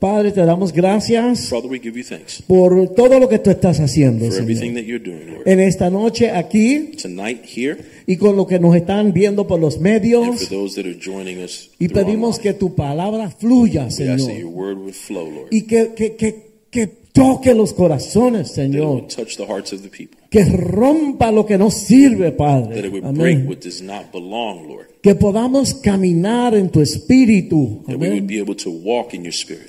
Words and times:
Padre, 0.00 0.32
te 0.32 0.40
damos 0.44 0.72
gracias 0.72 1.50
Father, 1.50 1.70
we 1.70 1.78
give 1.78 1.96
you 1.96 2.02
thanks 2.04 2.42
por 2.46 2.88
todo 2.94 3.18
lo 3.20 3.28
que 3.28 3.38
tú 3.38 3.50
estás 3.50 3.78
haciendo, 3.80 4.24
for 4.26 4.34
everything 4.38 4.72
Señor. 4.72 4.74
that 4.76 4.84
you're 4.84 5.04
doing, 5.04 5.34
Lord. 5.34 5.46
En 5.46 5.60
esta 5.60 5.90
noche 5.90 6.30
aquí 6.30 6.92
Tonight 7.00 7.42
here, 7.44 7.76
y 8.06 8.16
con 8.16 8.34
lo 8.34 8.46
que 8.46 8.58
nos 8.58 8.74
están 8.74 9.12
viendo 9.12 9.46
por 9.46 9.60
los 9.60 9.74
and 9.76 9.84
for 9.84 9.92
medios 9.92 10.48
those 10.48 10.74
that 10.80 10.88
are 10.88 10.98
joining 10.98 11.42
us, 11.44 11.70
y 11.78 11.88
through 11.88 12.00
pedimos 12.02 12.36
online, 12.38 12.42
que 12.42 12.54
tu 12.58 12.74
palabra 12.74 13.30
fluya, 13.30 13.82
we 13.82 13.86
ask 13.88 13.98
that 13.98 14.06
your 14.06 14.18
Señor, 14.18 14.44
word 14.46 14.78
would 14.78 14.94
flow, 14.94 15.30
Lord. 15.30 15.48
y 15.50 15.62
que, 15.66 15.92
que, 15.94 16.16
que, 16.16 16.34
que 16.70 16.99
toque 17.12 17.54
los 17.54 17.72
corazones, 17.72 18.52
Señor, 18.52 19.06
touch 19.08 19.36
the 19.36 19.46
hearts 19.46 19.72
of 19.72 19.82
the 19.82 19.88
people. 19.88 20.18
que 20.30 20.44
rompa 20.44 21.30
lo 21.32 21.44
que 21.44 21.58
no 21.58 21.70
sirve, 21.70 22.30
That 22.30 22.32
it 22.32 22.38
Padre. 22.38 23.00
Amén. 23.04 23.46
what 23.48 23.58
does 23.60 23.82
not 23.82 24.12
belong, 24.12 24.68
Lord. 24.68 24.86
Que 25.02 25.14
podamos 25.14 25.74
caminar 25.74 26.54
en 26.54 26.68
tu 26.70 26.80
espíritu 26.80 27.82
amén, 27.88 28.28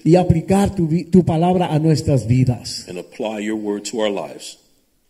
y 0.03 0.15
aplicar 0.15 0.75
tu, 0.75 0.87
tu 1.09 1.23
palabra 1.23 1.67
a 1.73 1.79
nuestras 1.79 2.27
vidas. 2.27 2.85
and 2.87 2.97
apply 2.99 3.39
your 3.39 3.55
word 3.57 3.83
to 3.83 3.99
our 4.01 4.11
lives. 4.11 4.57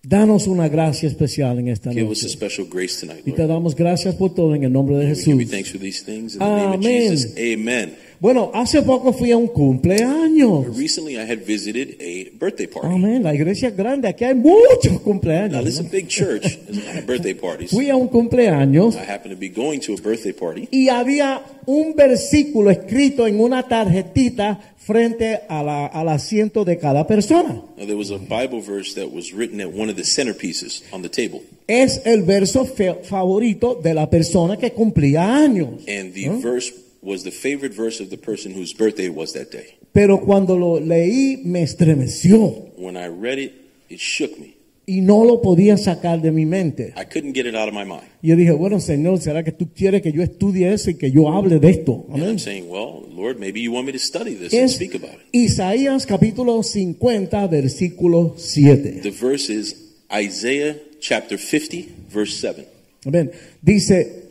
Danos 0.03 0.47
una 0.47 0.67
gracia 0.67 1.07
especial 1.07 1.59
en 1.59 1.67
esta 1.67 1.91
Give 1.91 2.07
us 2.09 2.23
a 2.23 2.25
noche. 2.25 2.29
special 2.33 2.67
grace 2.67 3.01
tonight, 3.05 3.21
Y 3.27 3.33
te 3.33 3.37
Lord. 3.43 3.49
damos 3.49 3.75
gracias 3.75 4.15
por 4.15 4.33
todo 4.33 4.55
en 4.55 4.63
el 4.63 4.71
nombre 4.73 4.97
de 4.97 5.05
Jesús. 5.05 5.47
thanks 5.47 5.69
for 5.69 5.79
these 5.79 6.03
things 6.03 6.33
in 6.33 6.39
the 6.39 6.45
name 6.45 6.67
of 6.69 6.73
Amén. 6.73 7.11
Jesus. 7.11 7.33
Amen. 7.37 7.93
Bueno, 8.19 8.49
hace 8.53 8.81
poco 8.81 9.13
fui 9.13 9.31
a 9.31 9.37
un 9.37 9.47
cumpleaños. 9.47 10.75
Recently, 10.75 11.17
I 11.17 11.21
had 11.31 11.45
visited 11.45 11.97
a 12.01 12.31
birthday 12.35 12.65
party. 12.67 12.87
Amén, 12.95 13.21
la 13.21 13.33
iglesia 13.35 13.67
es 13.69 13.77
grande, 13.77 14.07
aquí 14.07 14.23
hay 14.25 14.33
muchos 14.35 14.91
Now, 14.91 15.01
cumpleaños. 15.03 15.63
this 15.65 15.75
is 15.75 15.81
¿no? 15.83 15.87
a 15.87 15.91
big 15.91 16.07
church. 16.07 16.57
There's 16.65 16.77
a 16.79 16.87
lot 16.87 16.97
of 16.97 17.05
birthday 17.05 17.33
parties. 17.35 17.69
Fui 17.69 17.89
a 17.91 17.95
un 17.95 18.07
cumpleaños 18.07 18.95
I 18.95 19.07
happen 19.07 19.31
to 19.31 19.37
be 19.37 19.49
going 19.49 19.79
to 19.81 19.93
a 19.93 20.01
birthday 20.01 20.33
party. 20.33 20.67
y 20.71 20.89
había 20.89 21.43
un 21.67 21.95
versículo 21.95 22.71
escrito 22.71 23.27
en 23.27 23.39
una 23.39 23.67
tarjetita 23.67 24.70
frente 24.83 25.41
a 25.47 25.61
la- 25.63 25.85
al 25.85 26.09
asiento 26.09 26.65
de 26.65 26.77
cada 26.77 27.05
persona. 27.05 27.61
Now, 27.77 27.85
there 27.85 27.95
was 27.95 28.11
a 28.11 28.17
Bible 28.17 28.61
verse 28.61 28.93
that 28.95 29.11
was 29.13 29.31
written 29.33 29.61
at 29.61 29.67
one 29.67 29.89
of 29.89 29.95
the 29.95 30.03
centerpieces 30.03 30.83
on 30.91 31.01
the 31.01 31.09
table. 31.09 31.41
Es 31.67 32.01
el 32.05 32.23
verso 32.23 32.65
favorito 32.65 33.75
de 33.81 33.93
la 33.93 34.09
persona 34.09 34.57
que 34.57 34.71
cumplía 34.71 35.35
años. 35.35 35.87
And 35.87 36.13
the 36.13 36.27
¿no? 36.27 36.39
verse 36.39 36.73
was 37.01 37.23
the 37.23 37.31
favorite 37.31 37.73
verse 37.75 38.01
of 38.01 38.09
the 38.09 38.17
person 38.17 38.53
whose 38.53 38.73
birthday 38.73 39.09
was 39.09 39.33
that 39.33 39.51
day. 39.51 39.75
Pero 39.93 40.21
cuando 40.21 40.57
lo 40.57 40.79
leí 40.79 41.41
me 41.43 41.61
estremeció 41.63 42.69
When 42.77 42.95
I 42.97 43.07
read 43.07 43.39
it, 43.39 43.53
it 43.89 43.99
shook 43.99 44.37
me. 44.39 44.55
Y 44.85 45.01
no 45.01 45.23
lo 45.23 45.41
podía 45.41 45.77
sacar 45.77 46.21
de 46.21 46.31
mi 46.31 46.45
mente. 46.45 46.93
I 46.97 47.05
couldn't 47.05 47.33
get 47.35 47.45
it 47.45 47.55
out 47.55 47.67
of 47.67 47.73
my 47.73 47.85
mind. 47.85 48.03
Yo 48.21 48.35
dije, 48.35 48.51
bueno, 48.51 48.79
Señor, 48.79 49.19
¿será 49.19 49.43
que 49.43 49.51
tú 49.51 49.69
quieres 49.73 50.01
que 50.01 50.11
yo 50.11 50.23
estudie 50.23 50.71
eso 50.73 50.89
y 50.89 50.95
que 50.95 51.11
yo 51.11 51.29
hable 51.31 51.59
de 51.59 51.69
esto? 51.69 52.05
Amén. 52.09 52.29
I'm 52.29 52.39
saying, 52.39 52.69
well, 52.69 53.05
Lord, 53.09 53.37
maybe 53.39 53.61
you 53.61 53.71
want 53.71 53.85
me 53.85 53.93
to 53.93 53.99
study 53.99 54.33
this 54.35 54.53
and 54.53 54.63
Es 54.63 54.75
speak 54.75 54.95
about 54.95 55.13
it. 55.13 55.27
Isaías 55.31 56.05
capítulo 56.05 56.63
50, 56.63 57.47
versículo 57.47 58.35
7. 58.37 59.01
The 59.01 59.11
verse 59.11 59.49
is 59.49 59.75
Isaiah 60.11 60.75
chapter 60.99 61.37
50, 61.37 62.09
verse 62.11 62.35
7. 62.39 62.65
Amén. 63.05 63.31
Dice, 63.61 64.29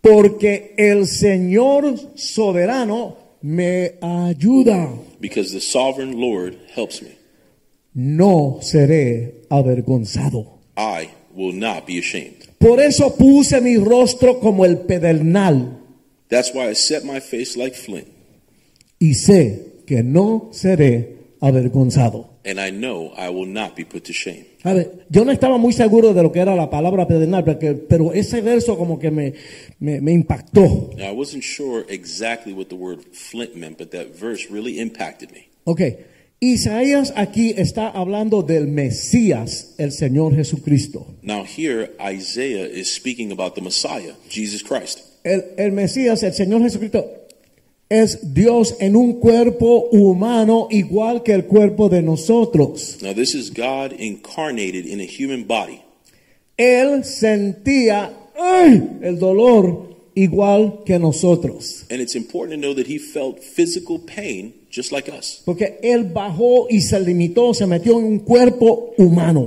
porque 0.00 0.74
el 0.76 1.06
Señor 1.06 1.94
soberano 2.16 3.16
me 3.42 3.92
ayuda, 4.00 4.92
Because 5.20 5.52
the 5.52 5.60
sovereign 5.60 6.18
Lord 6.18 6.56
helps 6.74 7.02
me. 7.02 7.10
No 7.94 8.58
seré 8.62 9.42
avergonzado. 9.50 10.58
I 10.76 11.08
will 11.34 11.54
not 11.54 11.86
be 11.86 11.98
ashamed. 11.98 12.48
Por 12.58 12.80
eso 12.80 13.16
puse 13.16 13.60
mi 13.60 13.76
rostro 13.76 14.38
como 14.40 14.64
el 14.64 14.78
pedernal 14.80 15.78
That's 16.28 16.52
why 16.54 16.68
I 16.70 16.74
set 16.74 17.04
my 17.04 17.20
face 17.20 17.56
like 17.56 17.74
flint, 17.74 18.06
y 19.00 19.14
sé 19.14 19.82
que 19.86 20.02
no 20.04 20.50
seré 20.52 21.16
avergonzado. 21.40 22.28
and 22.44 22.58
I 22.60 22.70
know 22.70 23.12
I 23.18 23.28
will 23.30 23.48
not 23.50 23.74
be 23.76 23.84
put 23.84 24.04
to 24.04 24.12
shame. 24.12 24.46
A 24.62 24.72
ver, 24.72 25.06
yo 25.10 25.24
no 25.24 25.32
estaba 25.32 25.58
muy 25.58 25.72
seguro 25.72 26.14
de 26.14 26.22
lo 26.22 26.30
que 26.32 26.40
era 26.40 26.54
la 26.54 26.70
palabra 26.70 27.06
pedernal, 27.08 27.44
porque- 27.44 27.74
pero 27.74 28.12
ese 28.14 28.40
verso 28.42 28.78
como 28.78 28.98
que 28.98 29.10
me, 29.10 29.32
me, 29.80 30.00
me 30.00 30.12
impactó. 30.12 30.90
Now, 30.96 31.08
I 31.10 31.12
wasn't 31.12 31.42
sure 31.42 31.84
exactly 31.88 32.52
what 32.54 32.66
the 32.68 32.76
word 32.76 33.00
flint 33.12 33.54
meant, 33.56 33.76
but 33.78 33.90
that 33.90 34.08
verse 34.18 34.46
really 34.50 34.78
impacted 34.80 35.30
me. 35.32 35.48
Ok, 35.64 35.80
Isaías 36.42 37.12
aquí 37.16 37.52
está 37.54 37.90
hablando 37.90 38.42
del 38.42 38.66
Mesías, 38.66 39.74
el 39.76 39.92
Señor 39.92 40.34
Jesucristo. 40.34 41.06
Now, 41.20 41.44
here, 41.44 41.90
Isaiah 42.00 42.66
is 42.66 42.90
speaking 42.90 43.30
about 43.30 43.54
the 43.54 43.60
Messiah, 43.60 44.14
Jesus 44.30 44.62
Christ. 44.62 45.00
El, 45.22 45.44
el 45.58 45.72
Mesías, 45.72 46.22
el 46.22 46.32
Señor 46.32 46.62
Jesucristo, 46.62 47.04
es 47.90 48.32
Dios 48.32 48.76
en 48.80 48.96
un 48.96 49.20
cuerpo 49.20 49.90
humano 49.92 50.68
igual 50.70 51.22
que 51.22 51.34
el 51.34 51.44
cuerpo 51.44 51.90
de 51.90 52.00
nosotros. 52.00 52.96
Now, 53.02 53.12
this 53.12 53.34
is 53.34 53.50
God 53.50 53.92
incarnated 53.98 54.86
in 54.86 55.02
a 55.02 55.06
human 55.06 55.46
body. 55.46 55.82
Él 56.56 57.04
sentía 57.04 58.12
¡ay! 58.38 58.98
el 59.02 59.18
dolor 59.18 59.89
igual 60.14 60.82
que 60.84 60.98
nosotros. 60.98 61.84
And 61.90 62.00
it's 62.00 62.14
important 62.14 62.60
to 62.60 62.68
know 62.68 62.74
that 62.74 62.86
he 62.86 62.98
felt 62.98 63.40
physical 63.42 63.98
pain 63.98 64.54
just 64.70 64.92
like 64.92 65.08
us. 65.08 65.42
Porque 65.44 65.78
Él 65.82 66.04
bajó 66.04 66.66
y 66.70 66.80
se 66.80 67.00
limitó, 67.00 67.54
se 67.54 67.66
metió 67.66 67.98
en 67.98 68.04
un 68.04 68.18
cuerpo 68.20 68.94
humano. 68.98 69.46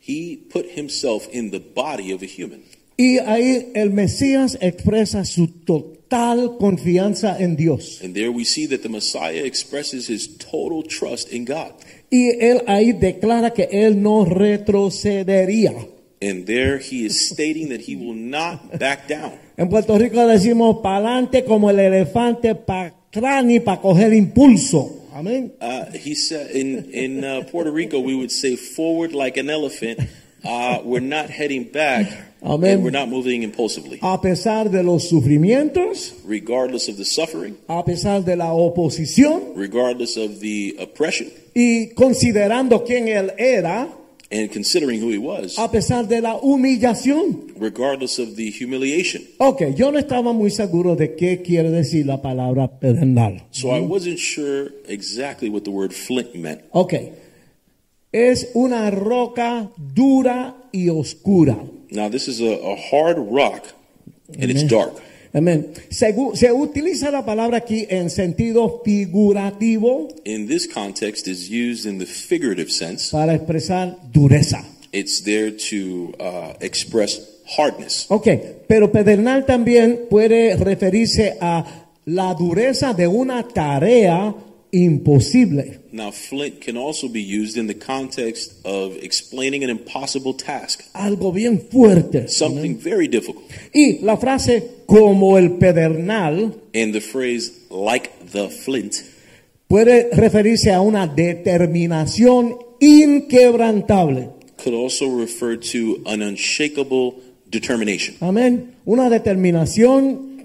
He 0.00 0.38
put 0.50 0.66
himself 0.76 1.28
in 1.32 1.50
the 1.50 1.60
body 1.60 2.12
of 2.12 2.22
a 2.22 2.26
human. 2.26 2.62
Y 2.96 3.18
ahí 3.18 3.72
el 3.74 3.90
Mesías 3.90 4.56
expresa 4.60 5.24
su 5.24 5.48
total 5.48 6.56
confianza 6.58 7.36
en 7.38 7.56
Dios. 7.56 8.00
And 8.02 8.14
there 8.14 8.30
we 8.30 8.44
see 8.44 8.66
that 8.68 8.82
the 8.82 8.88
Messiah 8.88 9.44
expresses 9.44 10.08
his 10.08 10.38
total 10.38 10.82
trust 10.82 11.32
in 11.32 11.44
God. 11.44 11.72
Y 12.10 12.30
él 12.40 12.62
ahí 12.66 12.92
declara 12.92 13.52
que 13.52 13.68
él 13.70 14.00
no 14.00 14.24
retrocedería. 14.24 15.74
And 16.20 16.46
there 16.46 16.78
he 16.78 17.04
is 17.04 17.28
stating 17.28 17.68
that 17.68 17.82
he 17.82 17.94
will 17.94 18.14
not 18.14 18.78
back 18.78 19.06
down. 19.06 19.32
En 19.58 19.68
Puerto 19.68 19.98
Rico 19.98 20.26
decimos 20.26 20.78
pa'lante 20.82 21.44
como 21.44 21.68
el 21.70 21.78
elefante 21.78 22.54
para 22.54 22.94
atrás 23.10 23.44
ni 23.44 23.60
para 23.60 23.80
coger 23.80 24.12
impulso. 24.14 25.02
Amén. 25.12 25.52
Uh, 25.60 25.86
he 25.92 26.14
said 26.14 26.50
in 26.50 26.90
in 26.92 27.24
uh, 27.24 27.42
Puerto 27.50 27.70
Rico 27.70 28.00
we 28.00 28.14
would 28.14 28.30
say 28.30 28.56
forward 28.56 29.12
like 29.12 29.38
an 29.38 29.48
elephant. 29.50 30.00
Uh, 30.44 30.80
we're 30.84 31.00
not 31.00 31.28
heading 31.28 31.64
back, 31.64 32.06
Amen. 32.42 32.74
and 32.74 32.84
we're 32.84 32.90
not 32.90 33.08
moving 33.08 33.42
impulsively, 33.42 33.98
A 34.00 34.20
pesar 34.20 34.70
de 34.70 34.80
los 34.82 35.08
sufrimientos, 35.08 36.12
regardless 36.24 36.88
of 36.88 36.98
the 36.98 37.04
suffering, 37.04 37.56
a 37.68 37.82
pesar 37.82 38.22
de 38.24 38.36
la 38.36 38.52
oposición 38.52 39.54
regardless 39.56 40.16
of 40.16 40.38
the 40.38 40.76
oppression, 40.78 41.32
y 41.52 41.94
considerando 41.94 42.84
quién 42.84 43.08
él 43.08 43.32
era, 43.38 43.88
and 44.30 44.50
considering 44.50 45.00
who 45.00 45.10
he 45.10 45.18
was, 45.18 45.56
a 45.58 45.68
pesar 45.68 46.06
de 46.08 46.20
la 46.20 46.36
humillación. 46.40 47.54
regardless 47.58 48.18
of 48.18 48.36
the 48.36 48.50
humiliation. 48.50 49.22
Ok, 49.38 49.74
yo 49.76 49.90
no 49.90 49.98
estaba 49.98 50.32
muy 50.32 50.50
seguro 50.50 50.96
de 50.96 51.14
qué 51.14 51.42
quiere 51.42 51.70
decir 51.70 52.06
la 52.06 52.20
palabra 52.20 52.78
pedernal. 52.80 53.42
So 53.50 53.70
I 53.70 53.80
wasn't 53.80 54.18
sure 54.18 54.72
exactly 54.88 55.48
what 55.48 55.62
the 55.64 55.70
word 55.70 55.92
flint 55.92 56.34
meant. 56.34 56.62
Ok, 56.72 56.94
es 58.12 58.50
una 58.54 58.90
roca 58.90 59.70
dura 59.76 60.56
y 60.72 60.88
oscura. 60.88 61.56
Now 61.90 62.08
this 62.08 62.26
is 62.28 62.40
a, 62.40 62.58
a 62.62 62.76
hard 62.76 63.18
rock, 63.18 63.74
and 64.38 64.50
it's 64.50 64.64
dark. 64.64 65.00
Amén. 65.36 65.66
Se, 65.90 66.14
se 66.34 66.50
utiliza 66.52 67.10
la 67.10 67.24
palabra 67.26 67.58
aquí 67.58 67.86
en 67.90 68.08
sentido 68.08 68.80
figurativo 68.82 70.08
In 70.24 70.46
this 70.48 70.66
context, 70.66 71.28
is 71.28 71.50
used 71.50 71.84
in 71.86 71.98
the 71.98 72.06
figurative 72.06 72.70
sense. 72.70 73.10
para 73.12 73.34
expresar 73.34 73.98
dureza. 74.12 74.64
It's 74.92 75.22
there 75.22 75.50
to 75.52 76.14
uh, 76.18 76.54
express 76.60 77.20
hardness. 77.56 78.06
Ok, 78.08 78.28
pero 78.66 78.90
pedernal 78.90 79.44
también 79.44 80.06
puede 80.08 80.56
referirse 80.56 81.36
a 81.40 81.64
la 82.06 82.32
dureza 82.34 82.94
de 82.94 83.06
una 83.06 83.46
tarea 83.46 84.34
imposible. 84.84 85.78
Now, 85.92 86.10
flint 86.10 86.60
can 86.60 86.76
also 86.76 87.08
be 87.08 87.22
used 87.22 87.56
in 87.56 87.66
the 87.66 87.74
context 87.74 88.52
of 88.64 88.96
explaining 89.02 89.64
an 89.64 89.70
impossible 89.70 90.34
task, 90.34 90.82
Algo 90.94 91.32
bien 91.32 91.60
fuerte. 91.70 92.28
something 92.28 92.76
very 92.78 93.08
difficult. 93.08 93.44
Y 93.74 93.98
la 94.02 94.16
frase 94.16 94.62
como 94.86 95.36
el 95.38 95.56
pedernal 95.58 96.54
And 96.74 96.92
the 96.92 97.00
phrase, 97.00 97.52
like 97.70 98.10
the 98.32 98.48
flint, 98.50 98.94
puede 99.68 100.10
referirse 100.12 100.72
a 100.72 100.80
una 100.80 101.06
determinación 101.06 102.56
inquebrantable. 102.80 104.30
could 104.58 104.74
also 104.74 105.06
refer 105.08 105.56
to 105.56 106.02
an 106.06 106.22
unshakable 106.22 107.14
determination. 107.50 108.16
Amén. 108.20 108.74
Una 108.86 109.08
determinación 109.10 110.35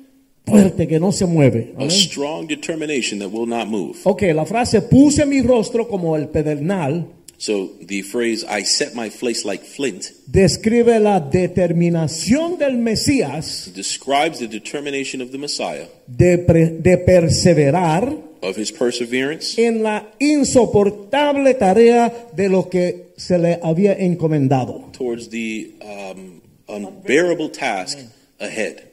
fuerte 0.51 0.88
que 0.88 1.00
no 1.00 1.12
se 1.12 1.25
mueve. 1.25 1.74
A 1.77 1.89
strong 1.89 2.48
determination 2.48 3.19
that 3.19 3.30
will 3.31 3.48
not 3.48 3.68
move. 3.68 3.98
Ok, 4.03 4.24
la 4.33 4.45
frase 4.45 4.81
puse 4.81 5.25
mi 5.25 5.42
rostro 5.42 5.88
como 5.88 6.15
el 6.15 6.27
pedernal 6.27 7.07
So 7.38 7.71
the 7.88 8.03
phrase, 8.03 8.45
I 8.48 8.63
set 8.63 8.94
my 8.94 9.09
face 9.09 9.44
like 9.48 9.63
flint, 9.65 10.06
describe 10.27 11.00
la 11.00 11.19
determinación 11.19 12.59
del 12.59 12.77
Mesías 12.77 13.71
describes 13.74 14.38
the 14.38 14.48
determination 14.48 15.21
of 15.24 15.31
the 15.31 15.39
Messiah, 15.39 15.88
de, 16.06 16.38
pre- 16.38 16.69
de 16.80 16.97
perseverar 17.00 18.15
of 18.44 18.57
his 18.57 18.71
perseverance 18.71 19.57
en 19.57 19.81
la 19.81 20.07
insoportable 20.19 21.56
tarea 21.56 22.13
de 22.36 22.47
lo 22.47 22.69
que 22.69 23.13
se 23.18 23.39
le 23.39 23.59
había 23.63 23.94
encomendado. 23.94 24.92
towards 24.92 25.30
the 25.30 25.71
um, 25.81 26.42
unbearable 26.68 27.50
task 27.50 27.97
ahead. 28.39 28.90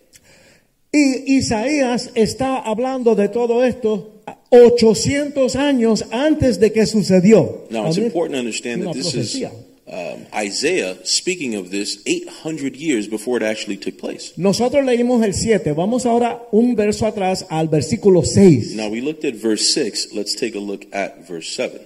Y 0.92 1.36
Isaías 1.36 2.10
está 2.14 2.56
hablando 2.56 3.14
de 3.14 3.28
todo 3.28 3.62
esto 3.64 4.22
800 4.50 5.56
años 5.56 6.04
antes 6.10 6.58
de 6.58 6.72
que 6.72 6.86
sucedió. 6.86 7.66
Now, 7.70 7.86
it's 7.88 7.98
important 7.98 8.34
to 8.34 8.38
understand 8.38 8.82
that 8.84 8.94
this 8.94 9.14
is 9.14 9.44
um, 9.86 10.26
Isaiah 10.34 10.96
speaking 11.04 11.56
of 11.56 11.70
this 11.70 11.98
800 12.06 12.74
years 12.74 13.06
before 13.06 13.36
it 13.36 13.42
actually 13.42 13.76
took 13.76 13.98
place. 13.98 14.32
Nosotros 14.38 14.84
leímos 14.84 15.22
el 15.22 15.34
7, 15.34 15.72
vamos 15.72 16.06
ahora 16.06 16.42
un 16.52 16.74
verso 16.74 17.06
atrás 17.06 17.44
al 17.50 17.68
versículo 17.68 18.24
6. 18.24 18.74
Now, 18.74 18.88
we 18.88 19.02
looked 19.02 19.24
at 19.26 19.34
verse 19.34 19.74
6. 19.74 20.14
Let's 20.14 20.34
take 20.34 20.56
a 20.56 20.60
look 20.60 20.86
at 20.92 21.28
verse 21.28 21.48
7. 21.54 21.80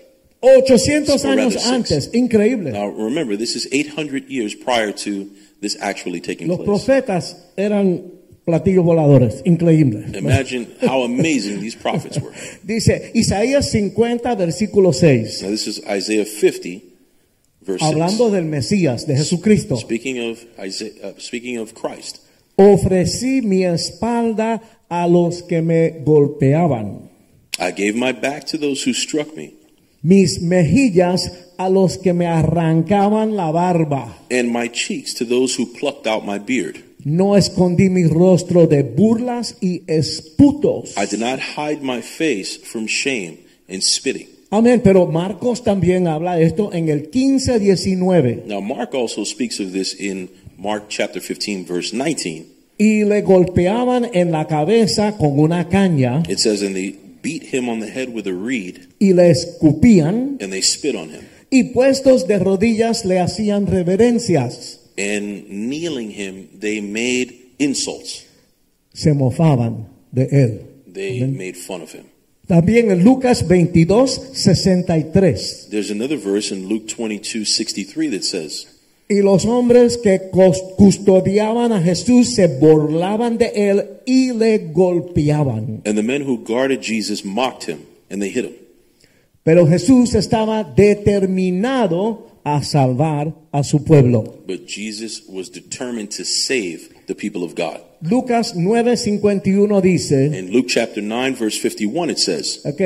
800 0.44 1.08
Or 1.08 1.36
años 1.36 1.56
antes, 1.66 2.10
increíble. 2.12 2.72
Now, 2.72 2.88
remember, 2.88 3.36
this 3.36 3.54
is 3.54 3.68
800 3.70 4.28
years 4.28 4.54
prior 4.56 4.92
to 5.04 5.28
this 5.60 5.76
actually 5.80 6.20
taking 6.20 6.48
Los 6.48 6.58
place. 6.58 6.66
profetas 6.66 7.36
eran 7.56 8.21
platillos 8.44 8.84
voladores, 8.84 9.42
increíble. 9.44 10.04
Imagine 10.16 10.66
how 10.82 11.02
amazing 11.04 11.60
these 11.60 11.76
prophets 11.76 12.18
were. 12.20 12.32
Dice 12.64 13.10
Isaías 13.14 13.70
50, 13.70 14.34
versículo 14.34 14.92
6, 14.92 15.42
Now, 15.42 15.48
this 15.50 15.66
is 15.66 15.80
Isaiah 15.86 16.24
50, 16.24 16.82
verse 17.62 17.80
6. 17.80 17.82
hablando 17.82 18.30
del 18.30 18.44
Mesías, 18.44 19.06
de 19.06 19.16
Jesucristo. 19.16 19.76
Speaking 19.76 20.18
of 20.30 20.44
Isaiah, 20.58 21.10
uh, 21.10 21.12
speaking 21.20 21.58
of 21.58 21.72
Christ, 21.74 22.18
Ofrecí 22.56 23.40
mi 23.42 23.64
espalda 23.64 24.60
a 24.88 25.06
los 25.08 25.42
que 25.42 25.62
me 25.62 26.02
golpeaban, 26.04 27.08
I 27.58 27.70
gave 27.72 27.94
my 27.94 28.12
back 28.12 28.44
to 28.48 28.58
those 28.58 28.82
who 28.82 28.92
struck 28.92 29.34
me, 29.36 29.54
mis 30.02 30.42
mejillas 30.42 31.30
a 31.58 31.70
los 31.70 31.96
que 31.96 32.12
me 32.12 32.26
arrancaban 32.26 33.36
la 33.36 33.50
barba. 33.52 34.16
and 34.30 34.50
my 34.52 34.68
cheeks 34.68 35.14
to 35.14 35.24
those 35.24 35.54
who 35.54 35.64
plucked 35.66 36.06
out 36.06 36.24
my 36.26 36.38
beard. 36.38 36.82
No 37.04 37.36
escondí 37.36 37.90
mi 37.90 38.04
rostro 38.04 38.66
de 38.66 38.82
burlas 38.82 39.56
y 39.60 39.82
esputos. 39.86 40.94
I 40.96 41.06
did 41.06 41.20
not 41.20 41.40
hide 41.40 41.82
my 41.82 42.00
face 42.02 42.58
from 42.62 42.86
shame 42.86 43.38
and 43.68 43.82
spitting. 43.82 44.28
Amén, 44.50 44.82
pero 44.84 45.06
Marcos 45.06 45.64
también 45.64 46.06
habla 46.06 46.36
de 46.36 46.44
esto 46.44 46.72
en 46.72 46.88
el 46.90 47.08
15, 47.10 47.58
19. 47.58 48.44
Now, 48.46 48.60
Mark 48.60 48.94
also 48.94 49.24
speaks 49.24 49.58
of 49.60 49.72
this 49.72 49.94
in 49.98 50.28
Mark 50.58 50.84
chapter 50.88 51.20
15, 51.22 51.64
verse 51.64 51.92
19. 51.92 52.46
Y 52.78 53.04
le 53.04 53.22
golpeaban 53.22 54.10
en 54.12 54.30
la 54.30 54.46
cabeza 54.46 55.16
con 55.16 55.38
una 55.38 55.68
caña 55.68 56.22
It 56.28 56.38
says, 56.38 56.62
And 56.62 56.74
they 56.74 56.94
beat 57.22 57.52
him 57.54 57.68
on 57.68 57.80
the 57.80 57.88
head 57.88 58.10
with 58.14 58.26
a 58.26 58.32
reed, 58.34 58.88
y 59.00 59.12
le 59.12 59.30
escupían 59.30 60.36
and 60.40 60.52
they 60.52 60.62
spit 60.62 60.94
on 60.96 61.10
him. 61.10 61.22
y 61.50 61.64
puestos 61.72 62.26
de 62.26 62.38
rodillas 62.38 63.04
le 63.04 63.20
hacían 63.20 63.66
reverencias. 63.66 64.80
And 64.96 65.48
kneeling 65.48 66.10
him, 66.10 66.48
they 66.58 66.80
made 66.80 67.54
insults. 67.58 68.26
Se 68.92 69.12
mofaban 69.12 69.88
de 70.10 70.28
él. 70.30 70.60
They 70.92 71.26
made 71.26 71.56
fun 71.56 71.82
of 71.82 71.92
him. 71.92 72.04
También 72.46 72.90
en 72.90 73.04
Lucas 73.04 73.46
22, 73.48 74.34
63. 74.34 75.68
There's 75.70 75.90
another 75.90 76.18
verse 76.18 76.52
in 76.52 76.68
Luke 76.68 76.86
22, 76.86 77.44
63 77.46 78.10
that 78.10 78.24
says, 78.24 78.66
Y 79.08 79.22
los 79.22 79.44
hombres 79.44 79.96
que 79.96 80.30
custodiaban 80.76 81.72
a 81.72 81.80
Jesús 81.80 82.34
se 82.34 82.46
burlaban 82.48 83.38
de 83.38 83.52
él 83.54 84.00
y 84.06 84.32
le 84.32 84.58
golpeaban. 84.72 85.82
And 85.84 85.96
the 85.96 86.02
men 86.02 86.22
who 86.22 86.44
guarded 86.44 86.82
Jesus 86.82 87.24
mocked 87.24 87.68
him, 87.68 87.86
and 88.10 88.20
they 88.20 88.30
hit 88.30 88.44
him. 88.44 88.54
Pero 89.44 89.66
Jesús 89.66 90.14
estaba 90.14 90.64
determinado 90.64 92.31
a 92.44 92.62
salvar 92.62 93.34
a 93.52 93.62
su 93.62 93.84
pueblo. 93.84 94.24
But 94.46 94.66
Jesus 94.66 95.22
was 95.28 95.50
determined 95.50 96.10
to 96.16 96.24
save 96.24 96.90
the 97.06 97.14
people 97.14 97.44
of 97.44 97.54
God. 97.54 97.80
Lucas 98.02 98.54
9:51 98.54 99.80
dice, 99.80 100.26
In 100.26 100.50
Luke 100.52 100.66
chapter 100.68 101.00
9, 101.00 101.36
verse 101.36 101.58
51, 101.58 102.10
it 102.10 102.18
says, 102.18 102.60
ok, 102.64 102.80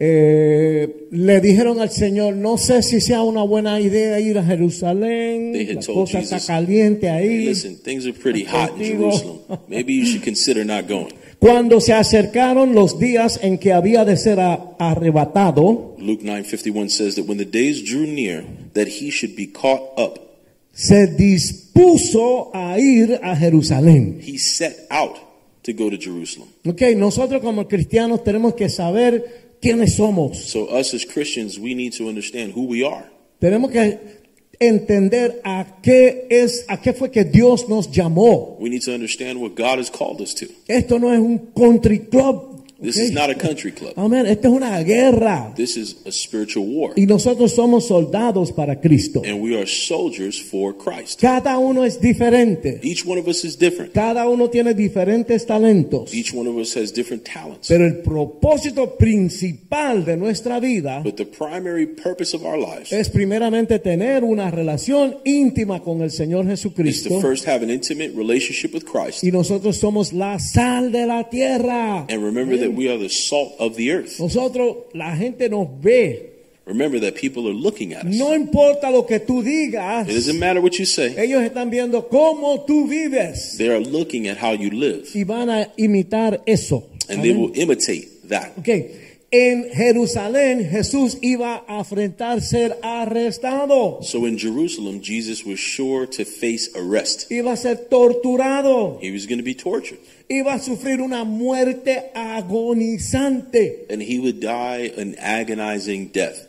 eh, 0.00 1.08
le 1.10 1.40
dijeron 1.40 1.80
al 1.80 1.90
Señor, 1.90 2.36
no 2.36 2.56
sé 2.56 2.82
si 2.82 3.00
sea 3.00 3.22
una 3.22 3.42
buena 3.42 3.80
idea 3.80 4.20
ir 4.20 4.38
a 4.38 4.44
Jerusalén, 4.44 5.52
la 5.54 5.82
cosa 5.82 6.20
está 6.20 6.36
Jesus, 6.36 6.46
caliente 6.46 7.08
ahí. 7.08 7.46
Listen, 7.46 7.76
things 7.78 8.06
are 8.06 8.12
pretty 8.12 8.44
hot 8.44 8.70
in. 8.78 8.98
Jerusalem. 8.98 9.38
Maybe 9.68 9.94
you 9.94 10.04
should 10.04 10.22
consider 10.22 10.64
not 10.64 10.86
going. 10.86 11.14
Cuando 11.40 11.80
se 11.80 11.94
acercaron 11.94 12.74
los 12.74 12.98
días 12.98 13.40
en 13.42 13.58
que 13.58 13.72
había 13.72 14.04
de 14.04 14.16
ser 14.16 14.38
arrebatado, 14.40 15.96
Luke 15.98 16.22
9:51 16.24 16.90
says 16.90 17.14
that 17.14 17.26
when 17.26 17.38
the 17.38 17.44
days 17.44 17.82
drew 17.82 18.06
near 18.06 18.44
that 18.74 18.88
he 18.88 19.10
should 19.10 19.34
be 19.36 19.46
caught 19.46 19.98
up, 19.98 20.18
se 20.72 21.06
dispuso 21.08 22.50
a 22.54 22.78
ir 22.78 23.20
a 23.22 23.34
Jerusalén. 23.34 24.20
he 24.20 24.38
set 24.38 24.86
out 24.90 25.16
to 25.62 25.72
go 25.72 25.90
to 25.90 25.96
Jerusalem. 25.96 26.48
Ok, 26.66 26.82
nosotros 26.96 27.42
como 27.42 27.66
cristianos 27.66 28.22
tenemos 28.24 28.54
que 28.54 28.68
saber 28.68 29.56
quiénes 29.60 29.96
somos. 29.96 30.38
So 30.38 30.68
us 30.68 30.94
as 30.94 31.04
Christians, 31.04 31.58
we 31.58 31.74
need 31.74 31.92
to 31.98 32.08
understand 32.08 32.52
who 32.54 32.66
we 32.66 32.84
are. 32.84 33.10
Tenemos 33.40 33.70
que 33.70 33.98
entender 34.60 35.40
a 35.44 35.80
qué 35.82 36.26
es, 36.30 36.64
a 36.68 36.80
qué 36.80 36.92
fue 36.92 37.10
que 37.10 37.24
Dios 37.24 37.68
nos 37.68 37.90
llamó. 37.90 38.56
We 38.58 38.70
need 38.70 38.82
to 38.84 38.92
understand 38.92 39.40
what 39.40 39.54
God 39.54 39.78
has 39.78 39.90
called 39.90 40.20
us 40.20 40.34
to. 40.36 40.46
Esto 40.66 40.98
no 40.98 41.12
es 41.12 41.20
un 41.20 41.52
country 41.54 42.00
club. 42.00 42.47
This 42.80 42.96
ok. 42.96 43.04
is 43.06 43.12
not 43.12 43.28
a 43.28 43.34
country 43.34 43.72
club. 43.72 43.94
Amén. 43.96 44.26
Es 44.26 44.38
una 44.44 44.80
guerra. 44.82 45.52
This 45.56 45.76
is 45.76 45.96
a 46.06 46.12
spiritual 46.12 46.64
war. 46.66 46.92
Y 46.96 47.06
nosotros 47.06 47.52
somos 47.54 47.88
soldados 47.88 48.52
para 48.52 48.80
Cristo. 48.80 49.22
And 49.24 49.40
we 49.40 49.56
are 49.56 49.66
soldiers 49.66 50.40
for 50.40 50.76
Christ. 50.76 51.20
Cada 51.20 51.58
uno 51.58 51.84
es 51.84 52.00
diferente. 52.00 52.80
Each 52.82 53.04
one 53.04 53.18
of 53.20 53.26
us 53.26 53.44
is 53.44 53.58
different. 53.58 53.92
Cada 53.92 54.28
uno 54.28 54.48
tiene 54.48 54.74
diferentes 54.74 55.44
talentos. 55.44 56.14
Each 56.14 56.32
one 56.32 56.48
of 56.48 56.56
us 56.56 56.76
has 56.76 56.92
different 56.92 57.24
talents. 57.24 57.66
Pero 57.68 57.84
el 57.84 57.96
propósito 57.96 58.96
principal 58.96 60.04
de 60.04 60.16
nuestra 60.16 60.60
vida 60.60 61.02
But 61.02 61.16
the 61.16 61.26
primary 61.26 61.86
purpose 61.86 62.34
of 62.36 62.44
our 62.44 62.58
lives 62.58 62.92
es 62.92 63.08
primeramente 63.10 63.80
tener 63.80 64.22
una 64.22 64.50
relación 64.50 65.18
íntima 65.24 65.80
con 65.80 66.02
el 66.02 66.10
Señor 66.10 66.46
is 66.48 67.02
to 67.02 67.20
first 67.20 67.46
have 67.46 67.62
an 67.62 67.70
intimate 67.70 68.12
relationship 68.14 68.72
with 68.72 68.84
Christ. 68.84 69.24
Y 69.24 69.30
nosotros 69.30 69.76
somos 69.76 70.12
la 70.12 70.38
sal 70.38 70.92
de 70.92 71.06
la 71.06 71.28
tierra. 71.28 72.06
And 72.08 72.22
remember 72.22 72.56
that 72.58 72.67
we 72.68 72.88
are 72.88 72.98
the 72.98 73.08
salt 73.08 73.54
of 73.58 73.76
the 73.76 73.92
earth. 73.92 74.18
Nosotros, 74.18 74.86
la 74.94 75.14
gente 75.16 75.48
nos 75.48 75.68
ve. 75.80 76.30
Remember 76.66 77.00
that 77.00 77.14
people 77.16 77.48
are 77.48 77.54
looking 77.54 77.94
at 77.94 78.04
us. 78.04 78.14
No 78.14 78.34
importa 78.34 78.90
lo 78.90 79.06
que 79.06 79.20
tú 79.20 79.42
digas. 79.42 80.06
It 80.06 80.12
doesn't 80.12 80.38
matter 80.38 80.60
what 80.60 80.78
you 80.78 80.84
say. 80.84 81.14
Ellos 81.16 81.42
están 81.42 81.70
viendo 81.70 82.08
cómo 82.08 82.66
tú 82.66 82.86
vives. 82.86 83.56
They 83.56 83.70
are 83.70 83.80
looking 83.80 84.28
at 84.28 84.36
how 84.36 84.52
you 84.52 84.70
live. 84.70 85.08
Y 85.14 85.24
van 85.24 85.48
a 85.48 85.72
imitar 85.78 86.42
eso. 86.46 86.84
And 87.08 87.22
they 87.22 87.32
will 87.32 87.52
imitate 87.54 88.28
that. 88.28 88.52
Ok. 88.58 88.68
En 89.30 89.68
Jerusalén 89.74 90.70
Jesús 90.70 91.18
iba 91.20 91.62
a 91.68 91.80
enfrentar 91.80 92.40
ser 92.40 92.78
arrestado. 92.82 94.02
So 94.02 94.26
in 94.26 94.38
Jerusalem, 94.38 95.02
Jesus 95.02 95.44
was 95.44 95.58
sure 95.58 96.06
to 96.06 96.24
face 96.24 96.70
arrest. 96.74 97.30
Iba 97.30 97.52
a 97.52 97.56
ser 97.56 97.76
torturado. 97.90 98.98
He 99.02 99.10
was 99.10 99.26
going 99.26 99.36
to 99.36 99.44
be 99.44 99.54
tortured. 99.54 99.98
Iba 100.30 100.54
a 100.54 100.58
sufrir 100.58 101.02
una 101.02 101.24
muerte 101.24 102.10
agonizante. 102.14 103.86
And 103.90 104.00
he 104.00 104.18
would 104.18 104.40
die 104.40 104.92
an 104.96 105.14
agonizing 105.18 106.10
death. 106.10 106.48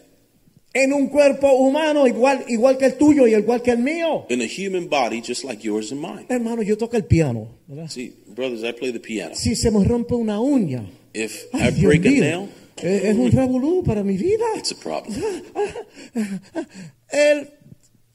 En 0.74 0.94
un 0.94 1.10
cuerpo 1.10 1.52
humano 1.52 2.08
igual, 2.08 2.46
igual 2.48 2.78
que 2.78 2.86
el 2.86 2.94
tuyo 2.94 3.28
y 3.28 3.34
igual 3.34 3.62
que 3.62 3.72
el 3.72 3.80
mío. 3.80 4.26
In 4.30 4.42
a 4.42 4.48
human 4.48 4.88
body 4.88 5.20
just 5.22 5.44
like 5.44 5.62
yours 5.68 5.92
and 5.92 6.00
mine. 6.00 6.28
Hermano, 6.30 6.62
yo 6.62 6.78
toco 6.78 6.96
el 6.96 7.04
piano. 7.04 7.48
¿verdad? 7.68 7.90
See, 7.90 8.14
brothers, 8.28 8.64
I 8.64 8.72
play 8.72 8.92
the 8.94 9.02
piano. 9.02 9.36
Si 9.36 9.56
se 9.56 9.70
me 9.70 9.84
rompe 9.84 10.16
una 10.16 10.40
uña, 10.40 10.86
If 11.14 11.48
ay, 11.54 11.70
I 11.70 11.72
Dios 11.72 11.86
break 11.86 12.06
a 12.06 12.10
mío, 12.10 12.22
nail, 12.22 12.44
eh, 12.44 12.50
es 12.84 13.18
un 13.18 13.32
revolú 13.32 13.84
para 13.84 14.04
mi 14.04 14.18
vida. 14.18 14.46
it's 14.56 14.72
a 14.72 14.76
problem. 14.76 15.16
El, 17.12 17.48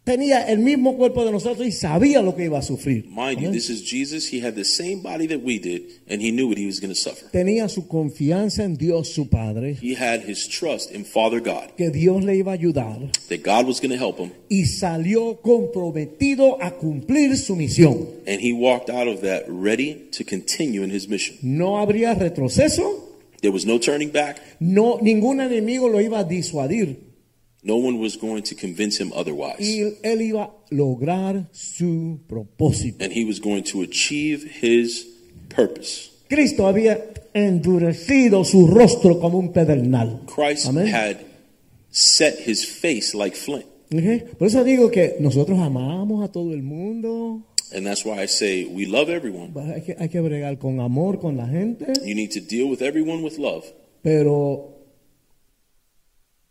tenía 0.05 0.43
el 0.49 0.59
mismo 0.59 0.97
cuerpo 0.97 1.25
de 1.25 1.33
nosotros 1.33 1.67
y 1.67 1.73
sabía 1.73 2.23
lo 2.23 2.37
que 2.37 2.45
iba 2.45 2.59
a 2.59 2.63
sufrir. 2.63 3.07
Mind 3.09 3.41
you, 3.41 3.51
this 3.51 3.71
is 3.71 3.83
Jesus. 3.83 4.33
He 4.33 4.41
had 4.45 4.55
the 4.55 4.65
same 4.65 5.01
body 5.03 5.27
that 5.27 5.41
we 5.43 5.59
did, 5.59 5.83
and 6.09 6.21
he 6.23 6.31
knew 6.31 6.47
what 6.47 6.59
he 6.59 6.67
was 6.67 6.79
going 6.79 6.93
to 6.93 6.99
suffer. 7.01 7.27
Tenía 7.33 7.69
su 7.69 7.89
confianza 7.89 8.63
en 8.65 8.77
Dios 8.77 9.09
su 9.09 9.29
Padre, 9.29 9.77
He 9.81 9.95
had 9.97 10.29
his 10.29 10.47
trust 10.49 10.93
in 10.93 11.05
Father 11.05 11.41
God, 11.41 11.75
que 11.77 11.91
Dios 11.91 12.23
le 12.23 12.37
iba 12.37 12.53
a 12.53 12.55
ayudar 12.55 12.99
that 13.29 13.43
God 13.43 13.67
was 13.67 13.81
going 13.81 13.91
to 13.91 13.99
help 13.99 14.19
him, 14.19 14.31
y 14.49 14.67
salió 14.67 15.41
comprometido 15.41 16.59
a 16.63 16.73
cumplir 16.77 17.37
su 17.37 17.57
misión. 17.57 18.07
and 18.27 18.41
he 18.41 18.53
walked 18.53 18.91
out 18.91 19.09
of 19.09 19.23
that 19.23 19.45
ready 19.49 20.09
to 20.13 20.23
continue 20.25 20.83
in 20.85 20.91
his 20.91 21.09
mission. 21.09 21.37
No 21.43 21.79
habría 21.79 22.15
retroceso, 22.15 23.11
There 23.45 23.53
was 23.53 23.67
no 23.67 23.79
turning 23.79 24.11
back. 24.11 24.41
no 24.59 24.99
ningún 25.03 25.39
enemigo 25.43 25.87
lo 25.91 26.01
iba 26.01 26.21
a 26.21 26.25
disuadir 26.25 26.97
No 27.63 27.77
one 27.77 27.99
was 27.99 28.17
going 28.17 28.43
to 28.45 28.55
convince 28.55 28.99
him 28.99 29.13
otherwise. 29.15 29.57
y 29.61 29.81
él 30.03 30.23
iba 30.23 30.45
a 30.45 30.51
lograr 30.71 31.47
su 31.53 32.21
propósito. 32.27 33.05
And 33.05 33.13
he 33.13 33.25
was 33.27 33.41
going 33.41 33.63
to 33.65 33.83
achieve 33.83 34.45
his 34.63 35.07
purpose. 35.51 36.11
Cristo 36.29 36.67
había 36.67 36.99
endurecido 37.35 38.45
su 38.45 38.67
rostro 38.67 39.19
como 39.21 39.39
un 39.39 39.53
pedernal. 39.53 40.23
Christ 40.27 40.67
Amén. 40.69 40.87
had 40.89 41.19
set 41.91 42.39
his 42.47 42.65
face 42.65 43.15
like 43.15 43.37
flint. 43.37 43.67
Ok. 43.93 44.37
Por 44.39 44.49
eso 44.49 44.65
digo 44.65 44.91
que 44.91 45.17
nosotros 45.21 45.59
amamos 45.59 46.25
a 46.25 46.33
todo 46.33 46.53
el 46.55 46.63
mundo. 46.63 47.43
And 47.73 47.87
that's 47.87 48.05
why 48.05 48.23
I 48.23 48.27
say 48.27 48.65
we 48.67 48.87
love 48.87 49.09
everyone. 49.09 49.53
Hay 49.73 49.83
que, 49.83 49.97
hay 49.99 50.09
que 50.09 50.21
bregar 50.21 50.59
con 50.59 50.81
amor 50.81 51.19
con 51.21 51.37
la 51.37 51.47
gente, 51.47 51.87
You 52.05 52.15
need 52.15 52.31
to 52.33 52.41
deal 52.41 52.69
with 52.71 52.83
everyone 52.83 53.23
with 53.23 53.39
love. 53.39 53.65
pero 54.03 54.71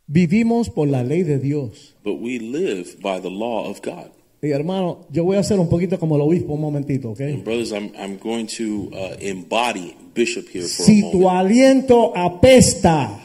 vivimos 0.07 0.69
por 0.69 0.87
la 0.87 1.03
ley 1.03 1.23
de 1.23 1.39
Dios. 1.39 1.95
But 2.03 2.15
we 2.19 2.39
live 2.39 2.97
by 3.01 3.19
the 3.19 3.29
law 3.29 3.69
of 3.69 3.81
God. 3.81 4.11
Y 4.41 4.51
hermano, 4.51 5.05
yo 5.09 5.23
voy 5.23 5.37
a 5.37 5.39
hacer 5.39 5.57
un 5.59 5.69
poquito 5.69 5.97
como 5.97 6.15
el 6.17 6.21
obispo 6.21 6.53
un 6.55 6.61
momentito, 6.61 7.11
¿ok? 7.11 7.21
And 7.21 7.43
brothers, 7.45 7.71
I'm, 7.71 7.91
I'm 7.97 8.17
going 8.17 8.45
to 8.57 8.89
uh, 8.93 9.15
embody 9.21 9.95
Bishop 10.13 10.49
here 10.49 10.63
for 10.67 10.83
Si 10.85 10.99
a 11.07 11.11
tu 11.11 11.19
moment. 11.21 11.37
aliento 11.45 12.11
apesta 12.15 13.19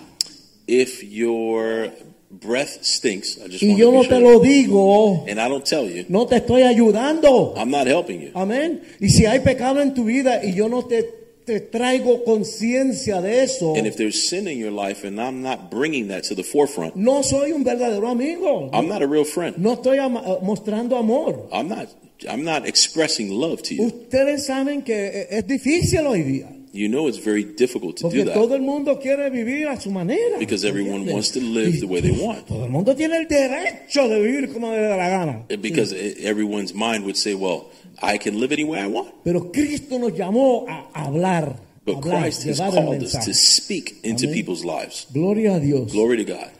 If 0.68 1.02
your 1.02 1.90
breath 2.30 2.84
stinks, 2.84 3.38
I 3.38 3.48
just 3.48 3.62
y 3.62 3.74
yo 3.76 3.90
no 3.90 4.02
te 4.04 4.20
lo 4.20 4.40
digo, 4.40 5.24
And 5.28 5.40
I 5.40 5.48
don't 5.48 5.64
tell 5.64 5.88
you, 5.88 6.04
no 6.08 6.26
te 6.26 6.36
estoy 6.36 6.62
ayudando. 6.62 7.54
I'm 7.56 7.70
not 7.70 7.86
helping 7.86 8.20
you. 8.20 8.30
Amén. 8.34 8.82
Y 9.00 9.08
si 9.08 9.26
hay 9.26 9.40
pecado 9.40 9.80
en 9.80 9.94
tu 9.94 10.04
vida 10.04 10.44
y 10.44 10.54
yo 10.54 10.68
no 10.68 10.82
te, 10.84 11.04
te 11.46 11.60
traigo 11.60 12.24
conciencia 12.24 13.20
de 13.22 13.42
eso, 13.44 13.74
And 13.76 13.86
if 13.86 13.96
there's 13.96 14.28
sin 14.28 14.46
in 14.46 14.58
your 14.58 14.70
life 14.72 15.04
and 15.06 15.18
I'm 15.20 15.42
not 15.42 15.70
bringing 15.70 16.08
that 16.08 16.24
to 16.24 16.34
the 16.34 16.42
forefront, 16.44 16.96
no 16.96 17.22
soy 17.22 17.52
un 17.52 17.64
verdadero 17.64 18.08
amigo. 18.10 18.70
I'm 18.72 18.88
not 18.88 19.02
a 19.02 19.06
real 19.06 19.24
friend. 19.24 19.56
No 19.58 19.74
estoy 19.74 19.98
ama- 19.98 20.22
eh, 20.26 20.38
mostrando 20.42 20.96
amor. 20.98 21.48
I'm 21.52 21.68
not 21.68 21.88
I'm 22.28 22.42
not 22.44 22.66
expressing 22.66 23.30
love 23.30 23.62
to 23.62 23.74
you. 23.76 23.84
Ustedes 23.86 24.44
saben 24.46 24.82
que 24.82 24.92
eh, 25.06 25.26
es 25.30 25.46
difícil 25.46 26.06
hoy 26.06 26.22
día. 26.24 26.57
You 26.72 26.88
know 26.88 27.08
it's 27.08 27.18
very 27.18 27.44
difficult 27.44 27.96
to 27.98 28.02
Porque 28.08 28.24
do 28.24 28.32
todo 28.32 28.48
that 28.48 28.56
el 28.56 28.62
mundo 28.62 28.98
quiere 29.00 29.30
vivir 29.30 29.68
a 29.68 29.80
su 29.80 29.90
manera. 29.90 30.38
because 30.38 30.64
everyone 30.64 31.02
¿entiendes? 31.02 31.12
wants 31.14 31.30
to 31.32 31.40
live 31.40 31.80
the 31.80 31.86
way 31.86 32.00
they 32.00 32.10
want. 32.12 32.46
Todo 32.46 32.64
el 32.64 32.70
mundo 32.70 32.94
tiene 32.94 33.16
el 33.16 33.26
derecho 33.26 34.08
de 34.08 34.20
vivir 34.20 34.52
como 34.52 34.70
le 34.72 34.80
da 34.82 34.96
la 34.96 35.08
gana. 35.08 35.44
Eh, 35.48 35.56
because 35.56 35.92
everyone's 36.22 36.74
mind 36.74 37.04
would 37.04 37.16
say, 37.16 37.34
well, 37.34 37.66
I 38.02 38.18
can 38.18 38.38
live 38.38 38.52
any 38.52 38.64
way 38.64 38.80
I 38.80 38.86
want. 38.86 39.08
Pero 39.24 39.50
Cristo 39.50 39.98
nos 39.98 40.12
llamó 40.12 40.66
a 40.68 40.90
hablar. 41.06 41.56
But 41.84 41.96
hablar, 42.04 42.20
Christ 42.22 42.44
has 42.44 42.58
called 42.60 43.02
us 43.02 43.12
to 43.24 43.32
speak 43.32 44.00
into 44.04 44.26
Amén. 44.26 44.34
people's 44.34 44.64
lives. 44.64 45.06
Gloria 45.12 45.54
a 45.56 45.60
Dios. 45.60 45.90
Glory 45.92 46.18
to 46.22 46.32
God. 46.32 46.50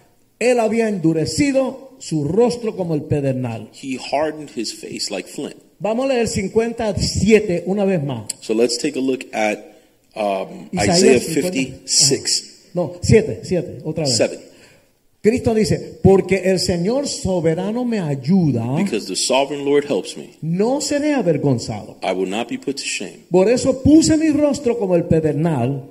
Él 0.41 0.59
había 0.59 0.89
endurecido 0.89 1.97
su 1.99 2.25
rostro 2.25 2.77
como 2.77 2.95
el 2.95 3.03
pedernal. 3.03 3.69
He 3.73 3.99
hardened 3.99 4.51
his 4.57 4.73
face 4.73 5.11
like 5.11 5.29
flint. 5.29 5.57
Vamos 5.81 6.07
a 6.07 6.09
leer 6.15 6.27
57 6.29 7.65
una 7.67 7.85
vez 7.85 8.03
más. 8.03 8.25
So 8.41 8.55
let's 8.55 8.79
take 8.79 8.97
a 8.99 9.03
look 9.03 9.27
at 9.33 9.78
um, 10.19 10.69
Isaías 10.73 10.99
Isaiah 10.99 11.21
50. 11.21 11.53
56, 11.53 12.71
No, 12.75 12.95
7, 13.01 13.41
7, 13.45 13.79
otra 13.85 14.05
vez. 14.05 14.17
7. 14.17 14.39
Cristo 15.21 15.53
dice, 15.53 15.99
porque 16.03 16.43
el 16.45 16.61
Señor 16.61 17.09
soberano 17.09 17.85
me 17.85 17.99
ayuda, 17.99 18.77
Because 18.77 19.07
the 19.09 19.17
sovereign 19.17 19.65
Lord 19.65 19.85
helps 19.89 20.17
me, 20.17 20.37
no 20.43 20.81
seré 20.81 21.15
avergonzado. 21.15 21.97
I 22.03 22.13
will 22.13 22.29
not 22.29 22.49
be 22.49 22.57
put 22.57 22.77
to 22.77 22.85
shame. 22.85 23.25
Por 23.31 23.49
eso 23.49 23.83
puse 23.83 24.17
mi 24.17 24.31
rostro 24.31 24.79
como 24.79 24.95
el 24.95 25.05
pedernal 25.05 25.91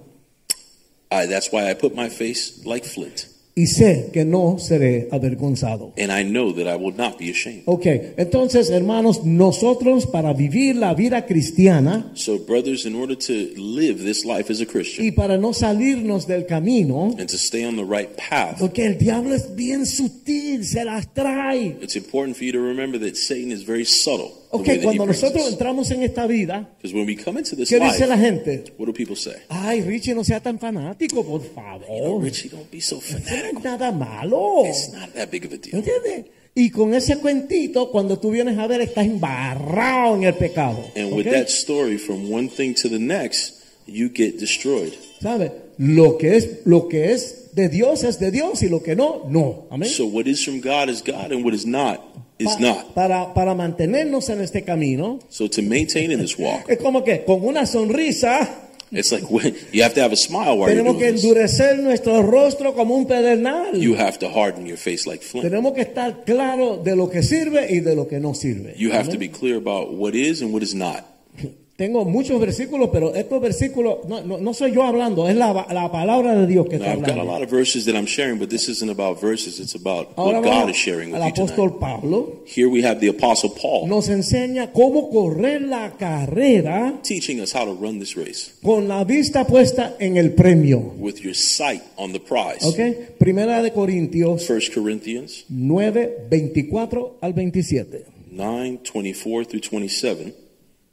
I, 1.12 1.26
that's 1.28 1.52
why 1.52 1.70
I 1.70 1.74
put 1.74 1.96
my 1.96 2.10
face 2.10 2.62
like 2.66 2.86
flint. 2.86 3.28
Y 3.58 3.66
sé 3.66 4.12
que 4.14 4.24
no 4.24 4.60
seré 4.60 5.08
avergonzado. 5.12 5.92
And 5.98 6.12
I 6.12 6.24
know 6.24 6.54
that 6.54 6.68
I 6.68 6.78
will 6.78 6.96
not 6.96 7.18
be 7.18 7.32
ashamed. 7.32 7.64
Ok, 7.66 7.88
entonces 8.16 8.70
hermanos, 8.70 9.26
nosotros 9.26 10.06
para 10.06 10.32
vivir 10.34 10.76
la 10.76 10.94
vida 10.94 11.26
cristiana 11.26 12.12
So, 12.14 12.38
brothers, 12.38 12.86
in 12.86 12.94
order 12.94 13.18
to 13.18 13.34
live 13.60 14.04
this 14.04 14.24
life 14.24 14.52
as 14.52 14.60
a 14.60 14.64
y 14.64 14.68
Christian 14.68 15.16
para 15.16 15.38
no 15.38 15.54
salirnos 15.54 16.28
del 16.28 16.46
camino, 16.46 17.16
and 17.18 17.28
to 17.28 17.38
stay 17.38 17.66
on 17.66 17.76
the 17.76 17.84
right 17.84 18.16
path, 18.16 18.60
porque 18.60 18.86
el 18.86 19.00
diablo 19.00 19.34
es 19.34 19.56
bien 19.56 19.88
sutil, 19.88 20.64
se 20.64 20.86
las 20.86 21.12
trae. 21.12 21.78
it's 21.82 21.96
important 21.96 22.38
for 22.38 22.44
you 22.44 22.52
to 22.52 22.62
remember 22.62 23.00
that 23.00 23.18
Satan 23.18 23.52
is 23.52 23.64
very 23.64 23.86
subtle. 23.86 24.47
Ok, 24.60 24.70
cuando 24.82 25.06
nosotros 25.06 25.48
entramos 25.52 25.92
en 25.92 26.04
esta 26.04 26.26
vida, 26.28 26.70
¿qué 26.82 27.80
dice 27.80 28.08
la 28.08 28.18
gente? 28.18 28.64
what 28.78 28.88
do 28.88 28.94
people 28.94 29.16
say? 29.16 29.36
Ay, 29.50 29.82
Richie, 29.82 30.14
no 30.14 30.24
sea 30.24 30.40
tan 30.40 30.60
fanático, 30.60 31.24
por 31.24 31.42
favor. 31.42 32.24
Richie, 32.24 32.50
don't 32.50 32.70
be 32.72 32.82
so 32.82 32.96
no 32.96 33.18
es 33.18 33.64
nada 33.64 33.92
malo. 33.92 34.66
It's 34.66 34.92
not 34.92 35.14
that 35.14 35.30
big 35.30 35.46
of 35.46 35.54
a 35.54 35.58
deal. 35.58 35.76
¿Entiendes? 35.76 36.26
Y 36.56 36.72
con 36.72 36.96
ese 36.96 37.18
cuentito, 37.18 37.92
cuando 37.92 38.18
tú 38.18 38.32
vienes 38.32 38.58
a 38.58 38.66
ver, 38.66 38.82
estás 38.82 39.06
embarrado 39.06 40.16
en 40.16 40.24
el 40.24 40.34
pecado. 40.34 40.84
And 40.96 41.14
with 41.14 41.28
¿ok? 41.28 41.34
that 41.34 41.48
story, 41.50 41.98
from 41.98 42.32
one 42.32 42.50
thing 42.50 42.74
to 42.74 42.90
the 42.90 42.98
next, 42.98 43.64
you 43.86 44.10
get 44.14 44.40
destroyed. 44.40 44.94
¿Sabe? 45.22 45.52
Lo 45.78 46.18
que 46.18 46.36
es, 46.36 46.62
lo 46.66 46.88
que 46.88 47.14
es 47.14 47.54
de 47.54 47.70
Dios 47.70 48.04
es 48.04 48.20
de 48.20 48.32
Dios 48.32 48.64
y 48.64 48.70
lo 48.70 48.82
que 48.82 48.96
no, 48.96 49.26
no. 49.30 49.68
Amén. 49.70 49.90
So 49.90 50.08
what 50.08 50.26
is 50.26 50.44
from 50.44 50.60
God 50.60 50.90
is 50.90 51.04
God, 51.04 51.32
and 51.32 51.46
what 51.46 51.54
is 51.54 51.66
not 51.66 52.02
is 52.40 52.48
Pa- 52.56 52.60
not. 52.60 52.94
Para, 52.94 53.34
para 53.34 53.54
mantenernos 53.56 54.30
en 54.30 54.42
este 54.42 54.64
camino, 54.64 55.20
So 55.30 55.48
to 55.50 55.62
maintain 55.62 56.12
in 56.12 56.20
this 56.20 56.38
walk, 56.38 56.70
es 56.70 56.78
como 56.78 57.04
que 57.04 57.24
con 57.26 57.44
una 57.44 57.66
sonrisa 57.66 58.64
it's 58.90 59.12
like 59.12 59.26
when, 59.30 59.54
you 59.74 59.84
have 59.84 59.94
to 59.96 60.02
have 60.02 60.14
a 60.14 60.16
smile 60.16 60.58
while 60.58 60.70
you're 60.74 60.82
tenemos 60.82 60.98
que 60.98 61.12
doing 61.12 61.46
this. 61.46 61.78
nuestro 61.84 62.22
rostro 62.22 62.74
como 62.74 62.96
un 62.96 63.06
pedernal. 63.06 63.76
You 63.78 63.96
have 63.96 64.18
to 64.20 64.30
harden 64.30 64.66
your 64.66 64.78
face 64.78 65.06
like 65.06 65.24
flint. 65.24 65.44
Tenemos 65.50 65.74
que 65.74 65.82
estar 65.82 66.24
claros 66.26 66.84
de 66.86 66.96
lo 66.96 67.10
que 67.10 67.22
sirve 67.22 67.68
y 67.70 67.82
de 67.82 67.96
lo 67.96 68.08
que 68.08 68.20
no 68.22 68.34
sirve. 68.34 68.76
You 68.78 68.92
have 68.94 69.10
to 69.10 69.18
be 69.18 69.28
clear 69.30 69.58
about 69.58 69.92
what 69.94 70.14
is 70.16 70.42
and 70.42 70.54
what 70.54 70.64
is 70.64 70.74
not. 70.74 71.04
Tengo 71.78 72.06
muchos 72.06 72.42
versículos, 72.42 72.90
pero 72.92 73.14
estos 73.14 73.40
versículos, 73.40 73.98
no, 74.08 74.20
no, 74.22 74.40
no 74.40 74.54
soy 74.56 74.72
yo 74.74 74.82
hablando, 74.82 75.30
es 75.30 75.36
la, 75.36 75.54
la 75.72 75.92
palabra 75.92 76.34
de 76.34 76.48
Dios 76.48 76.68
que 76.68 76.78
está 76.78 76.92
I've 76.92 77.02
got 77.02 77.10
a 77.10 77.12
hablando. 77.22 77.32
lot 77.34 77.44
of 77.44 77.52
verses 77.52 77.86
that 77.86 77.94
I'm 77.96 78.08
sharing, 78.08 78.40
but 78.40 78.50
this 78.50 78.68
isn't 78.68 78.90
about 78.90 79.22
verses. 79.22 79.60
It's 79.60 79.76
about 79.76 80.08
Ahora 80.18 80.40
what 80.42 80.44
God 80.50 80.70
is 80.72 80.76
sharing 80.76 81.12
with 81.12 81.22
al 81.22 81.28
you 81.28 81.34
apóstol 81.36 81.78
Pablo. 81.80 82.42
Here 82.48 82.68
we 82.68 82.82
have 82.84 83.00
the 83.00 83.10
Apostle 83.10 83.52
Paul 83.52 83.88
Nos 83.88 84.10
enseña 84.10 84.72
cómo 84.74 85.12
correr 85.12 85.62
la 85.62 85.92
carrera 85.98 87.00
teaching 87.04 87.40
us 87.42 87.54
how 87.54 87.66
to 87.66 87.74
run 87.80 88.00
this 88.00 88.16
race 88.18 88.54
con 88.64 88.88
la 88.88 89.04
vista 89.04 89.46
puesta 89.46 89.96
en 90.00 90.18
el 90.18 90.32
premio. 90.34 90.96
with 90.98 91.20
your 91.22 91.36
sight 91.36 91.84
on 91.96 92.12
the 92.12 92.20
prize. 92.20 92.66
¿Ok? 92.66 93.20
Primera 93.20 93.62
de 93.62 93.72
Corintios 93.72 94.50
1 94.50 94.60
Corinthians 94.74 95.46
9, 95.50 96.26
24 96.28 97.18
al 97.22 97.34
27. 97.34 98.04
9 98.32 98.80
24 98.92 99.46
through 99.46 99.62
27. 99.62 100.47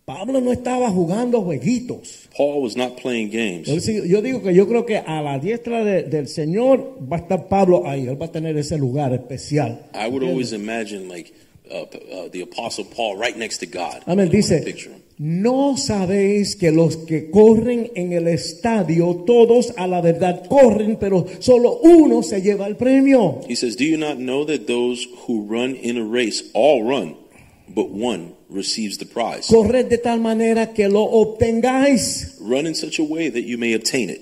Pablo 0.05 0.41
no 0.43 0.53
estaba 0.53 0.91
jugando 0.91 1.41
jueguitos. 1.41 2.29
Paul 2.37 2.63
was 2.63 2.77
not 2.77 3.01
playing 3.01 3.31
games. 3.31 3.69
Yo 4.07 4.21
digo- 4.21 4.43
que 4.43 4.53
yo 4.55 4.69
creo 4.69 4.85
que 4.85 4.99
a 4.99 5.23
la 5.23 5.39
diestra 5.39 5.83
de- 5.83 6.03
del 6.03 6.29
Señor 6.29 6.99
va 7.11 7.17
a 7.17 7.21
estar 7.21 7.49
Pablo 7.49 7.87
ahí. 7.87 8.07
Él 8.07 8.21
va 8.21 8.27
a 8.27 8.33
tener 8.33 8.55
ese 8.59 8.77
lugar 8.77 9.15
especial. 9.15 9.81
I 9.95 10.09
would 10.09 10.23
always 10.23 10.53
imagine 10.53 11.09
like 11.09 11.33
uh, 11.71 11.85
uh, 11.85 12.29
the 12.31 12.43
Apostle 12.43 12.85
Paul 12.85 13.17
right 13.17 13.35
next 13.39 13.61
to 13.61 13.67
God. 13.67 14.03
Amén. 14.07 14.29
Dice, 14.29 14.63
no 15.17 15.79
sabéis 15.79 16.55
que 16.57 16.71
los 16.71 16.99
que 16.99 17.31
corren 17.31 17.91
en 17.95 18.13
el 18.13 18.29
estadio, 18.29 19.25
todos 19.27 19.73
a 19.79 19.87
la 19.87 20.03
verdad 20.03 20.47
corren, 20.49 20.97
pero 21.01 21.25
solo 21.39 21.81
uno 21.83 22.23
se 22.23 22.43
lleva 22.43 22.67
el 22.67 22.77
premio. 22.77 23.41
He 23.49 23.57
says, 23.57 23.77
Do 23.77 23.85
you 23.85 23.97
not 23.97 24.17
know 24.19 24.45
that 24.45 24.67
those 24.67 25.07
who 25.27 25.47
run 25.49 25.77
in 25.77 25.97
a 25.97 26.05
race 26.05 26.45
all 26.53 26.83
run, 26.83 27.17
but 27.75 27.89
one 27.89 28.34
receives 28.49 28.99
the 28.99 29.07
prize? 29.07 29.47
Corred 29.49 29.89
de 29.89 29.99
tal 29.99 30.19
manera 30.21 30.73
que 30.75 30.89
lo 30.89 31.05
obtengáis. 31.05 32.37
Run 32.41 32.67
in 32.67 32.75
such 32.75 32.99
a 32.99 33.05
way 33.05 33.29
that 33.29 33.43
you 33.45 33.57
may 33.59 33.75
obtain 33.75 34.11
it. 34.11 34.21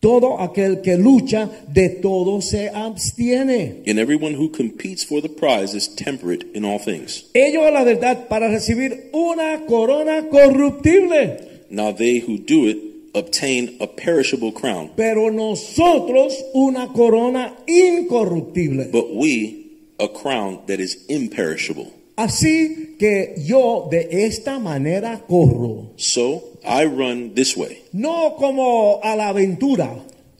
Todo 0.00 0.36
aquel 0.38 0.82
que 0.82 0.96
lucha, 0.96 1.50
de 1.72 1.88
todo 2.02 2.40
se 2.40 2.68
abstiene. 2.68 3.82
And 3.86 3.98
everyone 3.98 4.34
who 4.34 4.50
competes 4.50 5.02
for 5.02 5.20
the 5.22 5.28
prize 5.28 5.74
is 5.74 5.88
temperate 5.88 6.44
in 6.54 6.64
all 6.64 6.78
things. 6.78 7.24
Ellos 7.34 7.72
la 7.72 7.82
verdad 7.82 8.28
para 8.28 8.48
recibir 8.48 9.10
una 9.14 9.64
corona 9.66 10.28
corruptible. 10.30 11.64
Now 11.70 11.92
they 11.92 12.18
who 12.18 12.38
do 12.38 12.66
it 12.68 12.78
obtain 13.14 13.78
a 13.80 13.86
perishable 13.86 14.52
crown, 14.52 14.90
Pero 14.96 15.30
nosotros 15.30 16.34
una 16.54 16.88
corona 16.92 17.54
incorruptible. 17.66 18.90
but 18.92 19.14
we 19.14 19.64
a 19.98 20.06
crown 20.08 20.60
that 20.66 20.78
is 20.78 21.04
imperishable. 21.08 21.90
Así 22.16 22.96
que 22.98 23.34
yo 23.44 23.88
de 23.90 24.08
esta 24.26 24.58
manera 24.58 25.20
corro, 25.28 25.92
So 25.96 26.42
I 26.64 26.84
run 26.86 27.34
this 27.34 27.56
way, 27.56 27.82
no 27.92 28.36
como 28.38 29.00
a 29.02 29.14
la 29.16 29.28
aventura, 29.28 29.90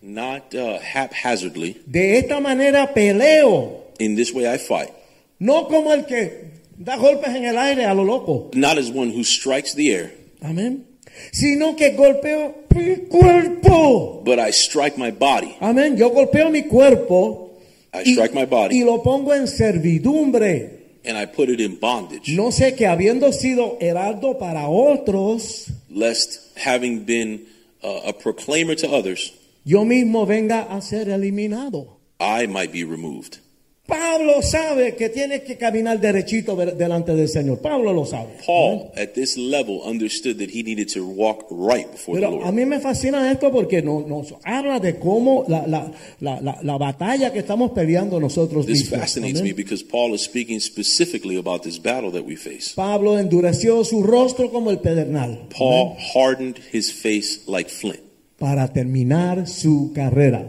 not 0.03 0.55
uh, 0.55 0.79
haphazardly. 0.81 1.77
de 1.87 2.19
esta 2.19 2.41
manera 2.41 2.93
peleo, 2.95 3.85
In 3.99 4.15
this 4.17 4.33
way 4.33 4.47
I 4.47 4.57
fight, 4.59 4.91
no 5.39 5.69
como 5.69 5.93
el 5.93 6.07
que 6.07 6.47
da 6.79 6.97
golpes 6.97 7.35
en 7.35 7.45
el 7.45 7.59
aire 7.59 7.85
a 7.85 7.93
lo 7.95 8.05
loco, 8.05 8.51
not 8.55 8.79
as 8.79 8.91
one 8.91 9.11
who 9.11 9.23
strikes 9.23 9.75
the 9.75 9.93
air, 9.93 10.15
amén, 10.41 10.85
sino 11.33 11.77
que 11.77 11.91
golpeo 11.95 12.55
mi 12.75 12.97
cuerpo, 13.09 14.23
but 14.25 14.39
I 14.39 14.51
strike 14.51 14.97
my 14.97 15.11
body. 15.11 15.55
amén, 15.61 15.97
yo 15.99 16.09
golpeo 16.11 16.51
mi 16.51 16.63
cuerpo 16.63 17.51
I 17.93 18.03
y, 18.09 18.13
strike 18.13 18.35
my 18.35 18.47
body. 18.47 18.79
y 18.81 18.85
lo 18.85 19.03
pongo 19.03 19.35
en 19.35 19.47
servidumbre. 19.47 20.76
And 21.07 21.17
I 21.17 21.27
put 21.27 21.49
it 21.49 21.61
in 21.61 21.79
bondage, 21.79 22.35
No 22.35 22.51
sé 22.51 22.75
que 22.77 22.87
habiendo 22.87 23.33
sido 23.33 23.79
heraldo 23.81 24.39
para 24.39 24.69
otros, 24.69 25.71
lest 25.91 26.41
having 26.57 27.05
been 27.05 27.47
uh, 27.83 28.09
a 28.09 28.13
proclaimer 28.13 28.75
to 28.77 28.89
others, 28.89 29.33
yo 29.65 29.85
mismo 29.85 30.27
venga 30.27 30.63
a 30.63 30.81
ser 30.81 31.09
eliminado. 31.09 31.97
I 32.19 32.47
might 32.47 32.73
be 32.73 32.85
removed. 32.85 33.39
Pablo 33.87 34.43
sabe 34.43 34.97
que 34.97 35.09
tiene 35.11 35.43
que 35.43 35.57
caminar 35.57 36.01
derechito 36.01 36.57
delante 36.57 37.15
del 37.15 37.29
Señor. 37.29 37.61
Pablo 37.61 37.93
lo 37.93 38.05
sabe. 38.05 38.31
Paul, 38.45 38.91
at 38.97 39.15
this 39.15 39.37
level, 39.37 39.81
understood 39.85 40.39
that 40.39 40.51
he 40.51 40.63
needed 40.65 40.89
to 40.93 41.05
walk 41.07 41.47
right 41.51 41.91
before 41.93 42.19
the 42.19 42.27
Pero 42.27 42.41
a 42.43 42.45
Lord. 42.47 42.55
mí 42.55 42.67
me 42.67 42.81
fascina 42.81 43.31
esto 43.31 43.53
porque 43.53 43.83
no- 43.83 44.01
nos 44.07 44.35
habla 44.45 44.81
de 44.81 44.99
cómo 44.99 45.45
la, 45.47 45.67
la- 45.69 45.93
la- 46.21 46.41
la- 46.41 46.59
la 46.63 46.77
batalla 46.79 47.33
que 47.33 47.39
estamos 47.41 47.71
peleando 47.71 48.19
nosotros 48.19 48.67
This 48.67 48.81
mismos. 48.83 49.01
fascinates 49.01 49.41
Amén. 49.41 49.51
me 49.51 49.63
because 49.63 49.85
Paul 49.85 50.15
is 50.15 50.23
speaking 50.23 50.59
specifically 50.61 51.37
about 51.37 51.63
this 51.63 51.79
battle 51.81 52.11
that 52.11 52.25
we 52.27 52.35
face. 52.37 52.73
Pablo 52.75 53.19
endureció 53.19 53.85
su 53.85 54.03
rostro 54.03 54.51
como 54.51 54.71
el 54.71 54.79
pedernal 54.81 55.47
Paul 55.57 55.97
hardened 56.15 56.57
his 56.73 56.93
face 56.93 57.41
like 57.47 57.71
flint 57.71 58.01
para 58.39 58.67
terminar 58.73 59.47
su 59.47 59.93
carrera. 59.95 60.45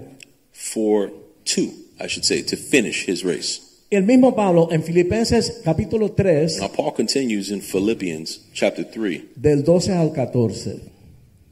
for 0.52 1.12
two, 1.46 1.72
I 2.00 2.08
should 2.08 2.26
say, 2.26 2.42
to 2.44 2.56
finish 2.58 3.06
his 3.06 3.24
race. 3.24 3.62
El 3.90 4.04
mismo 4.04 4.36
Pablo 4.36 4.68
en 4.72 4.84
Filipenses 4.84 5.62
capítulo 5.64 6.12
3, 6.14 6.60
Now, 6.60 6.68
Paul 6.68 6.92
continues 6.94 7.52
in 7.52 7.62
Philippians 7.62 8.40
chapter 8.54 8.84
3, 8.84 9.34
del 9.36 9.64
12 9.64 9.90
al 9.94 10.12
14. 10.14 10.82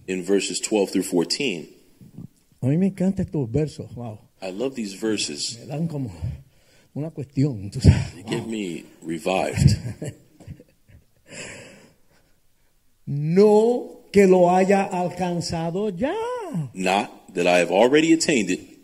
in 0.07 0.21
verses 0.23 0.59
12 0.59 0.91
through 0.91 1.03
14. 1.03 1.69
A 2.61 2.67
mí 2.67 2.77
me 2.77 2.87
encantan 2.87 3.25
estos 3.25 3.49
versos, 3.49 3.93
wow. 3.95 4.19
I 4.41 4.51
love 4.51 4.75
these 4.75 4.93
verses. 4.93 5.57
Me 5.61 5.65
dan 5.67 5.87
como 5.87 6.11
una 6.93 7.09
cuestión, 7.11 7.71
tú 7.71 7.79
sabes. 7.79 8.13
They 8.13 8.23
get 8.23 8.47
me 8.47 8.83
revived. 9.01 9.77
No 13.07 14.01
que 14.11 14.25
lo 14.25 14.49
haya 14.49 14.83
alcanzado 14.83 15.89
ya, 15.89 16.15
Not 16.73 17.33
that 17.35 17.45
I 17.45 17.59
have 17.59 17.69
already 17.71 18.13
attained 18.13 18.49
it 18.49 18.74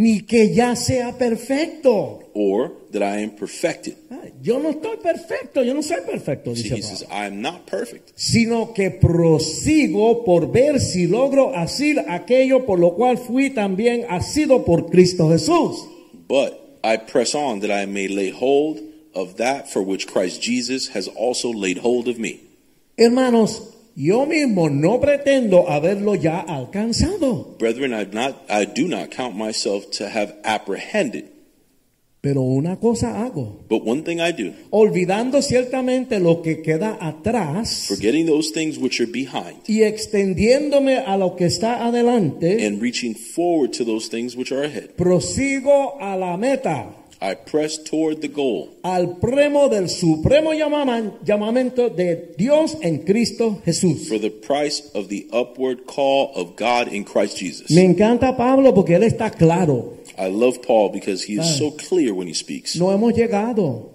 ni 0.00 0.20
que 0.22 0.54
ya 0.54 0.74
sea 0.76 1.12
perfecto. 1.18 2.20
or 2.34 2.72
that 2.92 3.02
I 3.02 3.22
am 3.22 3.30
perfected. 3.36 3.96
Ah, 4.10 4.16
Yo 4.42 4.58
no 4.58 4.70
estoy 4.70 4.96
perfecto, 5.02 5.62
yo 5.62 5.74
no 5.74 5.82
soy 5.82 6.00
perfecto, 6.06 6.54
dice 6.54 6.74
he 6.74 6.82
says, 6.82 7.02
Pablo. 7.02 7.16
I 7.16 7.26
am 7.26 7.42
not 7.42 7.66
perfect, 7.66 8.12
Sino 8.16 8.72
que 8.72 8.90
prosigo 8.90 10.24
por 10.24 10.50
ver 10.50 10.80
si 10.80 11.06
logro 11.06 11.54
hacer 11.54 11.98
aquello 12.08 12.64
por 12.64 12.78
lo 12.78 12.94
cual 12.94 13.18
fui 13.18 13.50
también 13.50 14.06
asido 14.08 14.64
por 14.64 14.88
Cristo 14.90 15.28
Jesús. 15.28 15.86
but 16.28 16.78
I 16.82 16.96
press 16.96 17.34
on 17.34 17.60
that 17.60 17.70
I 17.70 17.84
may 17.86 18.08
lay 18.08 18.30
hold 18.30 18.80
of 19.14 19.36
that 19.36 19.68
for 19.70 19.82
which 19.82 20.06
Christ 20.06 20.40
Jesus 20.40 20.88
has 20.94 21.08
also 21.08 21.52
laid 21.52 21.78
hold 21.78 22.08
of 22.08 22.18
me. 22.18 22.40
Hermanos, 22.96 23.60
yo 24.02 24.24
mismo 24.24 24.70
no 24.70 24.98
pretendo 24.98 25.68
haberlo 25.68 26.14
ya 26.14 26.40
alcanzado, 26.40 27.56
Brethren, 27.58 27.92
I 27.92 28.06
not 28.10 28.34
I 28.48 28.64
do 28.64 28.88
not 28.88 29.10
count 29.10 29.36
myself 29.36 29.90
to 29.98 30.08
have 30.08 30.34
apprehended, 30.42 31.26
pero 32.22 32.40
una 32.40 32.76
cosa 32.76 33.08
hago, 33.20 33.64
but 33.68 33.82
one 33.86 34.02
thing 34.02 34.20
I 34.20 34.32
do, 34.32 34.52
olvidando 34.70 35.42
ciertamente 35.42 36.18
lo 36.18 36.40
que 36.40 36.62
queda 36.62 36.96
atrás 37.00 37.86
forgetting 37.88 38.24
those 38.26 38.52
things 38.52 38.78
which 38.78 39.00
are 39.00 39.10
behind, 39.10 39.58
y 39.68 39.82
extendiéndome 39.82 40.98
a 40.98 41.18
lo 41.18 41.36
que 41.36 41.44
está 41.46 41.84
adelante, 41.86 42.66
and 42.66 42.80
reaching 42.80 43.14
forward 43.14 43.72
to 43.72 43.84
those 43.84 44.08
things 44.08 44.34
which 44.34 44.50
are 44.50 44.64
ahead. 44.64 44.94
prosigo 44.96 46.00
a 46.00 46.16
la 46.16 46.36
meta, 46.38 46.96
I 47.22 47.34
press 47.34 47.76
toward 47.76 48.20
the 48.22 48.28
goal 48.28 48.70
al 48.82 49.18
premio 49.18 49.68
del 49.68 49.88
supremo 49.90 50.52
llamamiento 50.54 51.90
de 51.90 52.32
Dios 52.38 52.78
en 52.80 53.04
Cristo 53.04 53.60
Jesús. 53.64 54.08
for 54.08 54.18
the 54.18 54.30
price 54.30 54.82
of 54.94 55.08
the 55.08 55.26
upward 55.32 55.84
call 55.86 56.30
of 56.34 56.56
God 56.56 56.88
in 56.92 57.04
Christ 57.04 57.36
Jesus. 57.38 57.70
Me 57.70 57.84
encanta 57.84 58.36
Pablo 58.36 58.72
porque 58.74 58.94
él 58.96 59.02
está 59.02 59.30
claro. 59.30 59.98
I 60.18 60.28
love 60.30 60.60
Paul 60.66 60.90
because 60.92 61.22
he 61.22 61.34
is 61.34 61.40
Ah. 61.40 61.58
so 61.58 61.70
clear 61.76 62.14
when 62.14 62.26
he 62.26 62.34
speaks. 62.34 62.76
No 62.76 62.90
hemos 62.90 63.12
llegado, 63.14 63.90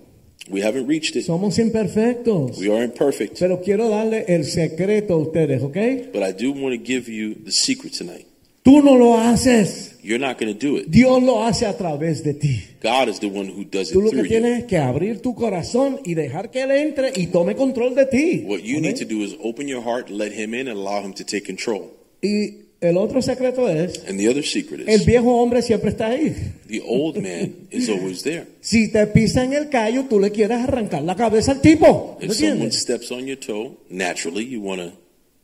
We 0.48 0.62
haven't 0.62 0.88
reached 0.88 1.16
it. 1.16 1.26
somos 1.26 1.58
imperfectos. 1.58 2.60
We 2.60 2.70
are 2.72 2.84
imperfect. 2.84 3.40
Pero 3.40 3.60
quiero 3.62 3.90
darle 3.90 4.26
el 4.28 4.46
secreto 4.46 5.16
a 5.16 5.18
ustedes, 5.18 5.64
¿ok? 5.64 5.78
But 6.14 6.22
I 6.22 6.32
do 6.32 6.52
want 6.52 6.76
to 6.76 6.84
give 6.86 7.10
you 7.12 7.34
the 7.44 7.52
secret 7.52 7.94
tonight. 7.98 8.28
Tú 8.66 8.82
no 8.82 8.96
lo 8.98 9.16
haces, 9.20 9.92
You're 10.02 10.20
not 10.20 10.40
going 10.40 10.52
to 10.52 10.60
do 10.60 10.78
it. 10.78 10.88
Dios 10.90 11.22
lo 11.24 11.44
hace 11.44 11.66
a 11.68 11.78
través 11.78 12.24
de 12.24 12.34
ti. 12.34 12.64
God 12.82 13.10
is 13.10 13.20
the 13.20 13.28
one 13.28 13.48
who 13.48 13.64
does 13.64 13.90
it 13.90 13.94
Tú 13.94 14.02
lo 14.02 14.10
through 14.10 14.24
que 14.24 14.30
you. 14.36 14.42
tienes 14.42 14.60
es 14.60 14.66
que 14.66 14.78
abrir 14.78 15.22
tu 15.22 15.34
corazón 15.36 16.00
y 16.04 16.14
dejar 16.16 16.50
que 16.50 16.62
Él 16.64 16.72
entre 16.72 17.12
y 17.16 17.28
tome 17.28 17.56
control 17.56 17.94
de 17.96 18.06
ti. 18.08 18.44
What 18.46 18.62
you 18.62 18.82
need 18.82 18.96
to 18.98 19.06
do 19.06 19.24
is 19.24 19.36
open 19.44 19.68
your 19.68 19.84
heart, 19.84 20.10
let 20.10 20.32
him 20.32 20.54
in, 20.56 20.68
and 20.68 20.78
allow 20.80 21.04
him 21.04 21.14
to 21.14 21.24
take 21.24 21.44
control. 21.46 21.92
Y 22.24 22.66
el 22.82 22.98
otro 22.98 23.22
secreto 23.22 23.68
es, 23.70 24.04
And 24.08 24.18
the 24.20 24.28
other 24.30 24.44
secret 24.44 24.88
el 24.88 25.02
is 25.02 25.06
viejo 25.06 25.36
hombre 25.42 25.62
siempre 25.62 25.90
está 25.92 26.08
ahí. 26.08 26.36
the 26.68 26.82
old 26.82 27.18
man 27.18 27.68
is 27.72 27.88
always 27.90 28.24
there. 28.24 28.46
Si 28.62 28.92
te 28.92 29.06
pisa 29.08 29.44
en 29.44 29.54
el 29.54 29.70
callo, 29.70 30.06
tú 30.10 30.20
le 30.20 30.32
quieres 30.32 30.58
arrancar 30.58 31.04
la 31.04 31.16
cabeza 31.16 31.52
al 31.52 31.62
tipo. 31.62 32.18
¿Me 32.20 32.26
If 32.28 32.34
someone 32.34 32.54
entiendes? 32.66 32.82
steps 32.82 33.12
on 33.12 33.26
your 33.28 33.38
toe, 33.40 33.78
naturally 33.90 34.44
you 34.46 34.60
want 34.62 34.82
to 34.82 34.92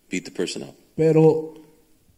beat 0.09 0.25
the 0.25 0.31
person 0.31 0.63
up. 0.63 0.75
Pero 0.95 1.53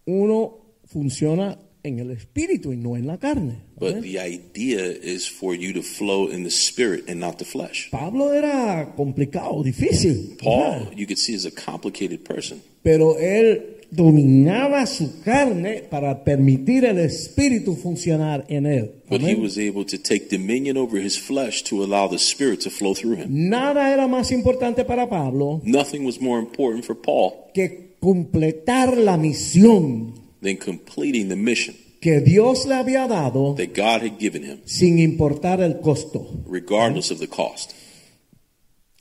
uno 0.05 0.62
funciona 0.93 1.57
en 1.83 1.99
el 1.99 2.11
espíritu 2.11 2.71
y 2.71 2.77
no 2.77 2.95
en 2.95 3.07
la 3.07 3.17
carne. 3.17 3.57
But 3.77 4.01
the 4.01 4.17
idea 4.19 4.85
is 4.85 5.27
for 5.27 5.53
you 5.53 5.73
to 5.73 5.81
flow 5.81 6.29
in 6.29 6.43
the 6.43 6.49
spirit 6.51 7.09
and 7.09 7.19
not 7.19 7.37
the 7.39 7.45
flesh. 7.45 7.89
Pablo 7.91 8.31
era 8.31 8.93
complicado, 8.95 9.61
difícil. 9.63 10.37
Paul, 10.41 10.93
you 10.95 11.05
could 11.05 11.17
see, 11.17 11.33
is 11.33 11.45
a 11.45 11.51
complicated 11.51 12.23
person. 12.23 12.61
Pero 12.83 13.17
él 13.17 13.81
dominaba 13.91 14.85
su 14.85 15.21
carne 15.23 15.83
para 15.89 16.23
permitir 16.23 16.85
el 16.85 16.99
espíritu 16.99 17.75
funcionar 17.75 18.45
en 18.47 18.65
él. 18.65 18.91
But 19.09 19.19
he 19.21 19.33
Amén. 19.33 19.41
was 19.41 19.57
able 19.57 19.83
to 19.85 19.97
take 19.97 20.29
dominion 20.29 20.77
over 20.77 20.97
his 20.97 21.17
flesh 21.17 21.63
to 21.63 21.83
allow 21.83 22.07
the 22.07 22.17
spirit 22.17 22.61
to 22.61 22.69
flow 22.69 22.95
through 22.95 23.17
him. 23.17 23.27
Nada 23.49 23.91
era 23.91 24.07
más 24.07 24.31
importante 24.31 24.85
para 24.85 25.07
Pablo 25.09 25.61
Nothing 25.65 26.05
was 26.05 26.21
more 26.21 26.39
important 26.39 26.85
for 26.85 26.95
Paul 26.95 27.51
que 27.53 27.97
completar 27.99 28.97
la 28.97 29.17
misión 29.17 30.22
than 30.43 30.57
completing 30.57 31.29
the 31.29 31.35
mission 31.35 31.75
que 32.01 32.19
Dios 32.19 32.65
le 32.65 32.75
había 32.75 33.07
dado 33.07 33.55
that 33.55 33.73
God 33.73 34.03
had 34.03 34.19
given 34.19 34.43
him, 34.43 34.59
sin 34.65 34.99
importar 34.99 35.61
el 35.61 35.79
costo. 35.79 36.43
regardless 36.45 37.09
of 37.11 37.19
the 37.19 37.27
cost. 37.27 37.71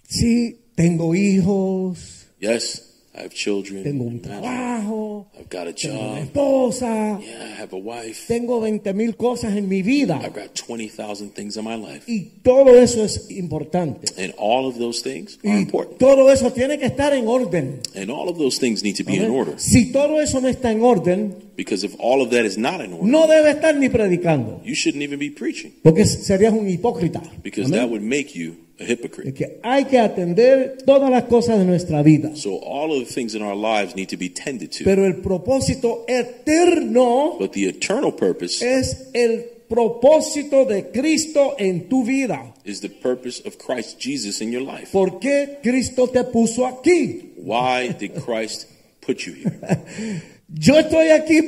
Sí, 0.09 0.59
tengo 0.77 1.15
hijos, 1.15 2.27
Yes, 2.41 2.92
I 3.15 3.25
have 3.25 3.35
children. 3.35 3.83
tengo 3.83 4.05
un 4.05 4.21
trabajo, 4.21 5.27
I've 5.39 5.49
got 5.51 5.67
a 5.69 5.75
tengo 5.75 5.99
una 6.01 6.21
job. 6.21 6.23
esposa, 6.25 7.21
Yeah, 7.21 7.45
I 7.45 7.61
have 7.61 7.73
a 7.75 7.77
wife. 7.79 8.25
tengo 8.27 8.59
20 8.61 8.93
mil 8.95 9.17
cosas 9.17 9.55
en 9.55 9.69
mi 9.69 9.83
vida. 9.83 10.19
I've 10.25 10.33
got 10.35 10.55
20,000 10.55 11.31
things 11.35 11.57
in 11.59 11.65
my 11.65 11.77
life. 11.77 12.05
Y 12.11 12.41
todo 12.43 12.75
eso 12.79 13.05
es 13.05 13.31
importante. 13.31 14.07
And 14.17 14.33
all 14.39 14.67
of 14.67 14.79
those 14.79 15.03
things 15.03 15.39
are 15.45 15.49
Y 15.55 15.59
important. 15.63 15.99
todo 15.99 16.31
eso 16.33 16.53
tiene 16.53 16.79
que 16.79 16.87
estar 16.87 17.13
en 17.13 17.29
orden. 17.29 17.81
And 17.95 18.11
all 18.11 18.29
of 18.31 18.39
those 18.39 18.59
things 18.59 18.83
need 18.83 18.97
to 18.97 19.05
be 19.05 19.17
in 19.17 19.31
order. 19.31 19.59
Si 19.59 19.93
todo 19.93 20.21
eso 20.21 20.41
no 20.41 20.49
está 20.49 20.71
en 20.73 20.83
orden, 20.83 21.35
Because 21.57 21.85
if 21.85 21.95
all 21.99 22.23
of 22.23 22.31
that 22.31 22.45
is 22.47 22.57
not 22.57 22.81
in 22.81 22.93
order, 22.95 23.07
no 23.07 23.27
debe 23.27 23.51
estar 23.51 23.75
ni 23.77 23.89
predicando, 23.89 24.61
you 24.65 24.75
shouldn't 24.75 25.03
even 25.03 25.19
be 25.19 25.31
preaching. 25.31 25.73
porque 25.83 26.05
serías 26.07 26.53
un 26.53 26.67
hipócrita. 26.69 27.21
Because 27.43 27.67
Amén. 27.71 27.81
that 27.81 27.91
would 27.91 28.03
make 28.03 28.35
you 28.35 28.57
a 28.81 28.85
Es 28.85 28.89
hypocrite. 28.89 29.35
que 29.35 29.59
hay 29.63 29.85
que 29.85 29.99
atender 29.99 30.79
todas 30.87 31.11
las 31.11 31.25
cosas 31.25 31.59
de 31.59 31.65
nuestra 31.67 32.03
vida. 32.03 32.35
So 32.37 32.57
all 32.57 32.91
of 32.93 33.07
the 33.07 33.13
things 33.13 33.35
in 33.35 33.43
our 33.43 33.55
lives 33.55 33.95
need 33.95 34.09
to 34.09 34.17
be 34.17 34.31
tended 34.31 34.73
to. 34.79 34.85
Pero 34.85 35.05
el 35.05 35.17
propósito 35.21 36.05
eterno 36.09 37.37
But 37.39 37.53
the 37.53 37.69
eternal 37.69 38.13
purpose 38.13 38.63
es 38.63 39.09
el 39.13 39.45
propósito 39.69 40.65
de 40.67 40.91
Cristo 40.91 41.55
en 41.59 41.89
tu 41.89 42.03
vida. 42.05 42.55
is 42.65 42.81
the 42.81 42.89
purpose 42.89 43.41
of 43.47 43.59
Christ 43.59 43.99
Jesus 44.01 44.41
in 44.41 44.53
your 44.53 44.63
life. 44.63 44.91
¿Por 44.91 45.19
qué 45.21 45.59
Cristo 45.63 46.07
te 46.09 46.25
puso 46.25 46.67
aquí? 46.67 47.33
Why 47.37 47.89
did 47.99 48.15
Christ 48.25 48.69
put 49.01 49.27
you 49.27 49.35
here? 49.35 49.59
Yo 50.55 50.79
estoy 50.79 51.09
aquí 51.09 51.41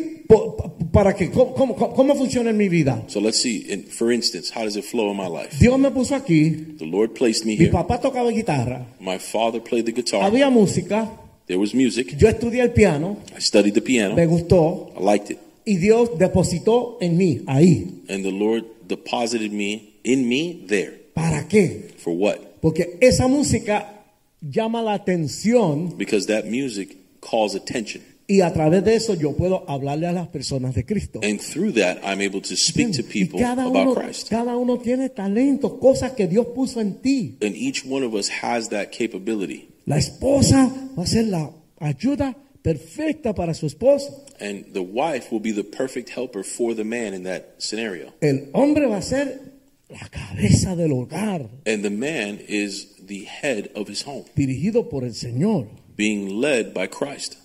¿Para 0.92 1.14
qué? 1.14 1.30
¿Cómo, 1.30 1.54
cómo, 1.54 1.74
cómo 1.76 2.14
funciona 2.14 2.50
en 2.50 2.56
mi 2.56 2.68
vida? 2.68 3.02
So 3.08 3.20
let's 3.20 3.38
see. 3.42 3.66
In, 3.68 3.84
for 3.84 4.12
instance, 4.12 4.50
how 4.54 4.62
does 4.64 4.76
it 4.76 4.84
flow 4.84 5.10
in 5.10 5.16
my 5.16 5.26
life? 5.28 5.56
Dios 5.58 5.78
me 5.78 5.90
puso 5.90 6.14
aquí, 6.14 6.76
The 6.78 6.86
Lord 6.86 7.14
placed 7.14 7.44
me 7.44 7.52
mi 7.56 7.64
here. 7.66 7.70
papá 7.72 8.00
tocaba 8.00 8.30
guitarra, 8.30 8.86
My 9.00 9.18
father 9.18 9.60
played 9.60 9.84
the 9.86 9.92
guitar. 9.92 10.22
había 10.22 10.48
música, 10.50 11.10
There 11.46 11.58
was 11.58 11.74
music. 11.74 12.16
yo 12.16 12.28
estudié 12.28 12.62
el 12.62 12.70
piano, 12.70 13.18
I 13.36 13.40
studied 13.40 13.74
the 13.74 13.82
piano. 13.82 14.14
me 14.14 14.24
gustó 14.26 14.92
I 14.98 15.02
liked 15.02 15.30
it. 15.32 15.38
y 15.66 15.76
Dios 15.76 16.16
depositó 16.18 16.96
en 17.00 17.16
mí, 17.18 17.42
ahí. 17.46 18.02
And 18.08 18.24
the 18.24 18.32
Lord 18.32 18.64
deposited 18.88 19.50
me 19.52 19.94
in 20.04 20.26
me 20.28 20.64
there. 20.68 20.92
¿Para 21.12 21.46
qué? 21.48 21.90
For 21.98 22.14
what? 22.14 22.36
Porque 22.62 22.96
esa 23.00 23.26
música 23.28 24.04
llama 24.40 24.80
la 24.82 24.94
atención 24.94 25.98
Because 25.98 26.26
that 26.28 26.46
music 26.46 26.96
calls 27.20 27.54
attention. 27.54 28.02
Y 28.26 28.40
a 28.40 28.52
través 28.52 28.84
de 28.84 28.94
eso 28.94 29.14
yo 29.14 29.36
puedo 29.36 29.68
hablarle 29.68 30.06
a 30.06 30.12
las 30.12 30.28
personas 30.28 30.74
de 30.74 30.84
Cristo. 30.84 31.20
And 31.22 31.38
through 31.40 31.72
that, 31.74 31.98
I'm 32.04 32.20
able 32.20 32.40
to 32.42 32.56
speak 32.56 32.92
to 32.92 33.02
Y 33.02 33.22
people 33.24 33.40
cada 33.40 33.64
about 33.66 33.86
uno, 33.88 33.94
Christ. 33.94 34.28
cada 34.28 34.56
uno 34.56 34.78
tiene 34.78 35.08
talentos, 35.10 35.74
cosas 35.80 36.12
que 36.12 36.26
Dios 36.26 36.46
puso 36.54 36.80
en 36.80 37.00
ti. 37.02 37.36
And 37.42 37.54
each 37.54 37.84
one 37.84 38.04
of 38.04 38.14
us 38.14 38.30
has 38.42 38.68
that 38.70 38.88
capability. 38.90 39.68
La 39.86 39.98
esposa 39.98 40.72
va 40.98 41.02
a 41.02 41.06
ser 41.06 41.26
la 41.26 41.50
ayuda 41.78 42.36
perfecta 42.62 43.34
para 43.34 43.52
su 43.52 43.66
esposo. 43.66 44.24
And 44.40 44.72
the 44.72 44.80
wife 44.80 45.30
will 45.30 45.40
be 45.42 45.52
the 45.52 45.62
perfect 45.64 46.08
helper 46.08 46.42
for 46.42 46.74
the 46.74 46.84
man 46.84 47.12
in 47.14 47.24
that 47.24 47.56
scenario. 47.58 48.14
El 48.22 48.48
hombre 48.54 48.86
va 48.86 48.96
a 48.96 49.02
ser 49.02 49.52
la 49.90 50.08
cabeza 50.08 50.74
del 50.74 50.92
hogar, 50.92 51.42
And 51.66 51.82
the 51.82 51.90
man 51.90 52.40
is 52.48 52.88
the 53.06 53.26
head 53.26 53.70
of 53.76 53.88
his 53.90 54.02
home, 54.06 54.24
dirigido 54.34 54.88
por 54.88 55.04
el 55.04 55.12
Señor. 55.14 55.68
being 55.94 56.40
led 56.40 56.72
by 56.72 56.86
Christ. 56.88 57.36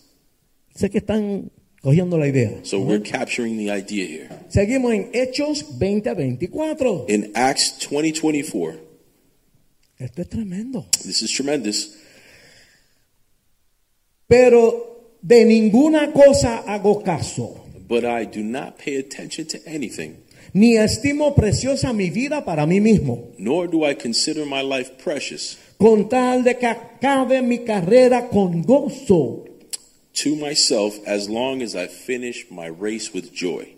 Sé 0.79 0.89
que 0.89 0.99
están 0.99 1.51
cogiendo 1.81 2.17
la 2.17 2.25
idea. 2.25 2.51
So 2.63 2.79
we're 2.79 3.03
capturing 3.03 3.57
the 3.57 3.69
idea 3.69 4.05
here. 4.05 4.29
Seguimos 4.47 4.93
en 4.93 5.09
Hechos 5.13 5.77
20 5.77 6.09
a 6.09 6.13
24. 6.13 7.07
In 7.09 7.31
Acts 7.35 7.85
20 7.91 8.21
24, 8.21 8.79
Esto 9.97 10.21
es 10.21 10.29
tremendo. 10.29 10.85
this 11.03 11.21
is 11.21 11.33
tremendous. 11.33 11.97
Pero 14.25 15.17
de 15.21 15.43
ninguna 15.43 16.13
cosa 16.13 16.59
hago 16.65 17.03
caso, 17.03 17.65
But 17.85 18.05
I 18.05 18.23
do 18.23 18.41
not 18.41 18.77
pay 18.77 18.95
attention 18.99 19.47
to 19.47 19.57
anything, 19.67 20.15
ni 20.53 20.77
estimo 20.77 21.35
preciosa 21.35 21.91
mi 21.91 22.09
vida 22.09 22.45
para 22.45 22.65
mí 22.65 22.79
mismo, 22.79 23.33
nor 23.37 23.69
do 23.69 23.83
I 23.85 23.95
consider 23.95 24.45
my 24.45 24.61
life 24.61 24.91
precious 25.03 25.57
con 25.77 26.07
tal 26.07 26.43
de 26.45 26.57
que 26.57 26.67
acabe 26.67 27.41
mi 27.41 27.65
carrera 27.65 28.29
con 28.29 28.61
gozo 28.61 29.48
to 30.13 30.35
myself 30.35 30.95
as 31.05 31.29
long 31.29 31.61
as 31.61 31.75
I 31.75 31.87
finish 31.87 32.45
my 32.49 32.67
race 32.69 33.11
with 33.13 33.31
joy. 33.33 33.75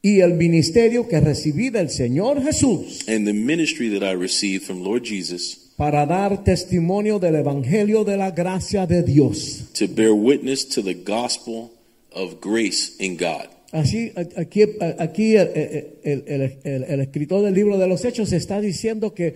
y 0.00 0.20
el 0.20 0.34
ministerio 0.34 1.08
que 1.08 1.18
recibí 1.20 1.70
del 1.70 1.90
Señor 1.90 2.40
Jesús 2.42 3.04
And 3.08 3.26
the 3.26 3.32
ministry 3.32 3.88
that 3.98 4.02
I 4.08 4.14
received 4.14 4.62
from 4.64 4.82
Lord 4.84 5.02
Jesus 5.04 5.72
para 5.76 6.06
dar 6.06 6.44
testimonio 6.44 7.18
del 7.18 7.34
Evangelio 7.36 8.04
de 8.04 8.16
la 8.16 8.30
gracia 8.30 8.86
de 8.86 9.02
Dios. 9.02 9.64
to 9.74 9.86
bear 9.88 10.12
witness 10.12 10.64
to 10.68 10.82
the 10.82 10.94
gospel 10.94 11.70
of 12.12 12.40
grace 12.40 12.92
in 13.00 13.16
God. 13.16 13.48
Así, 13.70 14.12
a- 14.16 14.40
aquí, 14.40 14.62
a- 14.62 14.96
aquí 15.02 15.36
el, 15.36 15.48
el- 15.54 16.22
el- 16.26 16.58
el- 16.64 16.84
el 16.84 17.00
escritor 17.00 17.42
del 17.44 17.54
libro 17.54 17.76
de 17.76 17.86
los 17.86 18.04
Hechos 18.04 18.32
está 18.32 18.60
diciendo 18.60 19.12
que 19.14 19.34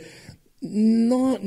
no, 0.63 1.39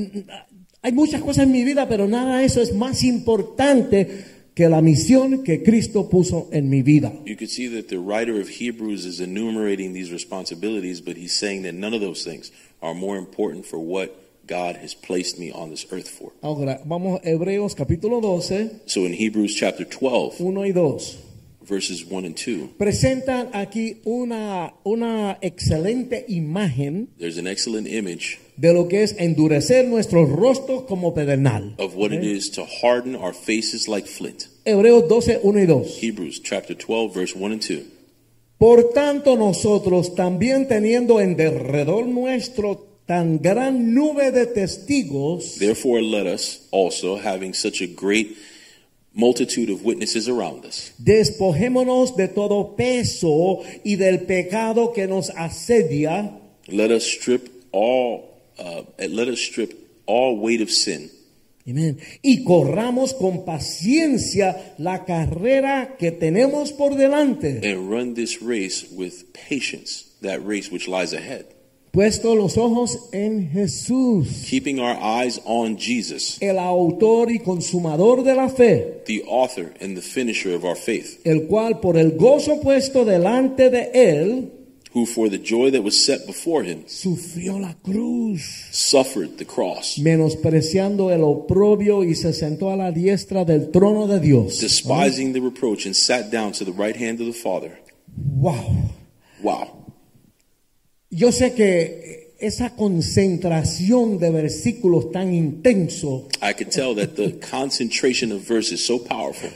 hay 0.81 0.91
muchas 0.91 1.21
cosas 1.21 1.45
en 1.45 1.51
mi 1.51 1.63
vida, 1.63 1.87
pero 1.89 2.07
nada 2.07 2.39
de 2.39 2.45
eso 2.45 2.61
es 2.61 2.73
más 2.75 3.03
importante 3.03 4.07
que 4.55 4.69
la 4.69 4.81
misión 4.81 5.43
que 5.43 5.61
Cristo 5.63 6.09
puso 6.09 6.47
en 6.51 6.69
mi 6.69 6.81
vida. 6.81 7.11
You 7.25 7.35
could 7.35 7.49
see 7.49 7.67
that 7.75 7.89
the 7.89 7.99
writer 7.99 8.39
of 8.39 8.47
Hebrews 8.47 9.05
is 9.05 9.19
enumerating 9.19 9.93
these 9.93 10.11
responsibilities, 10.11 11.01
but 11.01 11.17
he's 11.17 11.37
saying 11.37 11.63
that 11.63 11.73
none 11.73 11.93
of 11.93 11.99
those 11.99 12.23
things 12.23 12.51
are 12.81 12.93
more 12.93 13.17
important 13.17 13.65
for 13.65 13.77
what 13.79 14.15
God 14.47 14.77
has 14.77 14.95
placed 14.95 15.37
me 15.37 15.51
on 15.51 15.69
this 15.69 15.85
earth 15.91 16.07
for. 16.07 16.31
Ahora, 16.41 16.79
vamos 16.85 17.19
a 17.23 17.29
Hebreos 17.29 17.75
capítulo 17.75 18.21
12, 18.21 18.83
So 18.85 19.05
in 19.05 19.13
Hebrews 19.13 19.53
chapter 19.53 19.83
12, 19.83 20.39
1 20.39 20.55
y 20.55 20.71
2. 20.71 21.24
Verses 21.67 22.05
1 22.05 22.25
and 22.25 22.35
2, 22.35 22.77
Presentan 22.77 23.49
aquí 23.53 23.97
una, 24.05 24.73
una 24.83 25.37
excelente 25.41 26.25
imagen 26.27 27.09
there's 27.19 27.37
an 27.37 27.47
excellent 27.47 27.87
image 27.87 28.39
de 28.57 28.73
lo 28.73 28.87
que 28.87 29.03
es 29.03 29.15
endurecer 29.19 29.85
nuestros 29.87 30.29
rostros 30.29 30.83
como 30.83 31.13
pedernal. 31.13 31.75
of 31.77 31.95
what 31.95 32.11
it 32.13 32.23
is 32.23 32.49
to 32.51 32.65
harden 32.81 33.15
our 33.15 33.33
faces 33.33 33.87
like 33.87 34.07
flint. 34.07 34.47
Hebreos 34.65 35.07
12, 35.07 35.39
1 35.43 35.59
y 35.59 35.65
2. 35.65 35.97
Hebrews 36.01 36.41
chapter 36.43 36.73
12, 36.75 37.13
verse 37.13 37.35
1 37.35 37.51
and 37.51 37.61
2. 37.61 37.83
Por 38.57 38.91
tanto, 38.93 39.35
nosotros 39.35 40.15
también 40.15 40.67
teniendo 40.67 41.19
en 41.19 41.35
derredor 41.35 42.07
nuestro 42.07 42.87
tan 43.05 43.39
gran 43.39 43.93
nube 43.93 44.31
de 44.31 44.45
testigos, 44.47 45.59
Therefore, 45.59 46.01
let 46.01 46.25
us 46.25 46.61
also, 46.71 47.17
having 47.17 47.53
such 47.53 47.81
a 47.81 47.85
great 47.87 48.35
multitude 49.15 49.69
of 49.71 49.83
witnesses 49.83 50.27
around 50.27 50.65
us, 50.65 50.91
despojémonos 51.01 52.15
de 52.15 52.27
todo 52.27 52.75
peso 52.75 53.63
y 53.83 53.95
del 53.95 54.25
pecado 54.25 54.91
que 54.93 55.07
nos 55.07 55.29
asedia. 55.31 56.31
Let 56.67 56.91
us 56.91 57.03
strip 57.05 57.49
all, 57.71 58.25
uh, 58.59 58.83
let 58.99 59.27
us 59.27 59.39
strip 59.39 59.73
all 60.05 60.37
weight 60.37 60.61
of 60.61 60.69
sin, 60.69 61.09
Amén. 61.67 61.97
y 62.21 62.43
corramos 62.43 63.13
con 63.13 63.45
paciencia 63.45 64.75
la 64.77 65.05
carrera 65.05 65.95
que 65.97 66.11
tenemos 66.11 66.71
por 66.73 66.95
delante, 66.95 67.61
and 67.63 67.89
run 67.89 68.13
this 68.15 68.41
race 68.41 68.85
with 68.91 69.31
patience, 69.33 70.05
that 70.21 70.39
race 70.45 70.69
which 70.71 70.87
lies 70.87 71.13
ahead, 71.13 71.45
puesto 71.95 72.35
los 72.35 72.57
ojos 72.57 73.07
en 73.13 73.49
Jesús, 73.51 74.45
keeping 74.49 74.79
our 74.79 74.97
eyes 75.01 75.39
on 75.45 75.77
Jesus, 75.77 76.37
el 76.41 76.59
autor 76.59 77.31
y 77.31 77.39
consumador 77.39 78.23
de 78.23 78.35
la 78.35 78.49
fe, 78.49 79.01
the 79.05 79.23
author 79.27 79.73
and 79.79 79.95
the 79.95 80.01
finisher 80.01 80.53
of 80.53 80.65
our 80.65 80.75
faith, 80.75 81.19
el 81.25 81.47
cual 81.47 81.79
por 81.79 81.97
el 81.97 82.11
gozo 82.17 82.59
puesto 82.59 83.05
delante 83.05 83.69
de 83.69 83.91
él, 83.93 84.51
who 84.93 85.05
for 85.05 85.29
the 85.29 85.37
joy 85.37 85.71
that 85.71 85.81
was 85.81 86.05
set 86.05 86.25
before 86.27 86.63
him 86.63 86.83
sufrió 86.87 87.57
la 87.59 87.73
cruz. 87.81 88.41
suffered 88.71 89.37
the 89.37 89.45
cross, 89.45 89.97
menospreciando 89.97 91.11
el 91.11 91.21
oprobio 91.23 92.03
y 92.03 92.13
se 92.13 92.33
sentó 92.33 92.71
a 92.71 92.75
la 92.75 92.91
diestra 92.91 93.45
del 93.45 93.71
trono 93.71 94.05
de 94.07 94.19
Dios. 94.19 94.59
despising 94.59 95.31
the 95.31 95.39
reproach, 95.39 95.85
and 95.85 95.95
sat 95.95 96.29
down 96.29 96.51
to 96.51 96.65
the 96.65 96.73
right 96.73 96.97
hand 96.97 97.21
of 97.21 97.25
the 97.27 97.33
Father. 97.33 97.79
Wow. 98.17 98.91
Wow. 99.41 99.74
Yo 101.09 101.31
sé 101.31 101.53
que 101.53 102.35
esa 102.39 102.75
concentración 102.75 104.17
de 104.19 104.29
versículos 104.29 105.11
tan 105.11 105.33
intenso, 105.33 106.27
I 106.41 106.53
could 106.53 106.71
tell 106.71 106.95
that 106.95 107.15
the 107.15 107.39
concentration 107.39 108.31
of 108.31 108.41
verse 108.47 108.73
is 108.73 108.85
so 108.85 108.99
powerful. 108.99 109.49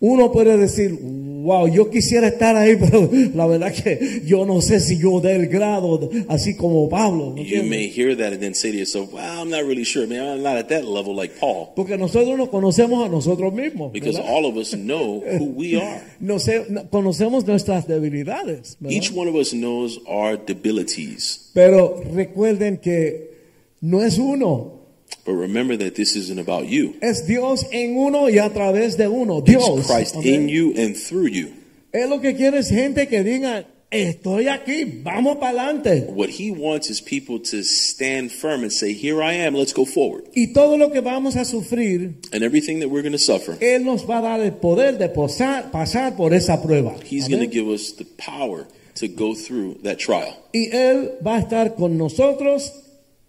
uno 0.00 0.32
puede 0.32 0.58
decir, 0.58 0.98
wow, 1.44 1.66
yo 1.68 1.90
quisiera 1.90 2.28
estar 2.28 2.56
ahí, 2.56 2.76
pero 2.80 3.08
la 3.34 3.46
verdad 3.46 3.72
que 3.72 4.22
yo 4.24 4.46
no 4.46 4.60
sé 4.62 4.80
si 4.80 4.98
yo 4.98 5.20
dé 5.20 5.36
el 5.36 5.46
grado 5.48 6.08
así 6.28 6.56
como 6.56 6.88
Pablo. 6.88 7.32
¿me 7.32 7.44
You 7.44 7.62
may 7.64 7.88
hear 7.88 8.16
that 8.16 8.32
and 8.32 8.40
then 8.40 8.54
say 8.54 8.72
to 8.72 8.78
yourself, 8.78 9.12
well, 9.12 9.22
I'm 9.22 9.50
not 9.50 9.64
really 9.64 9.84
sure. 9.84 10.06
Man, 10.06 10.20
I'm 10.20 10.42
not 10.42 10.56
at 10.56 10.68
that 10.68 10.84
level 10.84 11.14
like 11.14 11.38
Paul. 11.38 11.72
Porque 11.76 11.98
nosotros 11.98 12.36
nos 12.38 12.48
conocemos 12.48 13.04
a 13.04 13.08
nosotros 13.08 13.52
mismos. 13.52 13.92
Because 13.92 14.16
¿verdad? 14.18 14.34
all 14.34 14.46
of 14.46 14.56
us 14.56 14.72
know 14.74 15.22
who 15.38 15.44
we 15.54 15.76
are. 15.80 16.02
No 16.20 16.38
sé, 16.38 16.66
no- 16.70 16.88
conocemos 16.88 17.46
nuestras 17.46 17.86
debilidades. 17.86 18.76
¿verdad? 18.80 18.96
Each 18.96 19.12
one 19.14 19.28
of 19.28 19.34
us 19.36 19.52
knows 19.52 20.00
our 20.06 20.36
debilities. 20.36 21.50
Pero 21.52 22.02
recuerden 22.14 22.78
que 22.78 23.30
no 23.80 24.02
es 24.02 24.18
uno, 24.18 24.83
But 25.24 25.32
remember 25.34 25.76
that 25.78 25.94
this 25.94 26.16
isn't 26.16 26.38
about 26.38 26.66
you. 26.68 26.96
Es 27.00 27.26
Dios 27.26 27.64
en 27.72 27.96
uno 27.96 28.28
y 28.28 28.38
a 28.38 28.50
través 28.50 28.96
de 28.98 29.08
uno. 29.08 29.40
Dios. 29.40 29.78
It's 29.78 29.86
Christ 29.90 30.16
Amén. 30.16 30.34
in 30.42 30.48
you 30.48 30.74
and 30.76 30.94
through 30.96 31.28
you. 31.28 31.48
Él 31.92 32.10
lo 32.10 32.20
que 32.20 32.34
quiere 32.34 32.58
es 32.58 32.68
gente 32.68 33.06
que 33.08 33.22
diga, 33.22 33.64
estoy 33.90 34.48
aquí, 34.48 34.84
vamos 35.02 35.36
para 35.38 35.52
adelante. 35.70 36.06
What 36.08 36.28
he 36.28 36.50
wants 36.50 36.90
is 36.90 37.00
people 37.00 37.38
to 37.38 37.62
stand 37.62 38.32
firm 38.32 38.62
and 38.64 38.72
say, 38.72 38.92
Here 38.92 39.22
I 39.22 39.34
am, 39.46 39.54
let's 39.54 39.72
go 39.72 39.86
forward. 39.86 40.24
Y 40.34 40.52
todo 40.52 40.76
lo 40.76 40.90
que 40.90 41.00
vamos 41.00 41.36
a 41.36 41.44
sufrir, 41.44 42.16
And 42.32 42.42
everything 42.42 42.80
that 42.80 42.88
we're 42.90 43.02
going 43.02 43.12
to 43.12 43.18
suffer, 43.18 43.56
Él 43.60 43.84
nos 43.84 44.04
va 44.04 44.18
a 44.18 44.22
dar 44.22 44.40
el 44.40 44.52
poder 44.54 44.98
de 44.98 45.08
posar- 45.08 45.70
pasar 45.70 46.16
por 46.16 46.34
esa 46.34 46.60
prueba. 46.60 46.96
he's 47.08 47.28
going 47.28 47.40
to 47.40 47.46
give 47.50 47.66
us 47.68 47.92
the 47.96 48.04
power 48.18 48.66
to 48.96 49.06
go 49.08 49.34
through 49.34 49.78
that 49.84 49.98
trial. 49.98 50.36
Y 50.52 50.68
Él 50.72 51.12
va 51.24 51.36
a 51.36 51.40
estar 51.40 51.76
con 51.76 51.96
nosotros 51.96 52.72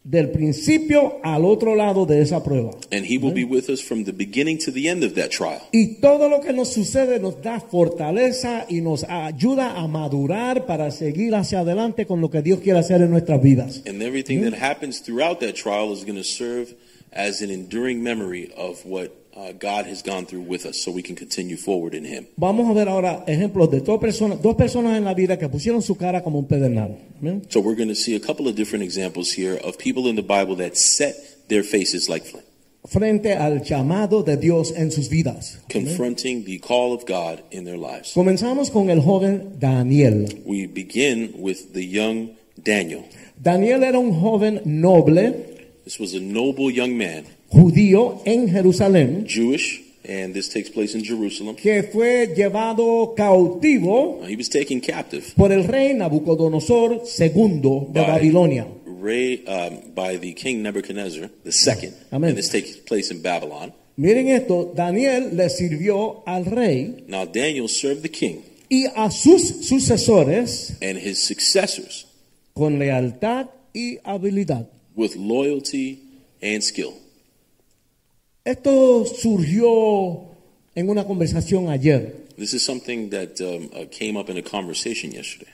del 0.06 0.30
principio 0.30 1.20
al 1.24 1.44
otro 1.46 1.76
lado 1.76 2.06
de 2.06 2.22
esa 2.22 2.44
prueba. 2.44 2.72
And 2.92 3.06
he 3.06 3.18
will 3.18 3.34
be 3.34 3.44
with 3.44 3.70
us 3.70 3.82
from 3.82 4.04
the 4.06 4.14
beginning 4.14 4.60
to 4.60 4.72
the 4.72 4.88
end 4.88 5.04
of 5.04 5.16
that 5.16 5.32
trial. 5.32 5.62
Y 5.72 6.00
todo 6.00 6.30
lo 6.30 6.42
que 6.42 6.54
nos 6.54 6.72
sucede 6.72 7.20
nos 7.20 7.42
da 7.42 7.60
fortaleza 7.60 8.68
y 8.70 8.82
nos 8.82 9.04
ayuda 9.04 9.76
a 9.76 9.88
madurar 9.88 10.68
para 10.68 10.92
seguir 10.92 11.34
hacia 11.34 11.62
adelante 11.62 12.06
con 12.06 12.22
lo 12.22 12.30
que 12.30 12.44
Dios 12.44 12.60
quiere 12.60 12.80
hacer 12.80 13.02
en 13.02 13.10
nuestras 13.10 13.42
vidas. 13.42 13.82
And 13.88 14.02
everything 14.04 14.44
that 14.44 14.54
happens 14.54 15.02
throughout 15.02 15.40
that 15.40 15.56
trial 15.56 15.92
is 15.92 16.06
going 16.06 16.18
to 16.18 16.24
serve 16.24 16.76
as 17.12 17.42
an 17.42 17.50
enduring 17.50 18.04
memory 18.04 18.54
of 18.56 18.86
what 18.86 19.10
uh, 19.36 19.52
God 19.60 19.86
has 19.86 20.02
gone 20.02 20.26
through 20.26 20.42
with 20.42 20.66
us 20.66 20.82
so 20.82 20.92
we 20.92 21.04
can 21.04 21.16
continue 21.16 21.58
forward 21.58 21.94
in 21.94 22.06
Him. 22.06 22.28
Vamos 22.38 22.70
a 22.70 22.74
ver 22.74 22.88
ahora 22.88 23.24
ejemplos 23.28 23.70
de 23.70 23.82
dos 23.82 24.00
personas, 24.00 24.42
dos 24.42 24.56
personas 24.56 24.98
en 24.98 25.04
la 25.04 25.14
vida 25.14 25.38
que 25.38 25.50
pusieron 25.50 25.82
su 25.82 25.96
cara 25.96 26.24
como 26.24 26.40
un 26.40 26.48
pedernal. 26.48 26.98
Amén. 27.20 27.46
So 27.50 27.60
we're 27.60 27.76
going 27.76 27.90
to 27.90 27.96
see 27.96 28.16
a 28.16 28.20
couple 28.20 28.48
of 28.48 28.56
different 28.56 28.84
examples 28.84 29.32
here 29.32 29.60
of 29.64 29.78
people 29.78 30.08
in 30.08 30.16
the 30.16 30.24
Bible 30.24 30.56
that 30.58 30.78
set 30.78 31.16
their 31.48 31.64
faces 31.64 32.10
like 32.10 32.26
flint, 32.26 32.46
Frente 32.88 33.34
al 33.34 33.64
llamado 33.64 34.24
de 34.24 34.38
Dios 34.38 34.72
en 34.76 34.92
sus 34.92 35.10
vidas. 35.10 35.60
Confronting 35.70 36.46
the 36.46 36.60
call 36.60 36.94
of 36.94 37.06
God 37.06 37.44
in 37.52 37.66
their 37.66 37.78
lives. 37.78 38.14
Comenzamos 38.14 38.72
con 38.72 38.90
el 38.90 39.02
joven 39.02 39.60
Daniel. 39.60 40.28
We 40.46 40.68
begin 40.68 41.34
with 41.38 41.74
the 41.74 41.86
young 41.86 42.36
Daniel. 42.62 43.06
Daniel 43.42 43.84
era 43.84 44.00
un 44.00 44.14
joven 44.14 44.62
noble 44.66 45.56
This 45.86 46.00
was 46.00 46.16
a 46.16 46.20
noble 46.20 46.72
young 46.72 46.98
man, 46.98 47.28
judío 47.50 48.22
en 48.26 48.50
Jerusalén 48.50 49.26
Jewish, 49.28 49.82
and 50.08 50.34
this 50.34 50.50
takes 50.50 50.70
place 50.70 50.96
in 50.98 51.04
Jerusalem. 51.04 51.56
que 51.56 51.84
fue 51.84 52.34
llevado 52.36 53.14
cautivo 53.16 54.20
Uh, 54.22 54.26
he 54.28 54.36
was 54.36 54.50
taken 54.50 54.80
captive 54.82 55.34
por 55.36 55.52
el 55.52 55.64
rey 55.66 55.94
Nabucodonosor 55.94 57.02
II 57.20 57.60
de 57.92 58.02
Bye. 58.02 58.08
Babilonia. 58.08 58.68
Ray, 58.86 59.44
um, 59.46 59.94
by 59.94 60.18
the 60.18 60.34
king 60.34 60.64
Nebuchadnezzar 60.64 61.30
II, 61.46 61.92
Amen. 62.12 62.30
and 62.30 62.38
this 62.38 62.50
takes 62.50 62.76
place 62.78 63.12
in 63.12 63.22
Babylon. 63.22 63.72
Miren 63.98 64.28
esto, 64.30 64.74
Daniel 64.76 65.30
le 65.36 65.50
sirvió 65.50 66.24
al 66.26 66.44
rey 66.46 67.04
Now 67.08 67.26
Daniel 67.26 67.68
served 67.68 68.02
the 68.02 68.10
king 68.10 68.44
y 68.70 68.88
a 68.96 69.10
sus 69.12 69.68
sucesores 69.70 70.76
and 70.82 70.98
his 70.98 71.24
successors 71.24 72.06
con 72.56 72.80
lealtad 72.80 73.48
y 73.74 74.00
habilidad. 74.04 74.68
with 74.96 75.16
loyalty 75.16 76.00
and 76.42 76.64
skill. 76.64 76.94
Esto 78.46 79.06
surgió 79.06 80.22
en 80.76 80.90
una 80.90 81.04
conversación 81.06 81.68
ayer. 81.70 82.26
This 82.38 82.54
is 82.54 82.64
something 82.64 83.10
that 83.10 83.42
um, 83.42 83.72
uh, 83.74 83.86
came 83.90 84.20
up 84.20 84.30
in 84.30 84.38
a 84.38 84.44
conversation 84.44 85.12
yesterday. 85.12 85.52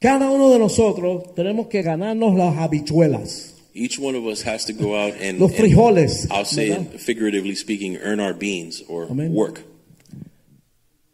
Cada 0.00 0.30
uno 0.30 0.50
de 0.50 0.58
nosotros 0.58 1.34
tenemos 1.34 1.68
que 1.68 1.82
ganarnos 1.82 2.36
las 2.36 2.58
habichuelas, 2.58 3.54
Each 3.72 3.98
one 3.98 4.16
of 4.18 4.26
us 4.26 4.42
has 4.42 4.66
to 4.66 4.72
go 4.74 4.96
out 4.96 5.14
and, 5.22 5.38
los 5.38 5.50
and 5.52 5.60
frijoles. 5.60 6.26
I'll 6.30 6.44
say 6.44 6.70
¿verdad? 6.70 6.98
figuratively 7.00 7.54
speaking, 7.54 7.96
earn 7.98 8.20
our 8.20 8.34
beans 8.34 8.82
or 8.88 9.06
Amen. 9.10 9.32
work. 9.32 9.62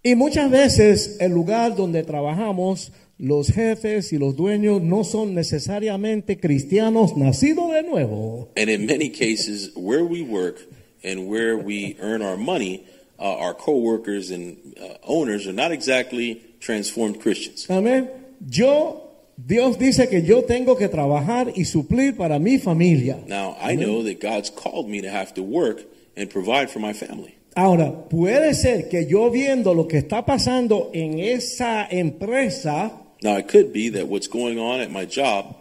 Y 0.03 0.15
muchas 0.17 0.51
veces 0.51 1.19
el 1.21 1.33
lugar 1.33 1.77
donde 1.77 2.03
trabajamos, 2.03 2.91
los 3.19 3.49
jefes 3.49 4.13
y 4.13 4.19
los 4.19 4.35
dueños 4.35 4.83
no 4.83 5.05
son 5.05 5.35
necesariamente 5.35 6.39
cristianos 6.39 7.17
nacidos 7.17 7.73
de 7.73 7.83
nuevo. 7.83 8.49
And 8.57 8.69
in 8.71 8.87
many 8.87 9.11
cases, 9.11 9.71
where 9.77 10.03
we 10.05 10.23
work 10.23 10.59
and 11.07 11.29
where 11.29 11.57
we 11.57 11.97
earn 12.01 12.21
our 12.21 12.37
money, 12.37 12.85
uh, 13.19 13.39
our 13.39 13.55
coworkers 13.55 14.31
and 14.31 14.77
uh, 14.79 14.99
owners 15.05 15.47
are 15.47 15.53
not 15.53 15.71
exactly 15.73 16.43
transformed 16.61 17.21
Christians. 17.21 17.67
Amén. 17.71 18.11
Yo, 18.51 19.03
Dios 19.37 19.79
dice 19.79 20.09
que 20.09 20.23
yo 20.23 20.43
tengo 20.43 20.77
que 20.77 20.89
trabajar 20.89 21.53
y 21.55 21.65
suplir 21.65 22.17
para 22.17 22.39
mi 22.39 22.59
familia. 22.59 23.19
Now, 23.27 23.57
I 23.61 23.77
know 23.77 24.03
that 24.03 24.21
God's 24.21 24.51
called 24.51 24.89
me 24.89 25.01
to 25.03 25.09
have 25.11 25.33
to 25.35 25.43
work 25.43 25.83
and 26.17 26.29
provide 26.29 26.71
for 26.71 26.81
my 26.81 26.93
family. 26.93 27.35
Ahora, 27.55 28.09
puede 28.11 28.55
ser 28.55 28.89
que 28.91 29.07
yo 29.07 29.31
viendo 29.31 29.73
lo 29.73 29.87
que 29.89 29.99
está 29.99 30.27
pasando 30.27 30.91
en 30.93 31.21
esa 31.21 31.87
empresa, 31.91 32.93
Now, 33.23 33.39
it 33.39 33.49
could 33.49 33.73
be 33.73 33.89
that 33.91 34.09
what's 34.09 34.29
going 34.29 34.59
on 34.59 34.81
at 34.81 34.91
my 34.91 35.07
job 35.07 35.57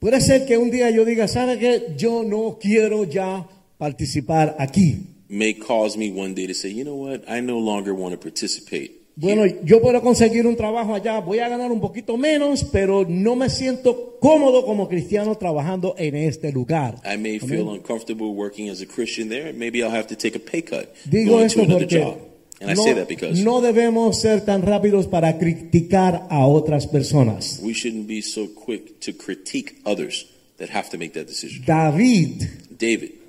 puede 0.00 0.20
ser 0.20 0.46
que 0.46 0.58
un 0.58 0.70
día 0.70 0.90
yo 0.90 1.04
diga, 1.04 1.28
¿sabe 1.28 1.58
qué? 1.58 1.94
Yo 1.96 2.22
no 2.24 2.58
quiero 2.60 3.04
ya 3.04 3.46
participar 3.80 4.54
aquí. 4.58 5.16
may 5.30 5.54
cause 5.54 5.96
me 5.96 6.10
one 6.10 6.34
day 6.34 6.46
to 6.46 6.54
say, 6.54 6.68
you 6.68 6.84
know 6.84 6.96
what, 6.96 7.22
I 7.28 7.40
no 7.40 7.58
longer 7.58 7.94
want 7.94 8.12
to 8.12 8.18
participate. 8.18 8.98
Bueno, 9.16 9.44
yo 9.64 9.80
puedo 9.80 10.00
conseguir 10.00 10.46
un 10.46 10.56
trabajo 10.56 10.94
allá, 10.94 11.20
voy 11.20 11.40
a 11.40 11.48
ganar 11.48 11.70
un 11.70 11.80
poquito 11.80 12.16
menos, 12.16 12.64
pero 12.64 13.04
no 13.06 13.36
me 13.36 13.50
siento 13.50 14.16
cómodo 14.18 14.64
como 14.64 14.88
cristiano 14.88 15.36
trabajando 15.36 15.94
en 15.98 16.16
este 16.16 16.52
lugar. 16.52 16.96
I 17.04 17.18
may 17.18 17.38
feel 17.38 17.68
uncomfortable 17.68 18.28
working 18.28 18.70
as 18.70 18.80
a 18.80 18.86
Christian 18.86 19.28
there. 19.28 19.52
Maybe 19.52 19.82
I'll 19.82 19.94
have 19.94 20.06
to 20.06 20.16
take 20.16 20.36
a 20.36 20.40
pay 20.40 20.62
cut 20.62 20.94
Digo 21.04 21.32
going 21.32 21.46
esto 21.46 21.60
to 21.60 21.66
another 21.66 21.86
porque 21.86 22.00
job. 22.00 22.18
And 22.62 22.70
I 22.70 22.74
no, 22.74 22.82
say 22.82 22.94
that 22.94 23.08
because 23.08 23.42
no 23.42 23.60
debemos 23.60 24.20
ser 24.20 24.44
tan 24.44 24.62
rápidos 24.62 25.06
para 25.06 25.38
criticar 25.38 26.26
a 26.30 26.46
otras 26.46 26.86
personas. 26.86 27.60
we 27.62 27.74
shouldn't 27.74 28.06
be 28.06 28.22
so 28.22 28.48
quick 28.54 29.00
to 29.00 29.12
critique 29.12 29.80
others 29.84 30.26
that 30.58 30.70
have 30.70 30.88
to 30.90 30.98
make 30.98 31.12
that 31.12 31.26
decision. 31.26 31.62
David 31.66 32.78
David 32.78 33.19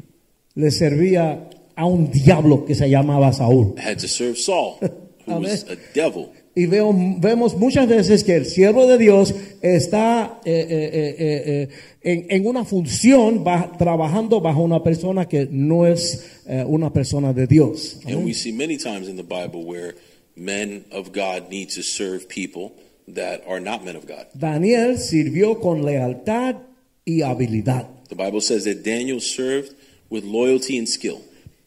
le 0.55 0.71
servía 0.71 1.49
a 1.75 1.85
un 1.85 2.11
diablo 2.11 2.65
que 2.65 2.75
se 2.75 2.89
llamaba 2.89 3.31
Saúl. 3.33 3.75
had 3.77 3.97
to 3.99 4.07
serve 4.07 4.37
Saul, 4.37 4.77
who 5.25 5.39
was 5.39 5.63
a 5.69 5.75
devil. 5.93 6.29
Y 6.53 6.65
veo, 6.65 6.93
vemos 6.93 7.55
muchas 7.55 7.87
veces 7.87 8.25
que 8.25 8.35
el 8.35 8.45
siervo 8.45 8.85
de 8.85 8.97
Dios 8.97 9.33
está 9.61 10.41
eh, 10.43 10.51
eh, 10.51 10.89
eh, 10.93 11.15
eh, 11.17 11.43
eh, 11.45 11.69
en, 12.03 12.25
en 12.29 12.45
una 12.45 12.65
función, 12.65 13.41
ba- 13.45 13.71
trabajando 13.79 14.41
bajo 14.41 14.61
una 14.61 14.83
persona 14.83 15.29
que 15.29 15.47
no 15.49 15.87
es 15.87 16.41
eh, 16.47 16.65
una 16.67 16.91
persona 16.91 17.31
de 17.31 17.47
Dios. 17.47 17.99
And 18.05 18.25
we 18.25 18.33
see 18.33 18.51
many 18.51 18.75
times 18.77 19.07
in 19.07 19.15
the 19.15 19.23
Bible 19.23 19.63
where 19.63 19.95
men 20.35 20.83
of 20.91 21.13
God 21.13 21.49
need 21.49 21.69
to 21.75 21.81
serve 21.83 22.27
people 22.27 22.73
that 23.07 23.43
are 23.47 23.61
not 23.61 23.85
men 23.85 23.95
of 23.95 24.05
God. 24.05 24.27
Daniel 24.33 24.97
sirvió 24.97 25.61
con 25.61 25.85
lealtad 25.85 26.57
y 27.05 27.21
habilidad. 27.21 27.87
The 28.09 28.15
Bible 28.15 28.41
says 28.41 28.65
that 28.65 28.83
Daniel 28.83 29.21
served 29.21 29.73
with 30.11 30.23
loyalty 30.23 30.77
and 30.77 30.87
skill. 30.87 31.19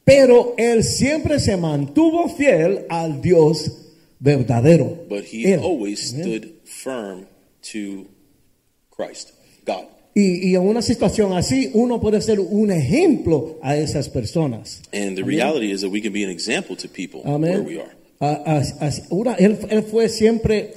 Pero 0.04 0.54
él 0.58 0.84
siempre 0.84 1.40
se 1.40 1.56
mantuvo 1.56 2.28
fiel 2.28 2.84
al 2.90 3.20
Dios 3.22 3.70
verdadero. 4.20 4.98
But 5.08 5.24
he 5.24 5.52
Él. 5.52 5.60
always 5.60 6.12
Amen. 6.12 6.24
stood 6.24 6.50
firm 6.64 7.26
to 7.72 8.06
Christ, 8.90 9.32
God. 9.66 9.86
Y, 10.14 10.50
y 10.50 10.54
en 10.54 10.62
una 10.62 10.80
situación 10.82 11.32
así, 11.32 11.70
uno 11.74 11.98
puede 12.00 12.20
ser 12.20 12.38
un 12.38 12.70
ejemplo 12.70 13.58
a 13.62 13.76
esas 13.76 14.08
personas. 14.08 14.80
And 14.92 15.16
the 15.16 15.24
reality 15.24 15.72
is 15.72 15.80
that 15.80 15.90
we 15.90 16.00
can 16.00 16.12
be 16.12 16.22
an 16.22 16.30
example 16.30 16.76
to 16.76 16.88
people 16.88 17.22
where 17.24 17.62
we 17.62 17.80
are. 17.80 17.90
A- 18.20 18.42
a- 18.46 18.86
a- 18.86 18.92
una- 19.10 19.34
él, 19.34 19.58
él 19.70 19.82
fue 19.82 20.08
siempre 20.08 20.72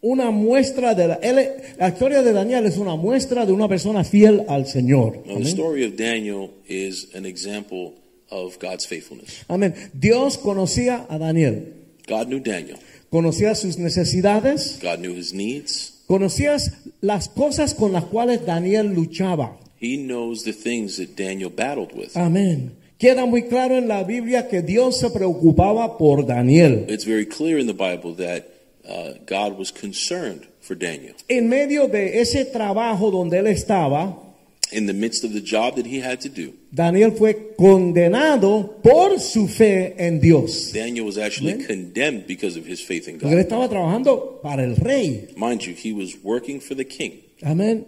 una 0.00 0.30
muestra 0.30 0.94
de 0.94 1.08
la, 1.08 1.14
él- 1.16 1.48
la 1.78 1.88
historia 1.88 2.22
de 2.22 2.32
Daniel 2.32 2.66
es 2.66 2.76
una 2.78 2.94
muestra 2.96 3.44
de 3.46 3.52
una 3.52 3.68
persona 3.68 4.04
fiel 4.04 4.44
al 4.48 4.66
Señor. 4.66 5.22
Now, 5.26 5.38
the 5.38 5.48
story 5.48 5.84
of 5.84 5.96
Daniel 5.96 6.50
is 6.68 7.08
an 7.14 7.26
example 7.26 7.94
of 8.30 8.58
God's 8.60 8.86
faithfulness. 8.86 9.44
Amén. 9.48 9.74
Dios 9.92 10.38
conocía 10.38 11.06
a 11.08 11.18
Daniel, 11.18 11.72
God 12.06 12.26
knew 12.28 12.40
Daniel. 12.40 12.76
conocía 13.10 13.54
sus 13.54 13.78
necesidades, 13.78 14.78
God 14.82 14.98
knew 14.98 15.14
his 15.14 15.32
needs. 15.32 15.94
conocía 16.06 16.56
las 17.00 17.28
cosas 17.28 17.74
con 17.74 17.92
las 17.92 18.04
cuales 18.04 18.44
Daniel 18.46 18.92
luchaba. 18.94 19.58
He 19.80 19.96
knows 19.96 20.42
the 20.44 20.52
things 20.52 20.96
that 20.96 21.16
Daniel 21.16 21.50
battled 21.54 21.92
with. 21.94 22.16
Amén. 22.16 22.72
Queda 22.98 23.26
muy 23.26 23.42
claro 23.44 23.78
en 23.78 23.86
la 23.86 24.02
Biblia 24.02 24.48
que 24.48 24.60
Dios 24.60 24.98
se 24.98 25.08
preocupaba 25.10 25.96
por 25.98 26.26
Daniel. 26.26 26.84
It's 26.88 27.04
very 27.06 27.26
clear 27.26 27.58
in 27.60 27.66
the 27.68 27.72
Bible 27.72 28.12
that 28.16 28.44
uh, 28.88 29.14
God 29.26 29.58
was 29.58 29.70
concerned 29.72 30.48
for 30.60 30.74
Daniel. 30.76 31.14
En 31.28 31.48
medio 31.48 31.88
de 31.88 32.20
ese 32.20 32.44
trabajo 32.46 33.10
donde 33.10 33.38
él 33.38 33.46
estaba, 33.46 34.24
In 34.70 34.84
the 34.86 34.92
midst 34.92 35.24
of 35.24 35.32
the 35.32 35.40
job 35.40 35.76
that 35.76 35.86
he 35.86 35.98
had 36.00 36.20
to 36.20 36.28
do, 36.28 36.52
Daniel 36.74 37.10
fue 37.12 37.54
condenado 37.56 38.82
por 38.82 39.18
su 39.18 39.48
fe 39.48 39.94
en 39.96 40.20
Dios. 40.20 40.72
Daniel 40.74 41.06
was 41.06 41.16
actually 41.16 41.54
Amen. 41.54 41.66
condemned 41.66 42.26
because 42.26 42.58
of 42.58 42.66
his 42.66 42.82
faith 42.82 43.08
in 43.08 43.18
Porque 43.18 43.32
él 43.32 43.36
God. 43.36 43.46
estaba 43.46 43.68
trabajando 43.70 44.40
para 44.42 44.62
el 44.64 44.76
rey. 44.76 45.28
Mind 45.36 45.62
you, 45.62 45.72
he 45.74 45.92
was 45.92 46.16
working 46.22 46.60
for 46.60 46.74
the 46.76 46.84
king. 46.84 47.22
Amén. 47.42 47.86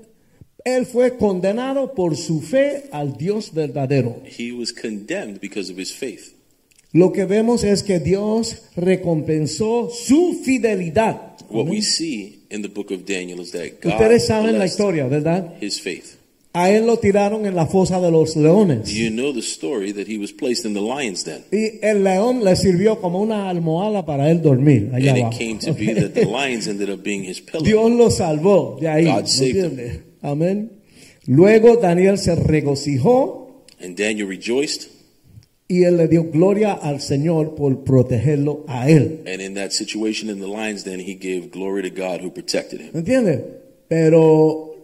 Él 0.64 0.86
fue 0.86 1.18
condenado 1.18 1.94
por 1.94 2.16
su 2.16 2.40
fe 2.40 2.84
al 2.92 3.16
Dios 3.18 3.52
verdadero. 3.52 4.22
He 4.24 4.52
was 4.52 4.72
condemned 4.72 5.38
because 5.40 5.70
of 5.70 5.78
his 5.78 5.92
faith. 5.92 6.34
Lo 6.92 7.12
que 7.12 7.24
vemos 7.24 7.62
es 7.64 7.82
que 7.82 8.00
Dios 8.00 8.62
recompensó 8.76 9.90
su 9.90 10.40
fidelidad. 10.44 11.36
What 11.48 11.66
we 11.68 11.82
see 11.82 12.40
in 12.50 12.62
the 12.62 12.68
book 12.68 12.90
of 12.90 13.04
Daniel 13.06 13.40
is 13.40 13.52
that 13.52 13.80
God 13.82 13.92
Ustedes 13.92 14.26
saben 14.26 14.58
la 14.58 14.66
historia, 14.66 15.06
¿verdad? 15.06 15.54
his 15.60 15.80
faith. 15.80 16.16
A 16.52 16.68
él 16.68 16.84
lo 16.86 16.98
tiraron 16.98 17.46
en 17.46 17.54
la 17.54 17.66
fosa 17.66 18.00
de 18.00 18.10
los 18.10 18.34
leones. 18.34 18.92
You 18.92 19.10
know 19.10 19.32
the 19.32 19.38
story 19.38 19.92
that 19.92 20.08
he 20.08 20.18
was 20.18 20.32
placed 20.32 20.64
in 20.64 20.74
the 20.74 20.80
lion's 20.80 21.24
den. 21.24 21.42
Y 21.52 21.78
el 21.80 22.02
león 22.02 22.42
le 22.44 22.56
sirvió 22.56 23.00
como 23.00 23.20
una 23.22 23.48
almohada 23.48 24.04
para 24.04 24.28
él 24.32 24.42
dormir 24.42 24.90
allá 24.92 25.10
And 25.12 25.18
it 25.18 25.24
abajo. 25.26 25.38
came 25.38 25.58
to 25.60 25.72
be 25.72 25.94
that 25.94 26.12
the 26.14 26.24
lions 26.26 26.66
ended 26.66 26.90
up 26.90 27.04
being 27.04 27.22
his 27.22 27.40
pillow. 27.40 27.64
Dios 27.64 27.92
lo 27.92 28.10
salvó 28.10 28.78
de 28.80 28.88
ahí. 28.88 29.04
God 29.04 29.22
¿me 29.22 29.28
saved 29.28 29.78
him. 29.78 30.02
Amén. 30.22 30.72
Luego 31.26 31.76
Daniel 31.76 32.18
se 32.18 32.34
regocijó 32.34 33.64
And 33.80 33.96
Daniel 33.96 34.26
rejoiced, 34.26 34.88
y 35.70 35.84
él 35.84 35.96
le 35.98 36.08
dio 36.08 36.24
gloria 36.24 36.72
al 36.72 37.00
Señor 37.00 37.54
por 37.54 37.84
protegerlo 37.84 38.64
a 38.66 38.90
él. 38.90 39.20
and 39.24 39.40
in 39.40 39.54
that 39.54 39.70
situation 39.70 40.28
in 40.28 40.40
the 40.40 40.46
lion's 40.48 40.82
den, 40.82 40.98
he 40.98 41.14
gave 41.14 41.50
glory 41.52 41.88
to 41.88 41.90
God 41.90 42.20
who 42.20 42.30
protected 42.32 42.80
him. 42.80 42.90
¿Me 42.92 42.98
entiende? 43.00 43.44
Pero 43.88 44.74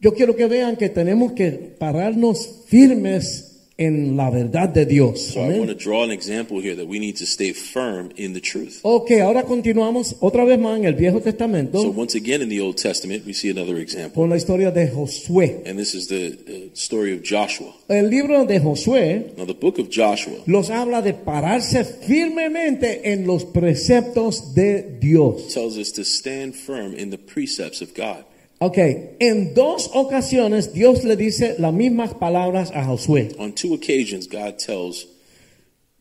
yo 0.00 0.14
quiero 0.14 0.34
que 0.34 0.46
vean 0.46 0.76
que 0.76 0.88
tenemos 0.88 1.32
que 1.32 1.50
pararnos 1.78 2.64
firmes 2.66 3.53
en 3.76 4.16
la 4.16 4.30
verdad 4.30 4.68
de 4.68 4.86
Dios. 4.86 5.20
So 5.32 5.40
I 5.40 5.44
Amén. 5.46 5.58
want 5.58 5.70
to 5.70 5.76
draw 5.76 6.04
an 6.04 6.12
example 6.12 6.60
here 6.60 6.76
that 6.76 6.86
we 6.86 6.98
need 7.00 7.16
to 7.16 7.24
stay 7.26 7.52
firm 7.52 8.10
in 8.16 8.32
the 8.32 8.40
truth. 8.40 8.78
Ok, 8.82 9.10
ahora 9.20 9.42
continuamos 9.42 10.14
otra 10.20 10.44
vez 10.44 10.58
más 10.60 10.78
en 10.78 10.84
el 10.84 10.94
Viejo 10.94 11.20
Testamento 11.20 11.82
So 11.82 11.88
once 11.90 12.16
again 12.16 12.40
in 12.42 12.48
the 12.48 12.60
Old 12.60 12.76
Testament, 12.76 13.24
we 13.26 13.32
see 13.34 13.50
another 13.50 13.76
example. 13.78 14.12
con 14.14 14.30
la 14.30 14.36
historia 14.36 14.70
de 14.70 14.86
Josué. 14.88 15.62
And 15.66 15.76
this 15.78 15.94
is 15.94 16.06
the 16.06 16.70
story 16.74 17.14
of 17.14 17.22
Joshua. 17.24 17.74
El 17.88 18.08
libro 18.10 18.44
de 18.46 18.60
Josué 18.60 19.32
Now, 19.36 19.44
the 19.46 19.54
book 19.54 19.78
of 19.80 19.88
Joshua 19.90 20.34
los 20.46 20.70
habla 20.70 21.02
de 21.02 21.12
pararse 21.14 21.84
firmemente 21.84 23.12
en 23.12 23.26
los 23.26 23.44
preceptos 23.44 24.54
de 24.54 24.98
Dios. 25.00 25.52
tells 25.52 25.76
us 25.76 25.90
to 25.92 26.04
stand 26.04 26.54
firm 26.54 26.94
in 26.96 27.10
the 27.10 27.18
precepts 27.18 27.82
of 27.82 27.92
God. 27.96 28.24
Ok, 28.58 28.78
en 29.18 29.54
dos 29.54 29.90
ocasiones 29.94 30.72
Dios 30.72 31.04
le 31.04 31.16
dice 31.16 31.56
las 31.58 31.72
mismas 31.72 32.14
palabras 32.14 32.70
a 32.74 32.84
Josué. 32.84 33.34
On 33.38 33.52
two 33.52 33.74
occasions, 33.74 34.26
God 34.26 34.58
tells 34.58 35.06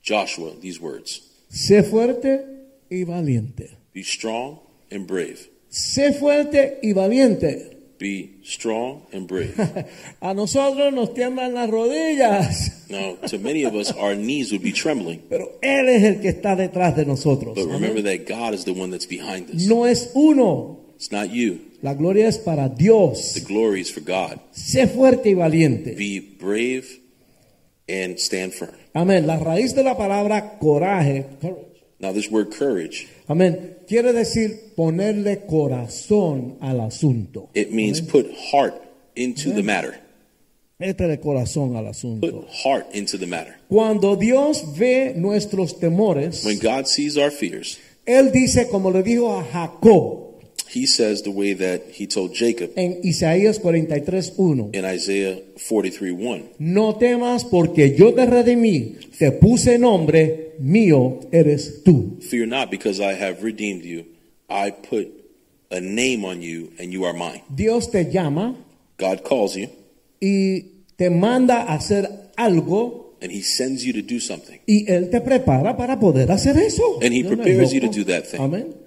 Joshua 0.06 0.52
these 0.62 0.80
words 0.80 1.22
Sé 1.50 1.84
fuerte 1.84 2.46
y 2.90 3.04
valiente. 3.04 3.78
Be 3.94 4.04
strong 4.04 4.60
and 4.92 5.06
brave. 5.08 5.38
Sé 5.70 6.14
fuerte 6.14 6.80
y 6.82 6.94
valiente. 6.94 7.70
Be 8.00 8.40
strong 8.44 9.04
and 9.14 9.28
brave. 9.28 9.54
A 10.22 10.34
nosotros 10.34 10.92
nos 10.94 11.14
tiemblan 11.14 11.54
las 11.54 11.70
rodillas, 11.70 12.90
now, 12.90 13.16
to 13.28 13.38
many 13.38 13.64
of 13.64 13.76
us, 13.76 13.92
our 13.94 14.16
knees 14.16 14.52
would 14.52 14.64
be 14.64 14.74
trembling. 14.74 15.22
pero 15.30 15.60
Él 15.62 15.88
es 15.90 16.04
el 16.04 16.20
que 16.22 16.30
está 16.30 16.56
detrás 16.56 16.96
de 16.96 17.06
nosotros. 17.06 17.56
But 17.56 17.68
remember 17.68 18.02
that 18.02 18.28
God 18.28 18.54
is 18.54 18.66
the 18.66 18.74
one 18.74 18.92
that's 18.92 19.08
behind 19.08 19.50
us. 19.52 19.68
No 19.68 19.86
es 19.86 20.12
uno. 20.16 20.83
It's 21.04 21.12
not 21.12 21.32
you. 21.32 21.60
La 21.82 21.96
gloria 21.96 22.30
es 22.30 22.38
para 22.38 22.70
Dios. 22.70 23.34
The 23.34 23.42
glory 23.42 23.82
is 23.82 23.92
for 23.92 24.00
God. 24.02 24.40
Sé 24.54 24.88
fuerte 24.88 25.32
y 25.32 25.34
valiente. 25.34 25.96
Be 25.98 26.22
brave 26.40 26.86
and 27.90 28.18
stand 28.18 28.54
firm. 28.54 28.72
Amén. 28.94 29.28
La 29.28 29.38
raíz 29.38 29.76
de 29.76 29.84
la 29.84 29.98
palabra 29.98 30.58
coraje, 30.60 31.26
Now, 32.00 32.14
this 32.14 32.32
word 32.32 32.52
courage, 32.58 33.08
amén, 33.28 33.80
quiere 33.86 34.14
decir 34.14 34.74
ponerle 34.78 35.46
corazón 35.46 36.58
al 36.62 36.80
asunto. 36.80 37.50
it 37.54 37.72
means 37.72 38.00
put 38.02 38.26
heart 38.54 38.76
into 39.16 39.52
the 39.54 39.62
matter. 39.62 40.00
Métele 40.80 41.20
corazón 41.20 41.76
al 41.76 41.84
Put 41.84 41.92
asunto. 41.92 42.48
heart 42.64 42.86
into 42.96 43.18
the 43.18 43.28
matter. 43.28 43.56
Cuando 43.68 44.16
Dios 44.16 44.64
ve 44.78 45.14
nuestros 45.18 45.80
temores, 45.82 46.46
When 46.46 46.60
God 46.60 46.86
sees 46.88 47.18
our 47.18 47.30
fears, 47.32 47.78
Él 48.06 48.32
dice, 48.32 48.70
como 48.70 48.90
le 48.90 49.04
dijo 49.04 49.38
a 49.38 49.44
Jacob 49.44 50.23
He 50.74 50.88
says 50.88 51.22
the 51.22 51.30
way 51.30 51.54
that 51.54 51.82
He 52.00 52.08
told 52.08 52.34
Jacob 52.34 52.72
en 52.76 53.00
Isaías 53.04 53.62
43.1, 53.62 54.76
in 54.76 54.86
Isaiah 54.86 55.40
43 55.58 56.12
1. 56.12 56.44
no 56.60 56.96
temas 56.96 57.46
porque 57.46 57.96
yo 57.96 58.14
te 58.14 58.26
redimí, 58.26 58.98
te 59.20 59.32
puse 59.32 59.78
nombre, 59.78 60.54
mío 60.60 61.20
eres 61.32 61.84
tú. 61.84 62.18
Fear 62.22 62.48
not, 62.48 62.72
because 62.72 63.00
I 63.00 63.14
have 63.14 63.44
redeemed 63.44 63.84
you. 63.84 64.06
I 64.50 64.72
put 64.72 65.08
a 65.70 65.80
name 65.80 66.26
on 66.26 66.42
you, 66.42 66.72
and 66.80 66.92
you 66.92 67.06
are 67.06 67.14
mine. 67.14 67.44
Dios 67.54 67.92
te 67.92 68.12
llama 68.12 68.56
God 68.98 69.24
calls 69.24 69.56
you, 69.56 69.70
y 70.20 70.86
te 70.96 71.10
manda 71.10 71.64
a 71.64 71.76
hacer 71.76 72.32
algo 72.36 73.16
and 73.22 73.32
He 73.32 73.42
sends 73.42 73.86
you 73.86 73.94
to 73.94 74.02
do 74.02 74.20
something. 74.20 74.60
y 74.66 74.86
Él 74.92 75.10
te 75.10 75.22
prepara 75.22 75.78
para 75.78 76.00
poder 76.00 76.32
hacer 76.32 76.58
eso. 76.58 77.00
And 77.02 77.14
he 77.14 77.22
no 77.24 77.30
prepares 77.30 77.72
you 77.72 77.80
to 77.82 77.88
do 77.88 78.04
that 78.06 78.26
thing. 78.26 78.42
Amén. 78.42 78.83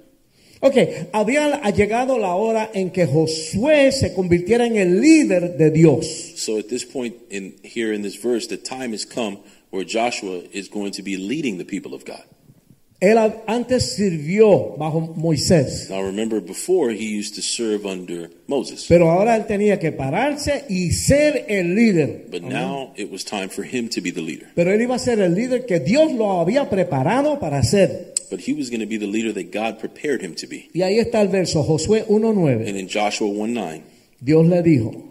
Ok, 0.66 0.76
había 1.12 1.60
llegado 1.70 2.18
la 2.18 2.34
hora 2.34 2.70
en 2.74 2.90
que 2.90 3.06
Josué 3.06 3.92
se 3.92 4.12
convirtiera 4.12 4.66
en 4.66 4.76
el 4.76 5.00
líder 5.00 5.56
de 5.56 5.70
Dios. 5.70 6.32
So 6.34 6.58
at 6.58 6.64
this 6.66 6.84
point 6.84 7.14
in 7.30 7.54
here 7.62 7.94
in 7.94 8.02
this 8.02 8.16
verse, 8.20 8.48
the 8.48 8.56
time 8.56 8.92
has 8.92 9.06
come 9.06 9.38
where 9.70 9.84
Joshua 9.84 10.42
is 10.52 10.68
going 10.68 10.90
to 10.92 11.02
be 11.04 11.16
leading 11.16 11.58
the 11.58 11.64
people 11.64 11.94
of 11.94 12.04
God. 12.04 12.24
Él 12.98 13.18
antes 13.46 13.94
sirvió 13.94 14.74
bajo 14.78 15.14
Moisés, 15.16 15.88
Now 15.90 16.02
remember, 16.02 16.40
before 16.40 16.90
he 16.92 17.04
used 17.16 17.34
to 17.36 17.42
serve 17.42 17.84
under 17.86 18.30
Moses, 18.48 18.86
pero 18.88 19.10
ahora 19.10 19.36
él 19.36 19.46
tenía 19.46 19.78
que 19.78 19.92
pararse 19.92 20.64
y 20.70 20.90
ser 20.92 21.44
el 21.48 21.74
líder. 21.76 22.26
but 22.30 22.42
now 22.42 22.92
it 22.96 23.12
was 23.12 23.22
time 23.22 23.50
for 23.50 23.64
him 23.64 23.88
to 23.90 24.00
be 24.00 24.10
the 24.10 24.22
leader. 24.22 24.48
Pero 24.56 24.72
él 24.72 24.80
iba 24.80 24.96
a 24.96 24.98
ser 24.98 25.20
el 25.20 25.34
líder 25.34 25.66
que 25.66 25.78
Dios 25.78 26.10
lo 26.12 26.40
había 26.40 26.68
preparado 26.70 27.38
para 27.38 27.62
ser. 27.62 28.14
But 28.30 28.40
he 28.40 28.54
was 28.54 28.70
going 28.70 28.80
to 28.80 28.86
be 28.86 28.98
the 28.98 29.06
leader 29.06 29.32
that 29.32 29.52
God 29.52 29.78
prepared 29.78 30.22
him 30.22 30.34
to 30.36 30.46
be. 30.46 30.68
Y 30.74 30.82
ahí 30.82 30.98
está 30.98 31.20
el 31.20 31.28
verso, 31.28 31.62
Josué 31.62 32.04
1.9. 32.06 32.68
And 32.68 32.76
in 32.76 32.88
Joshua 32.88 33.28
1 33.28 33.52
9, 33.52 33.82
Dios 34.20 34.46
le 34.46 34.62
dijo, 34.62 35.02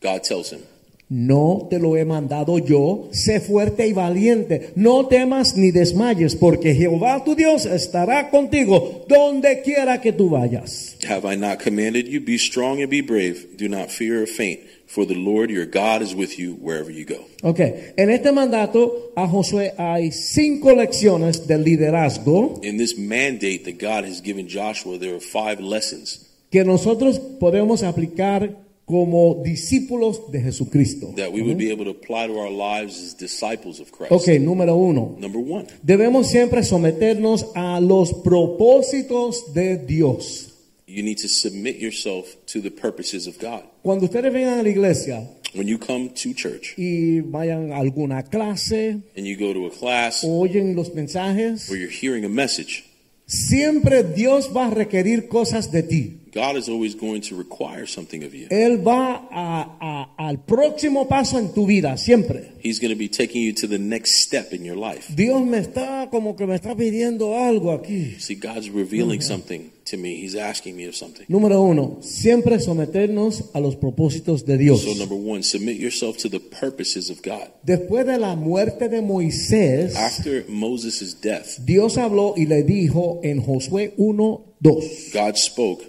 God 0.00 0.22
tells 0.22 0.52
him, 0.52 0.60
No 1.08 1.68
te 1.70 1.78
lo 1.78 1.96
he 1.96 2.04
mandado 2.04 2.58
yo, 2.58 3.08
sé 3.12 3.38
fuerte 3.38 3.86
y 3.86 3.92
valiente, 3.92 4.70
no 4.74 5.06
temas 5.06 5.54
ni 5.56 5.70
desmayes, 5.70 6.34
porque 6.34 6.74
Jehová 6.74 7.22
tu 7.24 7.34
Dios 7.34 7.66
estará 7.66 8.30
contigo 8.30 9.04
donde 9.06 9.60
quiera 9.62 10.00
que 10.00 10.12
tú 10.12 10.30
vayas. 10.30 10.96
Have 11.06 11.30
I 11.30 11.36
not 11.36 11.62
commanded 11.62 12.08
you? 12.08 12.20
Be 12.20 12.38
strong 12.38 12.80
and 12.80 12.90
be 12.90 13.02
brave. 13.02 13.56
Do 13.58 13.68
not 13.68 13.90
fear 13.90 14.22
or 14.22 14.26
faint, 14.26 14.60
for 14.86 15.06
the 15.06 15.14
Lord 15.14 15.50
your 15.50 15.66
God 15.66 16.02
is 16.02 16.14
with 16.14 16.38
you 16.38 16.54
wherever 16.60 16.90
you 16.90 17.04
go. 17.04 17.24
Ok, 17.42 17.60
en 17.96 18.10
este 18.10 18.32
mandato 18.32 19.12
a 19.16 19.26
Josué 19.26 19.72
hay 19.78 20.10
cinco 20.12 20.72
lecciones 20.74 21.46
de 21.46 21.58
liderazgo 21.58 22.60
In 22.62 22.76
this 22.78 22.96
mandate 22.98 23.64
that 23.64 23.78
God 23.78 24.04
has 24.04 24.20
given 24.22 24.46
Joshua, 24.48 24.98
there 24.98 25.14
are 25.14 25.20
five 25.20 25.60
lessons 25.60 26.30
que 26.50 26.64
nosotros 26.64 27.18
podemos 27.40 27.82
aplicar 27.82 28.62
como 28.86 29.42
discípulos 29.42 30.30
de 30.30 30.40
Jesucristo. 30.42 31.12
that 31.16 31.32
we 31.32 31.40
would 31.42 31.56
be 31.56 31.70
able 31.72 31.84
to 31.84 31.90
apply 31.90 32.26
to 32.26 32.34
our 32.38 32.50
lives 32.50 33.00
as 33.02 33.14
disciples 33.14 33.80
of 33.80 33.90
Christ. 33.90 34.12
Ok, 34.12 34.38
número 34.38 34.76
uno. 34.76 35.16
Number 35.18 35.40
one, 35.40 35.66
Debemos 35.82 36.28
siempre 36.28 36.62
someternos 36.62 37.46
a 37.54 37.80
los 37.80 38.12
propósitos 38.12 39.54
de 39.54 39.78
Dios. 39.78 40.53
You 40.94 41.02
need 41.02 41.18
to 41.18 41.28
submit 41.28 41.76
yourself 41.76 42.26
to 42.46 42.60
the 42.60 42.70
purposes 42.70 43.26
of 43.26 43.38
God. 43.38 43.64
Cuando 43.82 44.06
ustedes 44.06 44.32
vengan 44.32 44.60
a 44.60 44.62
la 44.62 44.68
iglesia 44.68 45.28
When 45.54 45.68
you 45.68 45.78
come 45.78 46.08
to 46.10 46.34
church 46.34 46.74
y 46.76 47.20
vayan 47.20 47.70
a 47.70 47.76
alguna 47.78 48.24
clase, 48.24 49.00
and 49.16 49.24
you 49.26 49.36
go 49.36 49.52
to 49.52 49.66
a 49.66 49.70
class 49.70 50.24
oyen 50.24 50.74
los 50.74 50.92
mensajes, 50.94 51.68
where 51.70 51.78
you're 51.78 51.88
hearing 51.90 52.24
a 52.24 52.28
message, 52.28 52.84
siempre 53.26 54.02
Dios 54.02 54.50
va 54.54 54.66
a 54.66 54.70
requerir 54.70 55.28
cosas 55.28 55.70
de 55.70 55.82
ti. 55.84 56.20
God 56.34 56.56
is 56.56 56.68
always 56.68 56.96
going 56.96 57.20
to 57.20 57.36
require 57.36 57.86
something 57.86 58.24
of 58.24 58.34
you. 58.34 58.48
Él 58.50 58.78
va 58.84 59.28
a- 59.30 59.78
a- 59.80 60.14
al 60.28 60.38
próximo 60.44 61.06
paso 61.08 61.38
en 61.38 61.54
tu 61.54 61.64
vida, 61.66 61.96
siempre. 61.96 62.50
He's 62.60 62.80
going 62.80 62.92
to 62.92 62.98
be 62.98 63.08
taking 63.08 63.42
you 63.42 63.52
to 63.54 63.68
the 63.68 63.78
next 63.78 64.24
step 64.24 64.52
in 64.52 64.64
your 64.64 64.76
life. 64.76 65.06
Dios 65.14 65.40
me 65.46 65.58
está 65.58 66.08
como 66.10 66.34
que 66.34 66.44
me 66.48 66.56
está 66.56 66.74
pidiendo 66.74 67.36
algo 67.36 67.70
aquí. 67.70 68.16
See, 68.18 68.34
God's 68.34 68.68
revealing 68.70 69.20
something 69.20 69.70
to 69.86 69.96
me. 69.96 70.16
He's 70.16 70.34
asking 70.34 70.76
me 70.76 70.86
of 70.86 70.94
something. 70.94 71.26
Número 71.28 71.60
uno, 71.60 71.98
siempre 72.00 72.58
someternos 72.60 73.50
a 73.52 73.60
los 73.60 73.76
propósitos 73.76 74.44
de 74.44 74.58
Dios. 74.58 74.82
So, 74.82 74.94
number 74.94 75.16
one, 75.16 75.42
submit 75.42 75.78
yourself 75.78 76.16
to 76.18 76.28
the 76.28 76.40
purposes 76.40 77.10
of 77.10 77.22
God. 77.22 77.48
Después 77.64 78.06
de 78.06 78.18
la 78.18 78.34
muerte 78.36 78.88
de 78.88 79.00
Moisés, 79.00 79.94
After 79.96 80.44
Moses' 80.48 81.20
death, 81.20 81.58
Dios 81.64 81.96
habló 81.98 82.34
y 82.36 82.46
le 82.46 82.62
dijo 82.62 83.20
en 83.22 83.40
Josué 83.40 83.94
1, 83.96 84.56
2. 84.60 85.10
God 85.12 85.36
spoke 85.36 85.84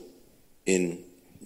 in 0.66 1.00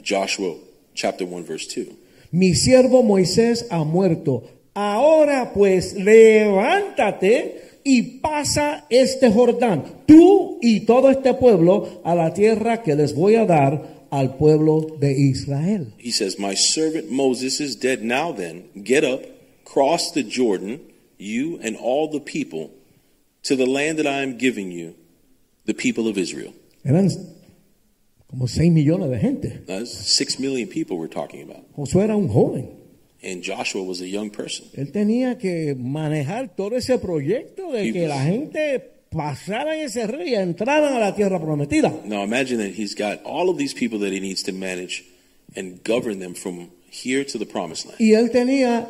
Joshua 0.04 0.56
chapter 0.94 1.26
1, 1.26 1.46
verse 1.46 1.68
2. 1.68 1.88
Mi 2.32 2.54
siervo 2.56 3.04
Moisés 3.04 3.66
ha 3.70 3.84
muerto. 3.84 4.44
Ahora 4.74 5.52
pues 5.54 5.94
levántate 5.94 7.68
y 7.89 8.19
pasa 8.19 8.86
este 8.91 9.32
Jordán, 9.32 10.04
tú 10.06 10.60
y 10.62 10.82
todo 10.82 11.10
este 11.10 11.34
pueblo, 11.34 12.02
a 12.04 12.13
la 12.13 12.34
tierra 12.36 12.84
que 12.84 12.95
les 12.95 13.15
voy 13.15 13.34
a 13.34 13.45
dar 13.45 14.06
al 14.12 14.38
pueblo 14.38 14.95
de 14.99 15.12
Israel. 15.12 15.91
He 15.97 16.12
says, 16.12 16.38
My 16.38 16.54
servant 16.56 17.10
Moses 17.10 17.60
is 17.60 17.80
dead. 17.80 18.04
Now 18.04 18.32
then, 18.32 18.69
get 18.75 19.04
up, 19.04 19.21
cross 19.65 20.12
the 20.12 20.21
Jordan, 20.21 20.82
you 21.17 21.60
and 21.63 21.75
all 21.78 22.12
the 22.12 22.19
people, 22.19 22.69
to 23.43 23.56
the 23.56 23.65
land 23.65 23.97
that 23.97 24.06
I 24.06 24.21
am 24.21 24.38
giving 24.38 24.71
you, 24.71 24.93
the 25.65 25.73
people 25.73 26.08
of 26.08 26.15
Israel. 26.15 26.54
Eran 26.86 27.10
como 28.28 28.45
6 28.45 28.71
millones 28.71 29.10
de 29.10 29.19
gente. 29.19 29.65
That's 29.65 29.89
six 29.89 30.39
million 30.39 30.69
people 30.69 30.97
we're 30.97 31.08
talking 31.08 31.41
about. 31.41 31.65
Josué 31.75 32.04
era 32.04 32.15
un 32.15 32.28
joven. 32.28 32.79
And 33.21 33.43
Joshua 33.43 33.84
was 33.84 33.99
a 34.01 34.08
young 34.08 34.29
person. 34.32 34.67
Él 34.75 34.91
tenía 34.91 35.38
que 35.38 35.75
manejar 35.77 36.55
todo 36.55 36.77
ese 36.77 36.97
proyecto 36.99 37.71
de 37.71 37.88
Y 37.88 37.91
que 37.93 37.99
pues- 37.99 38.10
la 38.10 38.23
gente 38.23 38.82
pasara 39.10 39.75
ese 39.75 40.08
río 40.08 40.25
y 40.25 40.36
entraran 40.36 40.93
a 40.93 40.99
la 40.99 41.15
tierra 41.15 41.39
prometida. 41.39 41.91
Now 42.05 42.24
imagine 42.24 42.57
that 42.59 42.80
he's 42.80 42.95
got 42.95 43.20
all 43.26 43.49
of 43.49 43.57
these 43.57 43.74
people 43.74 43.99
that 43.99 44.13
he 44.13 44.20
needs 44.22 44.43
to 44.43 44.53
manage 44.53 45.03
and 45.55 45.84
govern 45.84 46.20
them 46.20 46.34
from 46.34 46.70
here 46.89 47.26
to 47.26 47.38
the 47.38 47.45
promised 47.45 47.86
land. 47.88 47.97
Y 47.99 48.13
él 48.13 48.30
tenía 48.32 48.89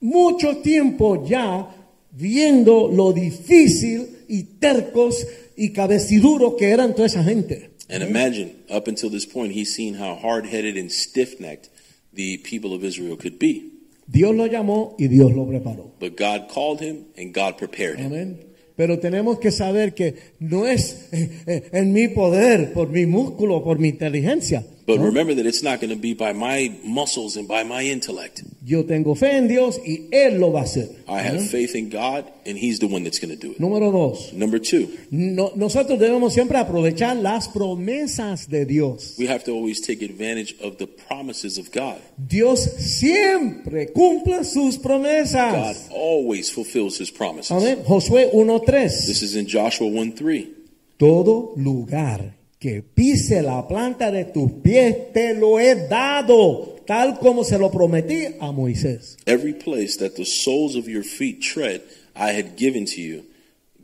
mucho 0.00 0.58
tiempo 0.58 1.26
ya 1.26 1.68
viendo 2.12 2.88
lo 2.88 3.12
difícil 3.12 4.24
y 4.28 4.44
tercos 4.58 5.26
y 5.56 5.72
cabeciduros 5.72 6.54
que 6.56 6.70
eran 6.70 6.94
toda 6.94 7.06
esa 7.06 7.22
gente. 7.22 7.70
And 7.88 8.02
imagine, 8.04 8.52
up 8.70 8.86
until 8.86 9.10
this 9.10 9.26
point, 9.26 9.52
he's 9.52 9.74
seen 9.74 9.94
how 9.94 10.14
hard 10.14 10.46
headed 10.46 10.76
and 10.78 10.90
stiff 10.90 11.40
necked 11.40 11.68
the 12.14 12.38
people 12.38 12.74
of 12.74 12.84
Israel 12.84 13.16
could 13.16 13.38
be. 13.38 13.70
Dios 14.06 14.34
lo 14.34 14.46
llamó 14.46 14.96
y 14.98 15.08
Dios 15.08 15.32
lo 15.32 15.46
preparó. 15.46 15.92
But 16.00 16.16
God 16.16 16.48
called 16.52 16.80
him 16.80 17.06
and 17.16 17.32
God 17.32 17.56
prepared 17.56 17.98
him. 17.98 18.06
Amén. 18.06 18.40
Pero 18.76 18.98
tenemos 18.98 19.38
que 19.38 19.50
saber 19.50 19.94
que 19.94 20.14
no 20.38 20.66
es 20.66 21.08
eh, 21.12 21.30
eh, 21.46 21.68
en 21.72 21.92
mi 21.92 22.08
poder, 22.08 22.72
por 22.72 22.88
mi 22.88 23.06
músculo, 23.06 23.62
por 23.62 23.78
mi 23.78 23.88
inteligencia. 23.88 24.64
But 24.90 25.00
¿no? 25.00 25.06
remember 25.06 25.34
that 25.34 25.46
it's 25.46 25.62
not 25.62 25.80
going 25.80 25.90
to 25.90 26.00
be 26.00 26.14
by 26.14 26.32
my 26.32 26.78
muscles 26.84 27.36
and 27.36 27.46
by 27.46 27.64
my 27.64 27.82
intellect. 27.82 28.42
Yo 28.64 28.84
tengo 28.84 29.14
fe 29.14 29.36
en 29.36 29.48
Dios 29.48 29.78
y 29.84 30.08
Él 30.12 30.38
lo 30.38 30.52
va 30.52 30.60
a 30.60 30.64
hacer. 30.64 30.88
I 31.08 31.20
have 31.20 31.48
faith 31.48 31.74
in 31.74 31.90
God 31.90 32.24
and 32.46 32.58
He's 32.58 32.78
the 32.78 32.86
one 32.86 33.04
that's 33.04 33.18
going 33.18 33.30
to 33.30 33.40
do 33.40 33.52
it. 33.52 33.58
Número 33.58 33.90
dos. 33.92 34.32
Number 34.32 34.58
two, 34.60 34.88
No- 35.10 35.52
nosotros 35.54 35.98
debemos 35.98 36.34
siempre 36.34 36.58
aprovechar 36.58 37.16
las 37.16 37.48
promesas 37.48 38.48
de 38.48 38.64
Dios. 38.64 39.16
we 39.18 39.26
have 39.26 39.44
to 39.44 39.52
always 39.52 39.80
take 39.80 40.02
advantage 40.02 40.54
of 40.60 40.78
the 40.78 40.86
promises 40.86 41.58
of 41.58 41.70
God. 41.72 41.98
Dios 42.16 42.60
siempre 42.78 43.92
cumple 43.92 44.44
sus 44.44 44.78
God 44.78 45.76
always 45.90 46.50
fulfills 46.50 46.98
His 46.98 47.10
promises. 47.10 47.50
Amén. 47.50 47.82
Josué 47.84 48.30
1.3. 48.32 49.06
This 49.06 49.22
is 49.22 49.36
in 49.36 49.46
Joshua 49.46 49.86
1 49.86 50.12
3. 50.12 50.56
Todo 50.98 51.54
lugar 51.56 52.39
que 52.60 52.82
pise 52.82 53.40
la 53.40 53.66
planta 53.66 54.10
de 54.10 54.26
tus 54.26 54.52
pies 54.62 55.12
te 55.14 55.32
lo 55.34 55.58
he 55.58 55.74
dado, 55.88 56.76
tal 56.86 57.18
como 57.18 57.42
se 57.42 57.58
lo 57.58 57.70
prometí 57.70 58.36
a 58.38 58.52
Moisés. 58.52 59.16
Every 59.24 59.54
place 59.54 59.96
that 59.96 60.16
the 60.16 60.26
soles 60.26 60.76
of 60.76 60.86
your 60.86 61.02
feet 61.02 61.40
tread, 61.40 61.80
I 62.14 62.32
had 62.32 62.56
given 62.58 62.84
to 62.84 63.00
you, 63.00 63.24